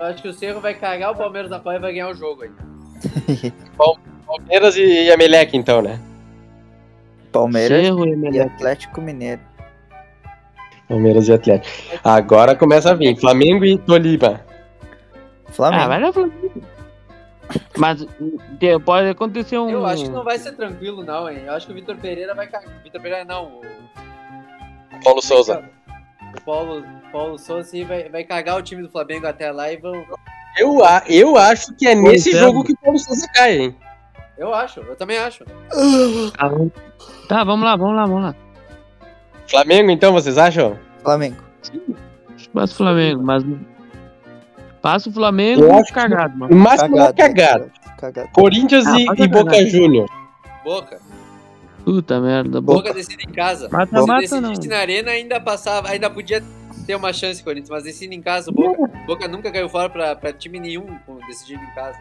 eu 0.00 0.06
acho 0.06 0.22
que 0.22 0.28
o 0.28 0.32
Cerro 0.32 0.60
vai 0.60 0.74
cagar 0.74 1.12
o 1.12 1.14
Palmeiras 1.14 1.50
na 1.50 1.58
pau 1.58 1.72
e 1.74 1.78
vai 1.78 1.92
ganhar 1.92 2.08
o 2.08 2.14
jogo 2.14 2.42
aí. 2.42 2.50
Palmeiras 4.26 4.76
e, 4.76 5.08
Emelec, 5.10 5.54
então, 5.56 5.82
né? 5.82 6.00
Palmeiras 7.30 7.84
Cerro 7.84 8.06
e 8.06 8.30
e. 8.36 8.40
Atlético 8.40 9.00
Mineiro. 9.02 9.40
Palmeiras 10.88 11.28
e 11.28 11.32
Atlético. 11.34 11.74
Agora 12.02 12.54
começa 12.54 12.90
a 12.90 12.94
vir. 12.94 13.14
Flamengo 13.18 13.64
e 13.64 13.76
Tolima. 13.78 14.40
Flamengo. 15.50 15.82
Ah, 15.82 15.88
vai 15.88 16.00
lá 16.00 16.12
Flamengo. 16.12 16.62
Mas 17.76 18.06
pode 18.84 19.08
acontecer 19.08 19.58
um. 19.58 19.68
Eu 19.70 19.84
acho 19.86 20.04
que 20.04 20.10
não 20.10 20.24
vai 20.24 20.38
ser 20.38 20.52
tranquilo, 20.52 21.02
não, 21.04 21.28
hein? 21.28 21.42
Eu 21.46 21.52
acho 21.54 21.66
que 21.66 21.72
o 21.72 21.74
Vitor 21.74 21.96
Pereira 21.96 22.34
vai 22.34 22.46
cagar. 22.46 22.70
Vitor 22.82 23.00
Pereira 23.00 23.24
não, 23.24 23.44
o, 23.46 23.62
Paulo 25.02 25.20
Souza. 25.22 25.62
o 26.36 26.40
Paulo, 26.42 26.84
Paulo 27.12 27.38
Souza 27.38 27.68
sim, 27.68 27.84
vai, 27.84 28.08
vai 28.08 28.24
cagar 28.24 28.56
o 28.58 28.62
time 28.62 28.82
do 28.82 28.88
Flamengo 28.88 29.26
até 29.26 29.50
lá 29.50 29.70
e 29.72 29.76
vão. 29.76 30.04
Eu, 30.56 30.84
a- 30.84 31.02
eu 31.08 31.36
acho 31.36 31.74
que 31.74 31.86
é 31.86 31.94
nesse 31.94 32.30
é. 32.34 32.38
jogo 32.38 32.64
que 32.64 32.72
o 32.72 32.76
Paulo 32.78 32.98
Souza 32.98 33.26
cai, 33.34 33.56
hein? 33.58 33.76
Eu 34.38 34.52
acho, 34.54 34.80
eu 34.80 34.96
também 34.96 35.18
acho. 35.18 35.44
Ah, 36.38 36.50
Tá, 37.28 37.44
vamos 37.44 37.64
lá, 37.64 37.76
vamos 37.76 37.96
lá, 37.96 38.06
vamos 38.06 38.22
lá. 38.22 38.34
Flamengo, 39.48 39.90
então, 39.90 40.12
vocês 40.12 40.38
acham? 40.38 40.78
Flamengo. 41.02 41.36
Passa 42.52 42.72
o 42.72 42.76
Flamengo, 42.76 43.22
mas. 43.22 43.44
Passa 44.84 45.08
o 45.08 45.12
Flamengo 45.14 45.62
Eu 45.62 45.74
acho 45.76 45.90
cagado, 45.94 46.36
mano. 46.36 46.54
O 46.54 46.58
máximo 46.58 46.94
é 46.98 47.10
Cagado. 47.10 47.16
cagado. 47.16 47.72
Cagado. 47.98 48.28
Corinthians 48.34 48.86
Ah, 48.86 48.98
e, 48.98 49.06
e 49.22 49.28
Boca. 49.28 49.66
Juniors. 49.66 50.10
Boca. 50.62 51.00
Puta 51.82 52.20
merda. 52.20 52.60
Boca, 52.60 52.78
Boca. 52.82 52.92
decide 52.94 53.24
em 53.26 53.32
casa. 53.32 53.70
Mata, 53.72 53.98
Se 53.98 54.06
mata, 54.06 54.20
decidisse 54.20 54.68
não. 54.68 54.76
na 54.76 54.82
arena, 54.82 55.10
ainda 55.12 55.40
passava, 55.40 55.88
ainda 55.88 56.10
podia 56.10 56.42
ter 56.86 56.94
uma 56.96 57.14
chance, 57.14 57.42
Corinthians, 57.42 57.70
mas 57.70 57.84
decide 57.84 58.14
em 58.14 58.20
casa, 58.20 58.52
Boca. 58.52 58.86
Boca 59.06 59.26
nunca 59.26 59.50
caiu 59.50 59.70
fora 59.70 59.88
pra, 59.88 60.14
pra 60.16 60.34
time 60.34 60.60
nenhum 60.60 60.84
decidindo 61.26 61.62
em 61.62 61.74
casa. 61.74 61.98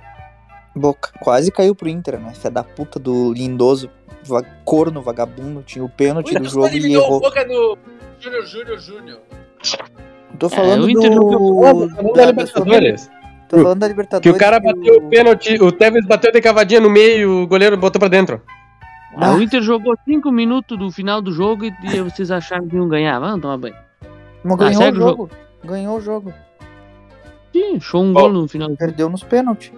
Boca. 0.75 1.09
Quase 1.21 1.51
caiu 1.53 1.73
pro 1.73 1.87
Inter, 1.87 2.19
né? 2.19 2.33
Filha 2.33 2.51
da 2.51 2.65
puta 2.65 2.99
do 2.99 3.31
lindoso. 3.31 3.89
va- 4.25 4.43
Corno, 4.65 5.01
vagabundo. 5.01 5.63
Tinha 5.63 5.85
o 5.85 5.89
pênalti 5.89 6.33
do 6.33 6.37
Inter 6.39 6.49
só 6.51 6.63
jogo 6.63 6.75
e 6.75 6.93
errou. 6.93 7.21
Boca 7.21 7.45
no 7.45 7.77
Júnior, 8.19 8.45
Júnior, 8.45 8.77
Júnior. 8.79 9.19
Tô 10.39 10.49
falando 10.49 10.85
o 10.85 10.89
Inter 10.89 11.11
do... 11.11 11.61
Falando 11.61 11.87
da 11.89 12.01
da- 12.01 12.11
da 12.13 12.25
Libertadores. 12.27 13.11
Tô 13.47 13.57
falando 13.59 13.79
da 13.79 13.87
Libertadores. 13.87 14.23
Que 14.31 14.35
o 14.35 14.39
cara 14.39 14.59
bateu 14.59 14.95
o 14.97 15.09
pênalti, 15.09 15.53
o 15.61 15.71
Tevez 15.71 16.05
bateu 16.05 16.31
de 16.31 16.41
cavadinha 16.41 16.79
no 16.81 16.89
meio 16.89 17.17
e 17.19 17.25
o 17.43 17.47
goleiro 17.47 17.77
botou 17.77 17.99
pra 17.99 18.07
dentro. 18.07 18.41
Ah, 19.15 19.31
o 19.35 19.41
Inter 19.41 19.61
jogou 19.61 19.95
5 20.05 20.31
minutos 20.31 20.77
do 20.77 20.89
final 20.91 21.21
do 21.21 21.31
jogo 21.31 21.65
e, 21.65 21.73
e 21.83 22.01
vocês 22.01 22.31
acharam 22.31 22.67
que 22.67 22.75
iam 22.75 22.87
ganhar. 22.87 23.19
Vamos 23.19 23.41
tomar 23.41 23.57
banho. 23.57 23.75
Mas 24.43 24.53
Ah, 24.53 24.57
ganhou 24.57 24.73
o 24.73 24.83
segue 24.83 24.97
o 24.97 25.01
jogo. 25.01 25.29
Ganhou 25.63 25.97
o 25.97 26.01
jogo. 26.01 26.33
Sim, 27.53 27.75
achou 27.77 28.03
um 28.03 28.11
Bom. 28.11 28.21
gol 28.21 28.33
no 28.33 28.47
final. 28.47 28.71
Perdeu 28.75 29.07
nos 29.07 29.23
pênaltis. 29.23 29.71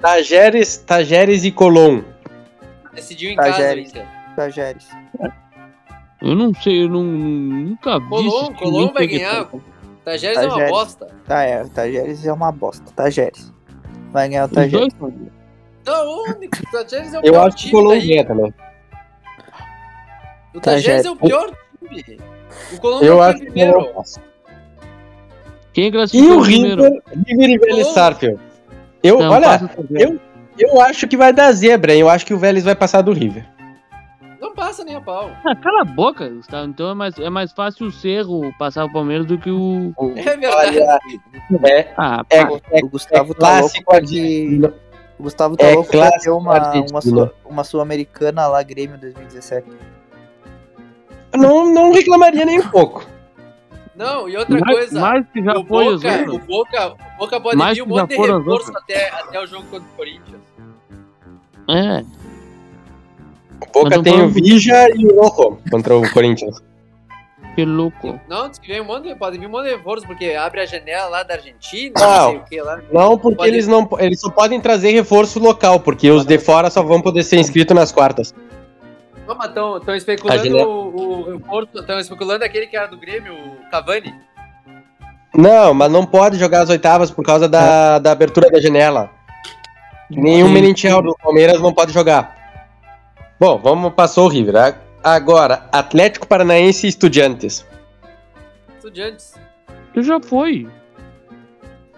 Tajeres, 0.00 0.76
Tajeres 0.76 1.44
e 1.44 1.50
Colom. 1.50 2.02
Decidiu 2.94 3.30
em 3.32 3.36
Tá, 3.36 3.44
casa. 3.44 3.76
Inter. 3.80 4.06
Tajeres. 4.36 4.88
Eu 6.20 6.36
não 6.36 6.54
sei, 6.54 6.84
eu 6.84 6.88
não, 6.88 7.02
nunca 7.02 7.98
vi. 7.98 8.08
Colom, 8.08 8.52
Colom 8.54 8.92
vai 8.92 9.06
ganhar. 9.08 9.48
Tajeres 10.04 10.38
é 10.38 10.46
uma 10.46 10.68
bosta. 10.68 11.08
Tá, 11.26 11.42
é. 11.42 11.62
O 11.62 11.68
Tajeres 11.68 12.26
é 12.26 12.32
uma 12.32 12.52
bosta. 12.52 12.92
Tajeres. 12.94 13.52
Vai 14.10 14.28
ganhar 14.28 14.46
o 14.46 14.48
Tajeres. 14.48 14.94
Não, 14.98 16.06
o 16.06 16.24
único. 16.30 16.56
O 16.58 16.70
Tajeres 16.70 17.14
é 17.14 17.18
o 17.18 17.20
Eu 17.20 17.32
pior 17.32 17.48
acho 17.48 17.56
que 17.56 17.76
o 17.76 17.88
ganha 17.88 18.24
também. 18.24 18.54
O 20.54 20.60
Tajeres 20.60 21.06
é 21.06 21.10
o 21.10 21.16
pior 21.16 21.52
time. 21.78 22.20
O 22.72 22.80
foi 22.80 23.34
que 23.34 23.42
o 23.44 23.46
primeiro. 23.46 23.92
Quem 25.72 25.86
E 25.86 25.92
classificou 25.92 26.38
o 26.38 26.42
primeiro? 26.42 26.82
River, 26.82 27.02
River 27.26 27.50
e 27.50 27.58
Vélez 27.58 27.82
Colom. 27.82 27.94
Sarsfield. 27.94 28.40
Eu, 29.02 29.18
Não, 29.18 29.30
olha, 29.30 29.70
o 29.78 29.98
eu, 29.98 30.20
eu 30.58 30.80
acho 30.80 31.08
que 31.08 31.16
vai 31.16 31.32
dar 31.32 31.50
zebra, 31.52 31.94
hein? 31.94 32.00
Eu 32.00 32.08
acho 32.08 32.26
que 32.26 32.34
o 32.34 32.38
Vélez 32.38 32.64
vai 32.64 32.74
passar 32.74 33.00
do 33.00 33.12
River. 33.12 33.48
Não 34.52 34.56
passa 34.56 34.84
nem 34.84 34.94
a 34.94 35.00
pau. 35.00 35.30
Ah, 35.46 35.56
cala 35.56 35.80
a 35.80 35.84
boca, 35.84 36.28
Gustavo. 36.28 36.68
Então 36.68 36.90
é 36.90 36.94
mais, 36.94 37.18
é 37.18 37.30
mais 37.30 37.52
fácil 37.52 37.86
o 37.86 37.90
Cerro 37.90 38.52
passar 38.58 38.84
o 38.84 38.92
Palmeiras 38.92 39.24
do 39.24 39.38
que 39.38 39.50
o. 39.50 39.94
É 40.14 40.36
verdade. 40.36 40.78
É, 41.64 41.88
Ah, 41.96 42.22
é, 42.28 42.40
é, 42.40 42.84
O 42.84 42.88
Gustavo 42.90 43.32
é 43.32 43.34
tá 43.34 43.60
louco 43.60 43.82
clássico 43.84 44.00
que... 44.06 44.60
O 45.18 45.22
Gustavo 45.22 45.56
tá 45.56 45.64
É 45.64 45.74
louco 45.74 45.90
pra 45.90 46.10
ter 46.18 46.28
uma, 46.28 46.82
uma, 46.90 47.00
sul, 47.00 47.30
uma 47.46 47.64
sul-americana 47.64 48.46
lá, 48.46 48.62
Grêmio 48.62 48.98
2017. 48.98 49.66
Não, 51.34 51.72
não 51.72 51.90
reclamaria 51.90 52.44
nem 52.44 52.60
um 52.60 52.68
pouco. 52.68 53.06
Não, 53.96 54.28
e 54.28 54.36
outra 54.36 54.60
mais, 54.60 54.76
coisa. 54.76 55.00
mais 55.00 55.26
que 55.30 55.42
já 55.42 55.52
o, 55.52 55.64
foi 55.64 55.96
Boca, 55.96 56.30
o, 56.30 56.38
Boca, 56.40 56.88
o 56.88 57.18
Boca 57.18 57.40
pode 57.40 57.56
Mais 57.56 57.78
vir 57.78 57.84
um 57.84 57.86
monte 57.86 58.10
de 58.10 58.16
reforço 58.16 58.76
até, 58.76 59.08
até 59.08 59.40
o 59.40 59.46
jogo 59.46 59.66
contra 59.68 59.88
o 59.88 59.96
Corinthians. 59.96 60.42
É. 61.70 62.22
Boca 63.72 63.96
não 63.96 64.02
tem 64.02 64.22
o 64.22 64.28
Vija 64.28 64.88
e 64.94 65.06
o 65.06 65.20
Rojo 65.28 65.58
contra 65.70 65.96
o 65.96 66.10
Corinthians. 66.12 66.62
Que 67.54 67.64
louco. 67.66 68.18
Não, 68.28 68.48
diz 68.48 68.58
que 68.58 68.68
vem 68.68 68.80
um 68.80 68.84
monte 68.84 69.08
de, 69.08 69.14
pode 69.14 69.36
vir 69.38 69.46
um 69.46 69.50
monte 69.50 69.64
de 69.64 69.76
reforço, 69.76 70.06
porque 70.06 70.30
abre 70.30 70.60
a 70.60 70.66
janela 70.66 71.08
lá 71.08 71.22
da 71.22 71.34
Argentina, 71.34 71.92
Não. 71.98 72.06
não 72.08 72.28
sei 72.30 72.36
o 72.38 72.44
que 72.44 72.60
lá. 72.62 72.80
Não, 72.90 73.18
porque 73.18 73.36
Pode- 73.36 73.50
eles 73.50 73.66
não 73.68 73.86
eles 73.98 74.20
só 74.20 74.30
podem 74.30 74.58
trazer 74.60 74.90
reforço 74.92 75.38
local, 75.38 75.78
porque 75.80 76.10
os 76.10 76.24
de 76.24 76.38
fora 76.38 76.70
só 76.70 76.82
vão 76.82 77.02
poder 77.02 77.22
ser 77.22 77.36
inscritos 77.38 77.76
nas 77.76 77.92
quartas. 77.92 78.34
Não, 79.28 79.34
mas 79.36 79.48
estão 79.48 79.94
especulando 79.94 80.44
janela- 80.44 80.66
o, 80.66 80.96
o 80.96 81.32
reforço, 81.38 81.70
estão 81.78 81.98
especulando 81.98 82.42
aquele 82.44 82.66
que 82.66 82.76
era 82.76 82.86
do 82.88 82.96
Grêmio, 82.96 83.34
o 83.34 83.70
Cavani. 83.70 84.14
Não, 85.34 85.72
mas 85.74 85.90
não 85.92 86.04
pode 86.06 86.38
jogar 86.38 86.62
as 86.62 86.70
oitavas 86.70 87.10
por 87.10 87.24
causa 87.24 87.48
da, 87.48 87.98
da 87.98 88.12
abertura 88.12 88.50
da 88.50 88.60
janela. 88.60 89.10
Nenhum 90.10 90.48
Sim. 90.48 90.52
Merentiel 90.54 91.00
do 91.02 91.16
Palmeiras 91.22 91.60
não 91.60 91.72
pode 91.72 91.92
jogar. 91.92 92.36
Bom, 93.42 93.58
vamos 93.58 93.92
passou 93.94 94.26
o 94.26 94.28
River. 94.28 94.76
Agora, 95.02 95.68
Atlético 95.72 96.28
Paranaense 96.28 96.86
e 96.86 96.88
Estudiantes. 96.88 97.66
Estudiantes. 98.76 99.34
Tu 99.92 100.00
já 100.00 100.20
foi. 100.20 100.68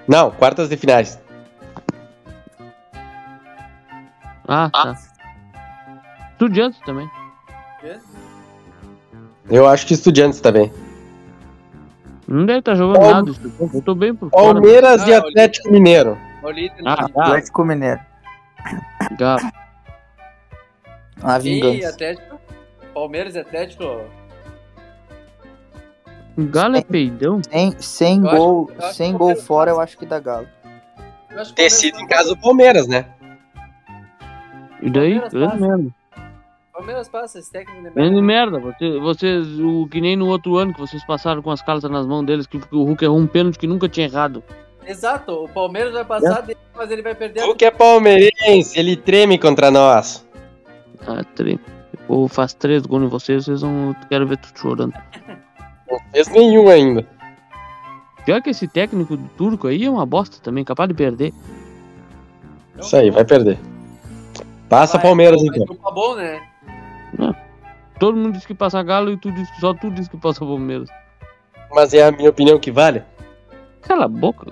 Não, 0.09 0.30
quartas 0.30 0.70
de 0.70 0.76
finais. 0.78 1.20
Ah, 4.49 4.70
tá. 4.72 4.97
Estudiantes 6.32 6.80
também. 6.86 7.11
Eu 9.51 9.68
acho 9.68 9.86
que 9.86 9.92
Estudiantes 9.92 10.40
também. 10.40 10.72
Não 12.26 12.47
deve 12.47 12.61
estar 12.61 12.74
jogando 12.74 13.01
Palme- 13.01 13.12
nada. 13.12 13.30
Estudiantes. 13.32 13.74
Eu 13.74 13.82
tô 13.82 13.95
bem 13.95 14.14
por 14.14 14.30
fora. 14.30 14.55
Palmeiras 14.55 15.07
e 15.07 15.12
Ah, 15.12 15.18
Atlético 15.18 15.70
Mineiro. 15.70 16.16
O 16.42 16.51
líder 16.51 16.82
Ah, 16.86 17.07
tá. 17.07 17.22
Atlético 17.22 17.64
Mineiro. 17.66 18.01
Galo. 19.18 19.42
A 21.25 21.39
E 21.39 21.43
vingança. 21.43 21.89
Atlético. 21.89 22.41
Palmeiras 22.93 23.35
e 23.35 23.39
Atlético. 23.41 24.01
Galo 26.37 26.77
é 26.77 26.83
peidão. 26.83 27.41
Sem, 27.49 27.75
sem 27.79 28.16
Eu 28.16 28.22
gol, 28.37 28.70
eu 28.79 28.85
acho 28.87 28.95
sem 28.95 29.12
gol 29.16 29.37
fora, 29.37 29.70
eu 29.70 29.81
acho 29.81 29.97
que 29.97 30.05
dá 30.07 30.18
Galo. 30.20 30.49
Ter 31.55 31.70
sido 31.70 31.99
em 31.99 32.07
casa 32.07 32.29
do 32.31 32.41
Palmeiras, 32.41 32.87
né? 32.87 33.07
E 34.83 34.91
daí? 34.91 35.18
Palmeiras 35.20 35.33
Grande 35.33 35.53
passa. 35.53 35.66
merda. 35.66 35.91
Palmeiras 36.72 37.09
passa, 37.09 37.39
esse 37.39 37.53
técnico 37.53 37.83
de 37.83 37.91
Grande 37.91 38.20
merda. 38.20 38.59
merda. 38.59 38.72
Você, 38.79 38.99
vocês, 38.99 39.47
o, 39.61 39.87
que 39.89 40.01
nem 40.01 40.16
no 40.16 40.27
outro 40.27 40.57
ano 40.57 40.75
que 40.75 40.81
vocês 40.81 41.05
passaram 41.07 41.41
com 41.41 41.51
as 41.51 41.62
cartas 41.62 41.91
nas 41.91 42.07
mãos 42.07 42.25
deles, 42.27 42.47
que 42.47 42.57
o 42.72 42.85
Hulk 42.85 43.05
errou 43.05 43.18
um 43.18 43.27
pênalti 43.27 43.59
que 43.59 43.66
nunca 43.66 43.89
tinha 43.89 44.07
errado. 44.07 44.43
Exato, 44.87 45.45
o 45.45 45.49
Palmeiras 45.49 45.93
vai 45.95 46.05
passar 46.05 46.43
dele, 46.43 46.59
mas 46.75 46.91
ele 46.91 47.01
vai 47.01 47.14
perder 47.14 47.41
a 47.41 47.47
O 47.47 47.55
que 47.55 47.64
é 47.64 47.70
palmeirense, 47.70 48.79
ele 48.79 48.97
treme 48.97 49.39
contra 49.39 49.70
nós. 49.70 50.24
Ah, 51.07 51.24
trem. 51.34 51.59
Ou 52.09 52.28
faz 52.28 52.55
três 52.55 52.84
gols 52.86 53.05
em 53.05 53.09
vocês, 53.09 53.44
vocês 53.44 53.61
vão. 53.62 53.94
Quero 54.09 54.26
ver 54.26 54.38
tu 54.38 54.48
chorando. 54.59 54.94
Não 55.90 55.98
fez 56.12 56.28
nenhum 56.28 56.68
ainda. 56.68 57.07
Pior 58.24 58.40
que 58.40 58.50
esse 58.50 58.66
técnico 58.66 59.16
do 59.16 59.28
turco 59.30 59.66
aí 59.66 59.84
é 59.84 59.90
uma 59.90 60.07
bosta 60.07 60.38
também, 60.42 60.64
capaz 60.64 60.88
de 60.88 60.94
perder. 60.94 61.32
Isso 62.78 62.96
aí, 62.96 63.11
vai 63.11 63.24
perder. 63.24 63.59
Passa 64.68 64.96
Vai, 64.96 65.07
Palmeiras 65.07 65.42
vai 65.42 65.57
então. 65.57 65.76
Tá 65.76 65.90
bom, 65.90 66.14
né? 66.16 66.40
Todo 67.98 68.16
mundo 68.16 68.32
diz 68.32 68.44
que 68.44 68.55
passa 68.55 68.82
Galo 68.82 69.12
e 69.12 69.16
tu 69.16 69.30
diz, 69.30 69.48
só 69.61 69.72
tu 69.72 69.90
diz 69.90 70.09
que 70.09 70.16
passa 70.16 70.40
Palmeiras. 70.40 70.88
Mas 71.70 71.94
é 71.94 72.02
a 72.02 72.11
minha 72.11 72.30
opinião 72.30 72.59
que 72.59 72.70
vale. 72.70 73.02
Cala 73.82 74.07
a 74.07 74.09
boca. 74.09 74.46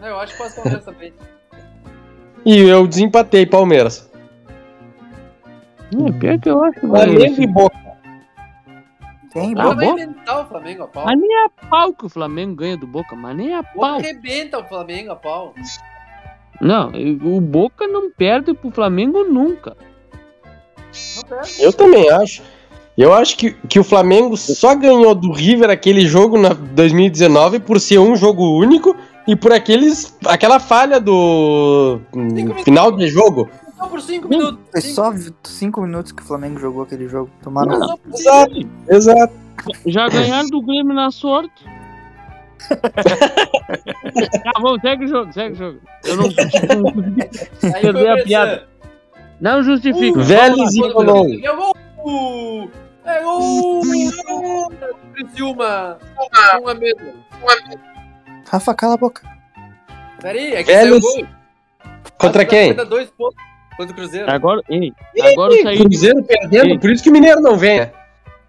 Não, 0.00 0.08
eu 0.08 0.18
acho 0.18 0.32
que 0.32 0.42
passa 0.42 0.56
Palmeiras 0.56 0.84
também. 0.84 1.12
E 2.42 2.56
eu 2.56 2.86
desempatei 2.86 3.44
Palmeiras. 3.44 4.09
É, 5.92 6.12
pior 6.12 6.38
que 6.38 6.48
eu 6.48 6.64
acho. 6.64 6.80
Flamengo 6.80 7.42
e 7.42 7.46
Boca. 7.46 7.90
Tem 9.32 9.54
Tá 9.54 9.62
Agora 9.62 9.76
vai 9.76 9.86
inventar 9.86 10.44
o 10.44 10.46
Flamengo 10.46 10.82
a 10.82 10.88
pau. 10.88 11.04
Mas 11.04 11.20
nem 11.20 11.44
a 11.44 11.48
pau 11.68 11.92
que 11.92 12.06
o 12.06 12.08
Flamengo 12.08 12.54
ganha 12.56 12.76
do 12.76 12.86
Boca, 12.86 13.14
mas 13.14 13.36
nem 13.36 13.54
a 13.54 13.62
Boca 13.62 13.74
pau. 13.76 13.94
arrebenta 13.96 14.58
o 14.58 14.64
Flamengo 14.64 15.12
a 15.12 15.16
pau. 15.16 15.54
Não, 16.60 16.90
o 17.24 17.40
Boca 17.40 17.86
não 17.86 18.10
perde 18.10 18.52
pro 18.52 18.70
Flamengo 18.70 19.24
nunca. 19.24 19.76
Eu 21.58 21.72
também 21.72 22.10
acho. 22.10 22.42
Eu 22.98 23.14
acho 23.14 23.36
que, 23.36 23.52
que 23.52 23.78
o 23.78 23.84
Flamengo 23.84 24.36
só 24.36 24.74
ganhou 24.74 25.14
do 25.14 25.32
River 25.32 25.70
aquele 25.70 26.04
jogo 26.04 26.36
na 26.36 26.50
2019 26.50 27.60
por 27.60 27.80
ser 27.80 27.98
um 27.98 28.14
jogo 28.16 28.58
único 28.58 28.94
e 29.26 29.36
por 29.36 29.52
aqueles 29.52 30.14
aquela 30.26 30.58
falha 30.58 31.00
do 31.00 32.00
hum, 32.12 32.52
final 32.64 32.92
de 32.92 33.06
jogo. 33.06 33.48
Só 33.80 33.88
por 33.88 34.02
5 34.02 34.28
minutos. 34.28 34.60
Foi 34.70 34.80
só 34.82 35.10
vi- 35.10 35.34
cinco 35.42 35.80
minutos 35.80 36.12
que 36.12 36.22
o 36.22 36.24
Flamengo 36.26 36.60
jogou 36.60 36.82
aquele 36.82 37.08
jogo. 37.08 37.30
Tomaram. 37.42 37.80
cinco 37.80 38.00
Exato, 38.14 38.68
exato. 38.90 39.32
Já 39.86 40.06
ganharam 40.10 40.50
do 40.50 40.60
Grêmio 40.60 40.94
na 40.94 41.10
sorte. 41.10 41.64
tá 42.68 44.60
bom, 44.60 44.78
segue 44.80 45.06
o 45.06 45.08
jogo, 45.08 45.32
segue 45.32 45.54
o 45.54 45.56
jogo. 45.56 45.80
Eu 46.04 46.16
não, 46.18 46.24
não 46.76 47.92
foi 47.94 48.08
a 48.10 48.22
piada. 48.22 48.68
Não 49.40 49.62
justifica. 49.62 50.20
Vélez 50.20 50.74
e 50.74 50.92
Colom. 50.92 51.26
É 51.42 51.56
gol! 51.56 52.70
É 53.06 53.22
gol! 53.22 53.80
Criciúma! 55.14 55.98
Um 56.62 56.68
a 56.68 56.74
menos. 56.74 57.14
Rafa, 58.46 58.74
cala 58.74 58.94
a 58.94 58.98
boca. 58.98 59.22
Peraí, 60.20 60.52
é 60.52 60.62
que 60.62 60.70
Vélez 60.70 61.02
saiu 61.02 61.24
gol. 61.24 61.34
Contra 62.18 62.44
quem? 62.44 62.74
Dois 62.74 63.08
pontos 63.10 63.49
contra 63.80 63.92
o 63.92 63.96
Cruzeiro. 63.96 64.30
Agora, 64.30 64.62
ei, 64.68 64.92
agora 65.32 65.54
eu 65.54 65.62
saí 65.62 65.76
de, 65.78 65.84
Cruzeiro 65.84 66.22
perdendo, 66.22 66.66
Ei. 66.66 66.78
por 66.78 66.90
isso 66.90 67.02
que 67.02 67.10
o 67.10 67.12
Mineiro 67.12 67.40
não 67.40 67.56
vem. 67.56 67.80
né? 67.80 67.92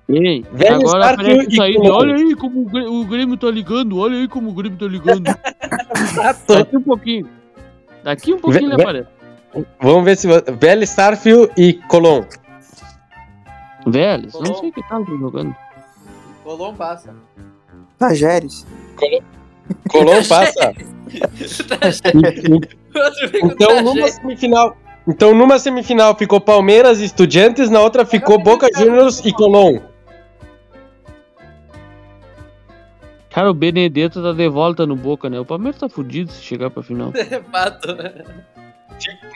ei, 0.09 0.45
Vélez, 0.51 0.93
agora 0.93 1.15
parece 1.15 1.47
que 1.47 1.73
Colom. 1.75 1.95
olha 1.95 2.15
aí 2.15 2.35
como 2.35 2.61
o 2.61 2.65
Grê- 2.65 2.85
o 2.87 3.05
Grêmio 3.05 3.37
tá 3.37 3.49
ligando, 3.49 3.97
olha 3.97 4.17
aí 4.17 4.27
como 4.27 4.49
o 4.49 4.53
Grêmio 4.53 4.77
tá 4.77 4.85
ligando. 4.85 5.23
Daqui 6.47 6.75
um 6.77 6.81
pouquinho. 6.81 7.29
Daqui 8.03 8.33
um 8.33 8.39
pouquinho 8.39 8.73
ele 8.73 8.81
aparece. 8.81 9.07
Vamos 9.79 10.03
ver 10.03 10.17
se 10.17 10.27
Vélez, 10.59 10.89
Starfield 10.89 11.51
e 11.57 11.73
Colom. 11.73 12.23
Vélez, 13.87 14.33
não 14.33 14.41
Colom. 14.41 14.55
sei 14.59 14.71
que 14.71 14.81
tá 14.87 15.01
jogando. 15.07 15.55
Colom 16.43 16.75
passa. 16.75 17.15
Tajeres. 17.97 18.65
Colom 19.89 20.23
passa. 20.27 20.73
Então 23.43 23.81
numa 23.83 24.07
semifinal, 24.09 24.75
então 25.07 25.33
numa 25.33 25.59
semifinal 25.59 26.15
ficou 26.15 26.39
Palmeiras 26.39 26.99
e 26.99 27.05
Estudiantes, 27.05 27.69
na 27.69 27.81
outra 27.81 28.05
ficou 28.05 28.41
Boca 28.41 28.67
Juniors 28.75 29.19
e 29.25 29.31
Colom. 29.31 29.79
Cara, 33.29 33.49
o 33.49 33.53
Benedetto 33.53 34.21
tá 34.21 34.33
de 34.33 34.49
volta 34.49 34.85
no 34.85 34.95
Boca, 34.95 35.29
né? 35.29 35.39
O 35.39 35.45
Palmeiras 35.45 35.79
tá 35.79 35.87
fudido 35.87 36.31
se 36.31 36.43
chegar 36.43 36.69
pra 36.69 36.83
final. 36.83 37.13
Fato. 37.51 37.87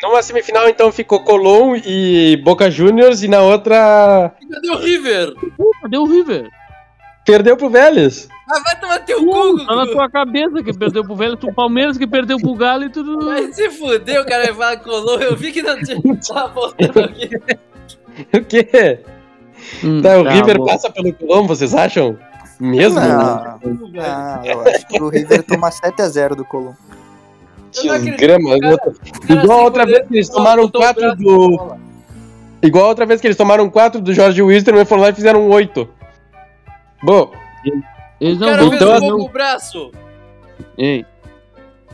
Numa 0.04 0.22
semifinal, 0.22 0.68
então, 0.68 0.92
ficou 0.92 1.24
Colom 1.24 1.76
e 1.76 2.40
Boca 2.44 2.70
Juniors, 2.70 3.24
e 3.24 3.28
na 3.28 3.42
outra 3.42 4.34
Cadê 4.52 4.70
o 4.70 4.78
River? 4.78 5.34
Cadê 5.82 5.98
o 5.98 6.06
River? 6.06 6.52
perdeu 7.26 7.58
pro 7.58 7.70
Vélez. 7.70 8.30
Ah, 8.48 8.60
vai 8.60 8.80
tomar 8.80 9.00
teu 9.00 9.26
cu, 9.26 9.66
Tá 9.66 9.76
na 9.76 9.86
tua 9.88 10.10
cabeça 10.10 10.62
que 10.64 10.72
perdeu 10.72 11.04
pro 11.04 11.16
Velho, 11.16 11.38
o 11.42 11.54
Palmeiras 11.54 11.98
que 11.98 12.06
perdeu 12.06 12.38
pro 12.40 12.54
Galo 12.54 12.84
e 12.84 12.90
tudo. 12.90 13.26
Vai 13.26 13.52
se 13.52 13.70
fuder, 13.72 14.22
o 14.22 14.26
cara 14.26 14.44
vai 14.46 14.54
falar 14.54 14.78
colou. 14.78 15.20
Eu 15.20 15.36
vi 15.36 15.52
que 15.52 15.62
não 15.64 15.76
tinha. 15.82 16.00
Tava 16.28 16.50
voltando 16.54 17.00
aqui. 17.04 17.30
O 18.34 18.42
quê? 18.46 19.00
Hum, 19.84 20.02
Tá, 20.02 20.20
o 20.20 20.24
tá 20.24 20.30
River 20.32 20.58
bom. 20.60 20.66
passa 20.66 20.90
pelo 20.92 21.12
Colom, 21.14 21.48
vocês 21.48 21.74
acham? 21.74 22.18
Mesmo? 22.60 23.00
Não, 23.00 23.60
não, 23.64 24.46
eu 24.46 24.62
acho 24.62 24.88
que 24.88 25.02
o 25.02 25.10
River 25.10 25.44
toma 25.44 25.70
7x0 25.70 26.36
do 26.36 26.46
Colombo. 26.46 26.78
Não 27.84 28.16
Grama, 28.16 28.60
cara. 28.60 28.78
Cara, 28.78 29.42
Igual 29.44 29.64
outra 29.64 29.84
goleiro, 29.84 30.00
vez 30.02 30.08
que 30.08 30.16
eles 30.16 30.30
tomaram 30.30 30.64
botou 30.64 30.82
o 30.82 30.84
quatro 30.86 31.02
braço 31.02 31.18
do- 31.18 31.50
na 31.52 31.58
bola. 31.58 31.80
Igual 32.62 32.86
a 32.86 32.88
outra 32.88 33.06
vez 33.06 33.20
que 33.20 33.28
eles 33.28 33.36
tomaram 33.38 33.70
4 33.70 34.00
do 34.00 34.14
Jorge 34.14 34.42
Wilstermann, 34.42 34.86
foram 34.86 35.02
lá 35.02 35.10
e 35.10 35.14
fizeram 35.14 35.50
8. 35.50 35.88
Bom, 37.04 37.32
Eles 38.20 38.38
O 38.38 38.40
não 38.40 38.48
cara 38.48 38.62
vão 38.64 38.70
fez 38.72 38.82
um 39.02 39.08
o- 39.08 39.18
com 39.18 39.24
o 39.26 39.30
braço. 39.30 39.92
Ei. 40.78 41.06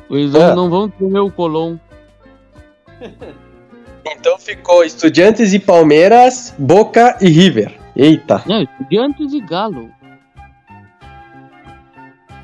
Eles 0.09 0.31
não, 0.33 0.41
Ah. 0.41 0.55
não 0.55 0.69
vão 0.69 0.89
tremer 0.89 1.19
o 1.19 1.31
Colom. 1.31 1.77
então 4.05 4.37
ficou 4.37 4.83
Estudiantes 4.83 5.53
e 5.53 5.59
Palmeiras, 5.59 6.53
Boca 6.57 7.17
e 7.21 7.27
River. 7.29 7.77
Eita. 7.95 8.43
Não, 8.45 8.61
Estudiantes 8.61 9.33
e 9.33 9.41
Galo. 9.41 9.89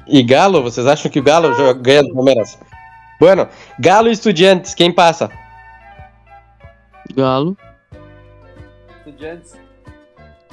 E 0.07 0.23
Galo, 0.23 0.63
vocês 0.63 0.87
acham 0.87 1.11
que 1.11 1.19
o 1.19 1.23
Galo 1.23 1.53
joga- 1.53 1.73
ganha 1.79 2.03
do 2.03 2.13
Palmeiras? 2.13 2.57
Bueno, 3.19 3.47
Galo 3.79 4.07
e 4.07 4.11
Estudiantes, 4.11 4.73
quem 4.73 4.91
passa? 4.91 5.29
Galo. 7.13 7.57
Estudiantes. 8.99 9.55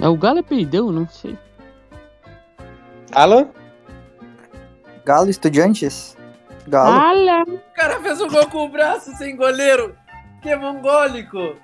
É, 0.01 0.09
o 0.09 0.17
Galo 0.17 0.39
é 0.41 0.43
peidão, 0.43 0.91
não 0.91 1.09
sei. 1.09 1.37
Alan? 3.15 3.49
Galo 5.05 5.29
Estudiantes? 5.31 6.17
Galo. 6.67 6.91
Ala! 6.99 7.43
O 7.47 7.59
cara 7.75 8.01
fez 8.01 8.21
um 8.21 8.29
gol 8.29 8.47
com 8.49 8.65
o 8.65 8.69
braço 8.69 9.15
sem 9.17 9.37
goleiro. 9.37 9.95
Que 10.43 10.51
é 10.51 10.57
mongólico. 10.57 11.57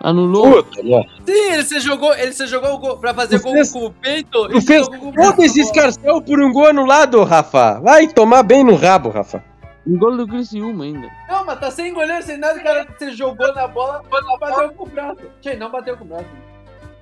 Anulou. 0.00 0.62
Puta, 0.64 0.82
né? 0.82 1.02
Sim, 1.26 1.52
ele 1.52 1.62
se 1.62 1.80
jogou, 1.80 2.12
ele 2.14 2.32
se 2.32 2.46
jogou 2.46 2.74
o 2.74 2.78
gol 2.78 2.98
pra 2.98 3.14
fazer 3.14 3.38
Tu 3.38 3.42
gol 3.44 3.52
fez- 3.54 3.72
com 3.72 3.86
o 3.86 3.90
peito 3.92 4.48
Tu 4.48 4.60
fez 4.62 4.88
todo 4.88 5.42
esse 5.42 5.60
escarcel 5.60 6.20
por 6.22 6.40
um 6.40 6.52
gol 6.52 6.66
anulado, 6.68 7.22
Rafa. 7.22 7.80
Vai 7.80 8.08
tomar 8.08 8.42
bem 8.42 8.64
no 8.64 8.74
rabo, 8.74 9.10
Rafa. 9.10 9.42
Um 9.86 9.96
gol 9.98 10.16
do 10.16 10.26
Criciúma 10.26 10.84
ainda. 10.84 11.08
Não, 11.28 11.44
mas 11.44 11.58
tá 11.60 11.70
sem 11.70 11.92
goleiro, 11.92 12.22
sem 12.22 12.36
nada, 12.36 12.58
o 12.58 12.62
cara 12.62 12.86
se 12.98 13.10
jogou 13.12 13.52
na 13.54 13.66
bola, 13.66 14.02
bateu 14.40 14.70
com 14.72 14.84
o 14.84 14.88
braço. 14.88 15.20
Tchê, 15.40 15.56
não 15.56 15.70
bateu 15.70 15.96
com 15.96 16.04
o 16.04 16.08
braço. 16.08 16.26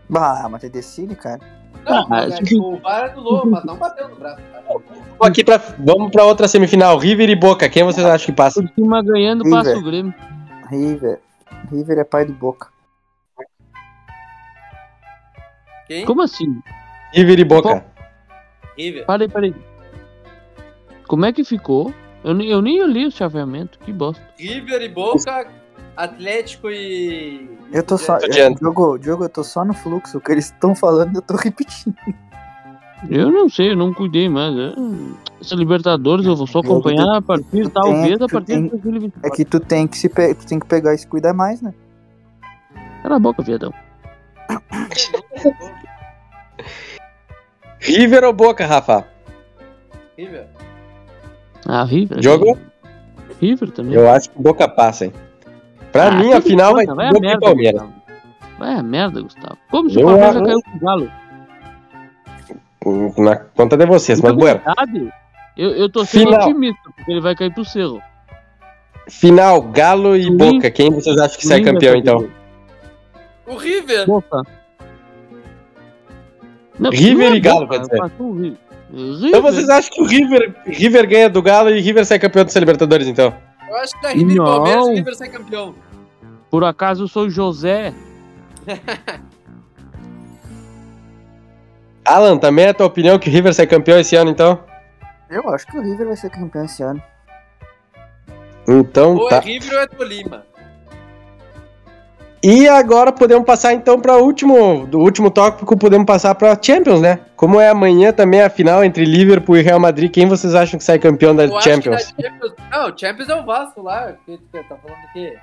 Bah, 0.09 0.47
mas 0.51 0.61
tem 0.61 0.71
decide, 0.71 1.15
cara. 1.15 1.41
Não, 1.85 1.97
Ah, 2.03 2.07
mas 2.09 2.33
acho 2.35 2.43
que- 2.43 2.59
o 2.59 2.79
VAR 2.79 3.11
anulou, 3.11 3.47
mas 3.47 3.65
não 3.65 3.77
bateu 3.77 4.09
no 4.09 4.17
braço. 4.17 4.41
Aqui 5.23 5.43
pra, 5.45 5.57
vamos 5.79 6.11
pra 6.11 6.25
outra 6.25 6.47
semifinal, 6.47 6.97
River 6.99 7.29
e 7.31 7.35
Boca. 7.37 7.69
Quem 7.69 7.83
vocês 7.85 8.07
acham 8.07 8.27
que 8.27 8.33
passa? 8.33 8.63
Por 8.63 8.71
cima 8.75 9.03
ganhando, 9.03 9.43
River. 9.45 9.59
passa 9.65 9.77
o 9.79 9.83
Grêmio. 9.83 10.15
River. 10.71 11.21
River 11.71 11.99
é 11.99 12.05
pai 12.05 12.25
do 12.25 12.33
Boca. 12.33 12.69
Quem? 15.87 16.05
Como 16.05 16.23
assim? 16.23 16.61
River 17.13 17.39
e 17.41 17.45
Boca. 17.45 17.85
River. 18.79 19.05
Parei, 19.07 19.29
parei. 19.29 19.55
Como 21.09 21.25
é 21.27 21.33
que 21.33 21.43
ficou? 21.43 21.93
Eu, 22.23 22.35
nem- 22.35 22.49
eu 22.49 22.63
nem 22.63 22.85
li 22.87 23.07
o 23.07 23.11
chaveamento, 23.11 23.79
que 23.81 23.93
bosta. 23.93 24.23
River 24.39 24.83
e 24.83 24.89
Boca, 24.89 25.49
Atlético 25.97 26.71
e. 26.71 27.51
Eu 27.73 27.83
tô 27.83 27.99
só. 27.99 28.19
Diogo, 28.19 28.99
Diogo, 28.99 29.25
eu 29.25 29.29
tô 29.29 29.45
só 29.45 29.65
no 29.65 29.75
fluxo. 29.75 30.19
O 30.19 30.21
que 30.21 30.33
eles 30.33 30.47
estão 30.47 30.75
falando, 30.75 31.17
eu 31.17 31.23
tô 31.23 31.37
repetindo. 31.37 31.95
Eu 33.09 33.31
não 33.31 33.49
sei, 33.49 33.73
eu 33.73 33.77
não 33.77 33.95
cuidei 33.95 34.29
mais. 34.29 34.55
é. 34.57 34.73
Essa 35.41 35.55
Libertadores 35.55 36.27
eu 36.27 36.37
vou 36.37 36.47
só 36.47 36.59
acompanhar 36.59 37.17
a 37.17 37.23
partir, 37.23 37.63
tu 37.63 37.71
talvez 37.71 38.19
tem- 38.19 38.27
a 38.27 38.29
partir 38.29 38.47
tem- 38.47 38.63
de 38.65 38.69
2024. 38.71 39.27
É 39.27 39.31
que 39.35 39.45
tu 39.45 39.59
tem 39.59 39.87
que 39.89 39.97
se 39.97 40.07
pe... 40.09 40.35
tu 40.35 40.47
tem 40.47 40.59
que 40.61 40.67
pegar 40.67 40.95
e 40.95 40.99
se 40.99 41.07
cuidar 41.07 41.33
mais, 41.33 41.63
né? 41.63 41.73
Cala 43.03 43.17
a 43.17 43.19
boca, 43.19 43.43
viadão. 43.43 43.73
River 47.79 48.25
ou 48.25 48.33
Boca, 48.35 48.67
Rafa? 48.67 49.07
River. 50.19 50.47
Ah, 51.67 51.85
River. 51.85 52.23
Jogo? 52.23 52.59
River 53.41 53.71
também. 53.71 53.95
Eu 53.95 54.11
acho 54.11 54.29
que 54.31 54.43
Boca 54.43 54.69
passa, 54.69 55.07
hein? 55.07 55.13
Pra 55.93 56.07
Ah, 56.09 56.11
mim, 56.13 56.33
a 56.33 56.41
final 56.41 56.75
vai 56.75 56.87
conta, 56.87 57.03
ser 57.03 57.11
vai 57.11 57.17
a 57.17 57.21
merda, 57.21 57.41
Palmeiras. 57.41 57.83
Gustavo. 57.83 58.03
Vai 58.59 58.75
a 58.75 58.83
merda, 58.83 59.23
Gustavo. 59.23 59.59
Como 59.71 59.91
se 59.91 59.99
o 59.99 60.03
Palmeiras 60.03 60.35
já 60.35 60.43
caiu 60.45 60.61
com 60.63 60.77
o 60.77 60.81
Galo? 60.81 61.11
Na 63.19 63.37
conta 63.37 63.77
de 63.77 63.87
vocês, 63.87 64.21
mas 64.21 64.33
Na 64.33 64.39
bueno. 64.39 64.61
verdade, 64.65 65.13
eu, 65.57 65.71
eu 65.71 65.89
tô 65.91 66.05
sendo 66.05 66.29
Final. 66.31 66.49
otimista, 66.49 66.81
porque 66.97 67.11
ele 67.11 67.21
vai 67.21 67.35
cair 67.35 67.53
pro 67.53 67.65
Cerro. 67.65 68.01
Final, 69.09 69.61
Galo 69.63 70.17
e 70.17 70.25
Sim. 70.25 70.37
Boca. 70.37 70.71
Quem 70.71 70.91
vocês 70.91 71.19
acham 71.19 71.37
que 71.39 71.47
sai 71.47 71.61
campeão, 71.63 71.93
vai 71.93 72.01
então? 72.01 72.29
O 73.47 73.57
River. 73.57 74.07
Boca. 74.07 74.43
Não, 76.79 76.91
River 76.91 77.29
não 77.29 77.35
é 77.35 77.37
e 77.37 77.41
Galo, 77.41 77.69
quer 77.69 77.81
dizer. 77.81 77.99
passou 77.99 78.27
o 78.31 78.35
River. 78.41 78.59
Então 78.93 79.43
vocês 79.43 79.69
acham 79.69 79.91
que 79.93 80.01
o 80.03 80.07
River, 80.07 80.55
River 80.67 81.07
ganha 81.09 81.29
do 81.31 81.43
Galo 81.43 81.71
e 81.71 81.81
River 81.81 82.05
sai 82.07 82.19
campeão 82.19 82.45
dessa 82.45 82.59
Libertadores, 82.59 83.07
então? 83.07 83.35
Eu 83.71 83.77
acho 83.77 83.95
que 83.95 84.03
da 84.03 84.09
River 84.09 84.33
e 84.33 84.35
Não. 84.35 84.45
Palmeiras 84.45 84.85
o 84.85 84.91
River 84.93 85.15
sai 85.15 85.29
campeão. 85.29 85.75
Por 86.51 86.65
acaso 86.65 87.05
eu 87.05 87.09
sou 87.09 87.31
José. 87.31 87.95
Alan, 92.05 92.37
também 92.37 92.65
é 92.65 92.71
a 92.71 92.75
tua 92.75 92.87
opinião 92.87 93.17
que 93.17 93.29
o 93.29 93.33
River 93.33 93.55
sai 93.55 93.69
campeão 93.69 94.01
esse 94.01 94.17
ano, 94.17 94.33
então? 94.33 94.65
Eu 95.31 95.49
acho 95.51 95.65
que 95.67 95.79
o 95.79 95.81
River 95.81 96.09
vai 96.09 96.17
ser 96.17 96.31
campeão 96.31 96.65
esse 96.65 96.83
ano. 96.83 97.01
Então 98.67 99.15
Ou 99.15 99.29
é 99.29 99.31
tá. 99.31 99.39
River 99.39 99.73
ou 99.73 99.81
é 99.81 99.87
Tolima. 99.87 100.45
E 102.43 102.67
agora 102.67 103.13
podemos 103.13 103.45
passar 103.45 103.75
então 103.75 104.01
para 104.01 104.17
o 104.17 104.25
último, 104.25 104.87
do 104.87 104.99
último 104.99 105.31
tópico, 105.31 105.77
podemos 105.77 106.07
passar 106.07 106.35
para 106.35 106.59
Champions, 106.61 107.01
né? 107.01 107.21
Como 107.37 107.61
é 107.61 107.69
amanhã 107.69 108.13
também 108.13 108.41
a 108.41 108.49
final 108.49 108.83
entre 108.83 109.05
Liverpool 109.05 109.59
e 109.59 109.63
Real 109.63 109.79
Madrid, 109.79 110.11
quem 110.11 110.27
vocês 110.27 110.55
acham 110.55 110.79
que 110.79 110.85
sai 110.85 110.99
campeão 110.99 111.37
da 111.37 111.45
Eu 111.45 111.57
acho 111.57 111.69
que 111.69 111.75
Champions? 111.75 112.15
da 112.17 112.31
Champions. 112.31 112.53
Não, 112.71 112.89
o 112.89 112.99
Champions 112.99 113.29
é 113.29 113.35
o 113.35 113.45
Vasco 113.45 113.83
lá. 113.83 114.15
Que, 114.25 114.39
que, 114.39 114.63
tá 114.63 114.75
falando 114.77 115.01
do 115.03 115.13
quê? 115.13 115.37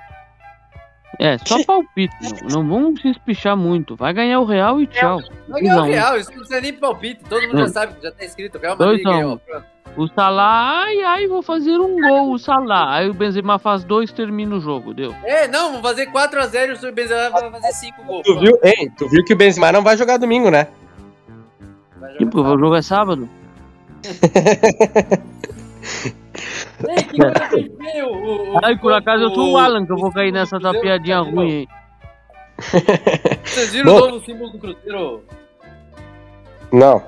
É, 1.20 1.36
só 1.38 1.62
palpite. 1.64 2.14
Não, 2.44 2.62
não 2.62 2.68
vamos 2.68 3.00
se 3.02 3.08
espichar 3.08 3.56
muito. 3.56 3.96
Vai 3.96 4.12
ganhar 4.12 4.38
o 4.40 4.44
Real 4.44 4.80
e 4.80 4.86
tchau. 4.86 5.20
Vai 5.48 5.62
ganhar 5.62 5.82
o. 5.82 5.84
Real, 5.84 6.16
isso 6.16 6.30
não 6.30 6.38
precisa 6.38 6.60
nem 6.60 6.72
palpite. 6.72 7.24
Todo 7.28 7.42
mundo 7.48 7.58
já 7.58 7.64
Hum. 7.64 7.68
sabe, 7.68 7.92
já 8.02 8.12
tá 8.12 8.24
escrito. 8.24 8.56
O 8.56 8.60
Real 8.60 8.76
Madrid 8.78 9.02
ganhou. 9.02 9.38
Pronto. 9.38 9.64
O 9.96 10.06
Salah, 10.06 10.84
ai, 10.84 11.02
ai, 11.02 11.26
vou 11.26 11.42
fazer 11.42 11.76
um 11.76 12.00
gol, 12.00 12.32
o 12.32 12.38
Salah. 12.38 12.94
Aí 12.94 13.10
o 13.10 13.14
Benzema 13.14 13.58
faz 13.58 13.82
dois, 13.82 14.12
termina 14.12 14.54
o 14.54 14.60
jogo, 14.60 14.94
deu. 14.94 15.12
É, 15.24 15.48
não, 15.48 15.70
vamos 15.72 15.82
fazer 15.82 16.06
4x0 16.06 16.84
e 16.84 16.86
o 16.88 16.92
Benzema 16.92 17.30
vai 17.30 17.50
fazer 17.50 17.72
5 17.72 18.04
gols. 18.04 18.22
Tu 18.22 18.38
viu, 18.38 18.58
hein? 18.62 18.92
Tu 18.96 19.08
viu 19.08 19.24
que 19.24 19.32
o 19.34 19.36
Benzema 19.36 19.72
não 19.72 19.82
vai 19.82 19.96
jogar 19.96 20.18
domingo, 20.18 20.50
né? 20.52 20.68
Vai 21.98 22.12
jogar 22.12 22.18
Tipo, 22.18 22.42
o 22.42 22.58
jogo 22.60 22.76
é 22.76 22.82
sábado. 22.82 23.28
Ei, 26.88 27.04
que 27.04 27.22
o- 28.02 28.54
o- 28.54 28.60
Ai, 28.64 28.76
por 28.78 28.92
acaso 28.92 29.24
eu 29.24 29.30
sou 29.30 29.52
o 29.52 29.58
Alan, 29.58 29.84
que 29.86 29.92
eu 29.92 29.96
vou 29.96 30.12
cair 30.12 30.32
nessa 30.32 30.58
Cruzeiro, 30.58 30.80
piadinha 30.82 31.18
ruim 31.20 31.50
aí. 31.50 31.68
Vocês 33.44 33.72
viram 33.72 33.92
Bom. 33.92 34.02
o 34.06 34.10
novo 34.10 34.24
símbolo 34.24 34.50
do 34.50 34.58
Cruzeiro? 34.58 35.24
Não. 36.72 37.02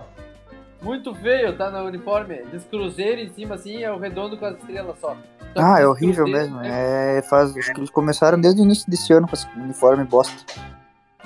Muito 0.83 1.15
feio, 1.15 1.55
tá 1.57 1.71
no 1.71 1.85
uniforme. 1.85 2.43
Diz 2.53 2.65
Cruzeiro 2.65 3.21
em 3.21 3.29
cima 3.31 3.55
assim, 3.57 3.83
é 3.83 3.91
o 3.93 3.99
redondo 3.99 4.37
com 4.39 4.47
as 4.47 4.57
estrelas 4.57 4.97
só. 5.01 5.15
Que 5.53 5.61
Ah, 5.61 5.81
é 5.81 5.87
horrível 5.87 6.25
Cruzeiro, 6.25 6.53
mesmo. 6.53 6.61
né? 6.63 7.19
É, 7.19 7.23
faz, 7.23 7.55
acho 7.57 7.73
que 7.75 7.81
eles 7.81 7.91
começaram 7.91 8.41
desde 8.41 8.61
o 8.63 8.65
início 8.65 8.89
desse 8.91 9.13
ano 9.13 9.27
com 9.29 9.35
esse 9.35 9.47
uniforme 9.57 10.05
bosta. 10.05 10.35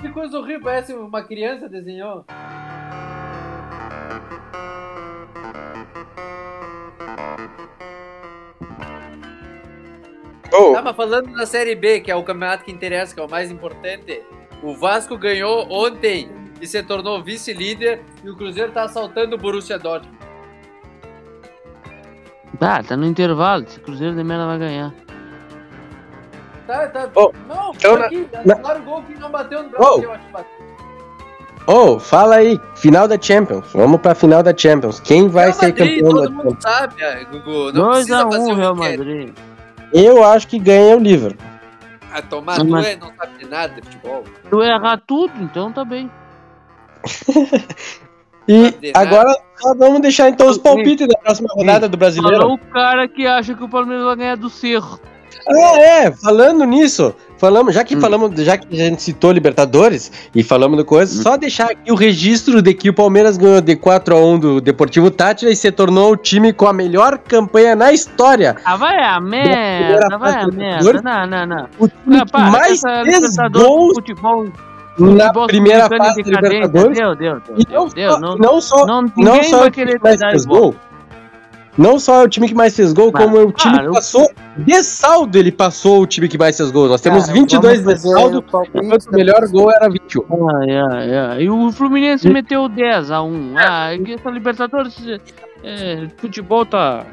Que 0.01 0.09
coisa 0.09 0.37
horrível, 0.37 0.61
parece 0.63 0.93
uma 0.93 1.23
criança 1.23 1.69
desenhou. 1.69 2.25
Oh, 10.75 10.77
Tá, 10.77 10.81
mas 10.83 10.95
falando 10.95 11.31
da 11.33 11.45
Série 11.45 11.75
B, 11.75 11.99
que 12.01 12.11
é 12.11 12.15
o 12.15 12.23
campeonato 12.23 12.63
que 12.63 12.71
interessa, 12.71 13.13
que 13.13 13.19
é 13.19 13.23
o 13.23 13.29
mais 13.29 13.49
importante, 13.51 14.21
o 14.63 14.75
Vasco 14.75 15.17
ganhou 15.17 15.67
ontem 15.71 16.29
e 16.61 16.67
se 16.67 16.81
tornou 16.83 17.21
vice-líder 17.23 18.01
e 18.23 18.29
o 18.29 18.35
Cruzeiro 18.35 18.71
tá 18.71 18.83
assaltando 18.83 19.35
o 19.35 19.39
Borussia 19.39 19.77
Dortmund. 19.79 20.15
Tá, 22.59 22.81
tá 22.83 22.95
no 22.95 23.05
intervalo. 23.05 23.63
Esse 23.63 23.79
Cruzeiro 23.79 24.15
de 24.15 24.23
merda 24.23 24.45
vai 24.45 24.57
ganhar. 24.59 24.93
Tá, 26.65 26.87
tá. 26.87 27.09
Oh, 27.15 27.31
não, 27.47 27.71
então 27.75 27.95
aqui, 27.95 28.27
na- 28.45 28.53
anularam 28.55 28.81
o 28.81 28.83
gol 28.85 29.03
que 29.03 29.13
não 29.19 29.29
bateu 29.29 29.63
no 29.63 29.69
braço 29.69 30.01
Oh. 30.03 30.11
acho 30.11 30.25
que 30.25 30.31
bateu. 30.31 30.65
Ô, 31.67 31.99
fala 31.99 32.35
aí, 32.37 32.59
final 32.75 33.07
da 33.07 33.19
Champions. 33.19 33.65
Vamos 33.73 33.99
pra 33.99 34.13
final 34.15 34.41
da 34.43 34.55
Champions. 34.55 34.99
Quem 34.99 35.27
vai 35.27 35.45
Real 35.45 35.53
ser 35.55 35.67
Madrid, 35.69 35.99
campeão 35.99 36.13
da 36.13 36.21
todo 36.21 36.31
mundo 36.31 36.43
Champions? 36.43 36.63
sabe, 36.63 37.03
ah, 37.03 37.23
Gugu. 37.31 37.71
Não 37.73 37.89
precisa 37.91 38.23
2x1 38.25 38.31
fazer 38.31 38.53
Real 38.53 38.73
o 38.73 38.75
que 38.75 38.81
quer. 38.81 38.97
Madrid. 38.97 39.33
Eu 39.93 40.23
acho 40.23 40.47
que 40.47 40.59
ganha 40.59 40.95
o 40.95 40.99
Liverpool. 40.99 41.45
Ah, 42.11 42.21
tomar 42.21 42.55
tu 42.55 42.65
Mas- 42.65 42.85
é, 42.85 42.95
não 42.95 43.11
sabe 43.15 43.37
de 43.39 43.45
nada 43.45 43.73
de 43.73 43.81
futebol. 43.81 44.23
Tu 44.49 44.63
errar 44.63 45.01
tudo, 45.05 45.33
então 45.41 45.71
tá 45.71 45.83
bem. 45.83 46.09
E 48.47 48.91
agora 48.93 49.35
só 49.57 49.73
vamos 49.73 50.01
deixar 50.01 50.29
então 50.29 50.47
os 50.47 50.57
palpites 50.57 51.07
da 51.07 51.17
próxima 51.17 51.49
rodada 51.51 51.89
do 51.89 51.97
Brasileiro. 51.97 52.37
Falou 52.37 52.53
o 52.55 52.59
cara 52.59 53.07
que 53.07 53.25
acha 53.25 53.55
que 53.55 53.63
o 53.63 53.69
Palmeiras 53.69 54.05
vai 54.05 54.15
ganhar 54.15 54.37
do 54.37 54.49
Cerro. 54.49 54.99
Ah, 55.47 55.79
é, 55.79 56.11
falando 56.11 56.63
nisso, 56.63 57.15
falamos, 57.37 57.73
já 57.75 57.83
que 57.83 57.95
falamos, 57.97 58.31
já 58.41 58.57
que 58.57 58.67
a 58.73 58.85
gente 58.85 59.01
citou 59.01 59.31
Libertadores 59.31 60.11
e 60.33 60.43
falamos 60.43 60.77
do 60.77 60.85
coisa, 60.85 61.21
só 61.21 61.37
deixar 61.37 61.71
aqui 61.71 61.91
o 61.91 61.95
registro 61.95 62.61
de 62.61 62.73
que 62.73 62.89
o 62.89 62.93
Palmeiras 62.93 63.37
ganhou 63.37 63.61
de 63.61 63.75
4 63.75 64.15
a 64.15 64.19
1 64.19 64.39
do 64.39 64.61
Deportivo 64.61 65.11
Tátira 65.11 65.51
e 65.51 65.55
se 65.55 65.71
tornou 65.71 66.11
o 66.11 66.17
time 66.17 66.53
com 66.53 66.67
a 66.67 66.73
melhor 66.73 67.17
campanha 67.17 67.75
na 67.75 67.91
história. 67.93 68.55
Ah, 68.65 68.75
vai 68.77 68.97
a 69.03 69.19
merda, 69.19 70.17
vai 70.17 70.33
a 70.43 70.47
merda. 70.47 71.01
Não, 71.01 71.27
não, 71.27 71.45
não. 71.45 71.67
O 71.79 71.87
time 71.87 72.21
Ah, 72.33 72.49
mais 72.51 72.81
fez 72.81 73.05
Libertadores 73.17 73.67
gols 73.67 73.93
futebol, 73.95 74.45
na 74.97 75.25
futebol 75.25 75.47
primeira 75.47 75.89
fase 75.89 76.23
decadência. 76.23 76.55
Libertadores. 76.57 76.97
Deu, 76.97 77.15
deu, 77.15 77.39
deu, 77.41 77.55
E 77.57 77.73
não, 77.73 77.87
deu, 77.87 77.93
deu. 77.95 78.11
só, 78.11 78.19
Não, 78.19 78.35
não 78.37 78.61
só, 78.61 78.85
não, 78.85 79.01
ninguém 79.17 79.43
só 79.43 79.59
vai 79.59 79.71
querer 79.71 79.97
que 79.97 80.03
mais 80.03 80.19
fez 80.19 80.43
igual. 80.43 80.61
gol. 80.61 80.75
Não 81.77 81.99
só 81.99 82.21
é 82.21 82.23
o 82.25 82.29
time 82.29 82.47
que 82.47 82.53
mais 82.55 82.73
fez 82.75 82.93
gol, 82.93 83.11
Ah, 83.13 83.17
como 83.17 83.37
é 83.37 83.41
o 83.43 83.51
time 83.51 83.73
para, 83.73 83.83
que 83.83 83.89
eu- 83.89 83.93
passou. 83.93 84.31
De 84.57 84.81
saldo 84.83 85.37
ele 85.37 85.51
passou 85.51 86.01
o 86.01 86.07
time 86.07 86.27
que 86.29 86.37
mais 86.37 86.55
fez 86.55 86.71
gol. 86.71 86.87
Nós 86.87 87.01
temos 87.01 87.23
Cara, 87.25 87.33
22 87.33 87.81
vamos 87.81 88.01
de 88.01 88.01
fazer 88.07 88.13
saldo, 88.19 88.45
enquanto 88.73 89.05
o 89.07 89.11
melhor 89.11 89.47
gol 89.49 89.71
era 89.71 89.89
21. 89.89 90.49
Ai, 90.55 90.71
ai, 90.77 91.17
ai. 91.17 91.41
E 91.43 91.49
o 91.49 91.71
Fluminense 91.73 92.29
meteu 92.29 92.69
10 92.69 93.11
a 93.11 93.21
1. 93.21 93.53
Ah, 93.57 93.93
é 93.93 94.13
essa 94.13 94.29
Libertadores. 94.29 94.95
É, 95.63 96.07
futebol 96.17 96.65
tá. 96.65 97.05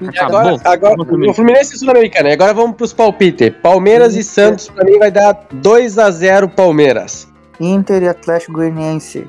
E 0.00 0.08
Acabou. 0.08 0.38
agora, 0.40 0.56
agora 0.64 0.94
o 1.00 1.34
Fluminense 1.34 1.74
é 1.74 1.78
Sul-Americano. 1.78 2.28
E 2.28 2.32
agora 2.32 2.52
vamos 2.52 2.76
pros 2.76 2.92
palpites. 2.92 3.52
Palmeiras 3.62 4.14
e 4.16 4.22
Santos, 4.24 4.68
pra 4.68 4.84
mim, 4.84 4.98
vai 4.98 5.10
dar 5.10 5.46
2 5.52 5.98
a 5.98 6.10
0 6.10 6.48
Palmeiras. 6.48 7.28
Inter 7.60 8.02
e 8.02 8.08
Atlético 8.08 8.52
Goianiense. 8.54 9.26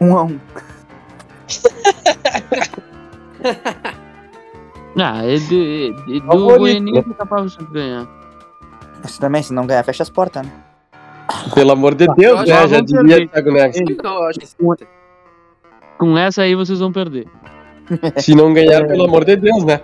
1 0.00 0.16
a 0.16 0.22
1 0.22 0.38
Ah, 4.98 5.24
é 5.24 5.36
de, 5.36 5.92
de, 5.92 6.22
Ó 6.26 6.34
o 6.34 6.58
do 6.58 6.64
que 6.64 6.98
é 6.98 7.14
capaz 7.14 7.56
de 7.56 7.64
ganhar. 7.66 8.08
Mas 9.00 9.18
também, 9.18 9.40
se 9.40 9.52
não 9.52 9.64
ganhar, 9.64 9.84
fecha 9.84 10.02
as 10.02 10.10
portas, 10.10 10.44
né? 10.44 10.52
Pelo 11.54 11.70
amor 11.70 11.94
de 11.94 12.08
Deus, 12.08 12.40
né? 12.40 12.46
Já. 12.46 12.66
Thiago 12.66 13.52
Neves. 13.52 13.80
Que 13.80 13.96
Com 15.96 16.18
essa 16.18 16.42
aí 16.42 16.56
vocês 16.56 16.80
vão 16.80 16.90
perder. 16.92 17.28
Se 18.18 18.34
não 18.34 18.52
ganhar, 18.52 18.86
pelo 18.86 19.04
amor 19.04 19.24
de 19.24 19.36
Deus, 19.36 19.64
né? 19.64 19.80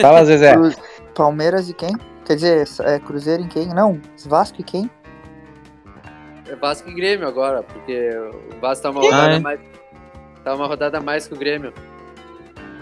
Fala, 0.00 0.24
Zezé. 0.24 0.54
Palmeiras 1.14 1.68
e 1.68 1.74
quem? 1.74 1.96
Quer 2.24 2.36
dizer, 2.36 2.68
é 2.84 2.98
Cruzeiro 3.00 3.42
em 3.42 3.48
quem? 3.48 3.66
Não, 3.68 4.00
Vasco 4.26 4.60
e 4.60 4.64
quem? 4.64 4.88
é 6.48 6.56
Vasco 6.56 6.88
e 6.88 6.94
Grêmio 6.94 7.26
agora, 7.26 7.62
porque 7.62 8.10
o 8.54 8.60
Vasco 8.60 8.82
tá 8.82 8.90
uma 8.90 9.00
rodada 9.00 9.32
Ah, 9.32 9.34
é? 9.34 9.38
mais. 9.40 9.60
Tá 10.42 10.54
uma 10.54 10.66
rodada 10.66 10.98
a 10.98 11.00
mais 11.00 11.26
que 11.26 11.34
o 11.34 11.38
Grêmio. 11.38 11.72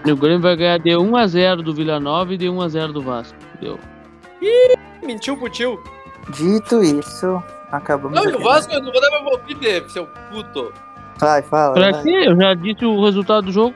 E 0.04 0.10
o 0.10 0.16
Grêmio 0.16 0.40
vai 0.40 0.56
ganhar 0.56 0.78
de 0.78 0.90
1x0 0.90 1.62
do 1.62 1.72
Vila 1.72 2.00
Nova 2.00 2.34
e 2.34 2.36
de 2.36 2.46
1x0 2.46 2.92
do 2.92 3.02
Vasco. 3.02 3.38
Deu. 3.60 3.78
Mentiu 5.02 5.36
pro 5.36 5.48
tio. 5.48 5.82
Dito 6.30 6.82
isso, 6.82 7.42
acabamos 7.70 8.16
Não, 8.16 8.30
e 8.30 8.34
o. 8.34 8.40
Vasco, 8.40 8.72
eu 8.72 8.82
não 8.82 8.92
vou 8.92 9.00
dar 9.00 9.10
meu 9.10 9.24
palpite, 9.24 9.92
seu 9.92 10.06
puto. 10.30 10.72
Vai, 11.18 11.42
fala. 11.42 11.74
Pra 11.74 11.92
vai. 11.92 12.02
quê? 12.02 12.24
Eu 12.26 12.36
já 12.36 12.54
disse 12.54 12.84
o 12.84 13.04
resultado 13.04 13.46
do 13.46 13.52
jogo. 13.52 13.74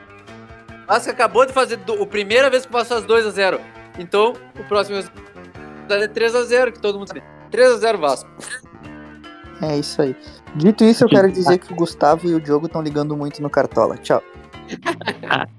O 0.83 0.87
Vasco 0.87 1.11
acabou 1.11 1.45
de 1.45 1.53
fazer 1.53 1.77
do, 1.77 2.03
a 2.03 2.07
primeira 2.07 2.49
vez 2.49 2.65
que 2.65 2.71
passou 2.71 2.97
as 2.97 3.05
2x0. 3.05 3.59
Então, 3.97 4.33
o 4.59 4.63
próximo 4.65 4.97
resultado 4.97 6.03
é 6.03 6.07
3x0, 6.07 6.73
que 6.73 6.79
todo 6.79 6.99
mundo 6.99 7.07
sabe. 7.07 7.23
3x0 7.51 7.97
Vasco. 7.97 8.29
É 9.61 9.77
isso 9.77 10.01
aí. 10.01 10.15
Dito 10.55 10.83
isso, 10.83 11.03
eu 11.03 11.09
quero 11.09 11.31
dizer 11.31 11.57
que 11.57 11.71
o 11.71 11.75
Gustavo 11.75 12.27
e 12.27 12.33
o 12.33 12.39
Diogo 12.39 12.67
estão 12.67 12.81
ligando 12.81 13.15
muito 13.15 13.41
no 13.41 13.49
Cartola. 13.49 13.97
Tchau. 13.97 14.21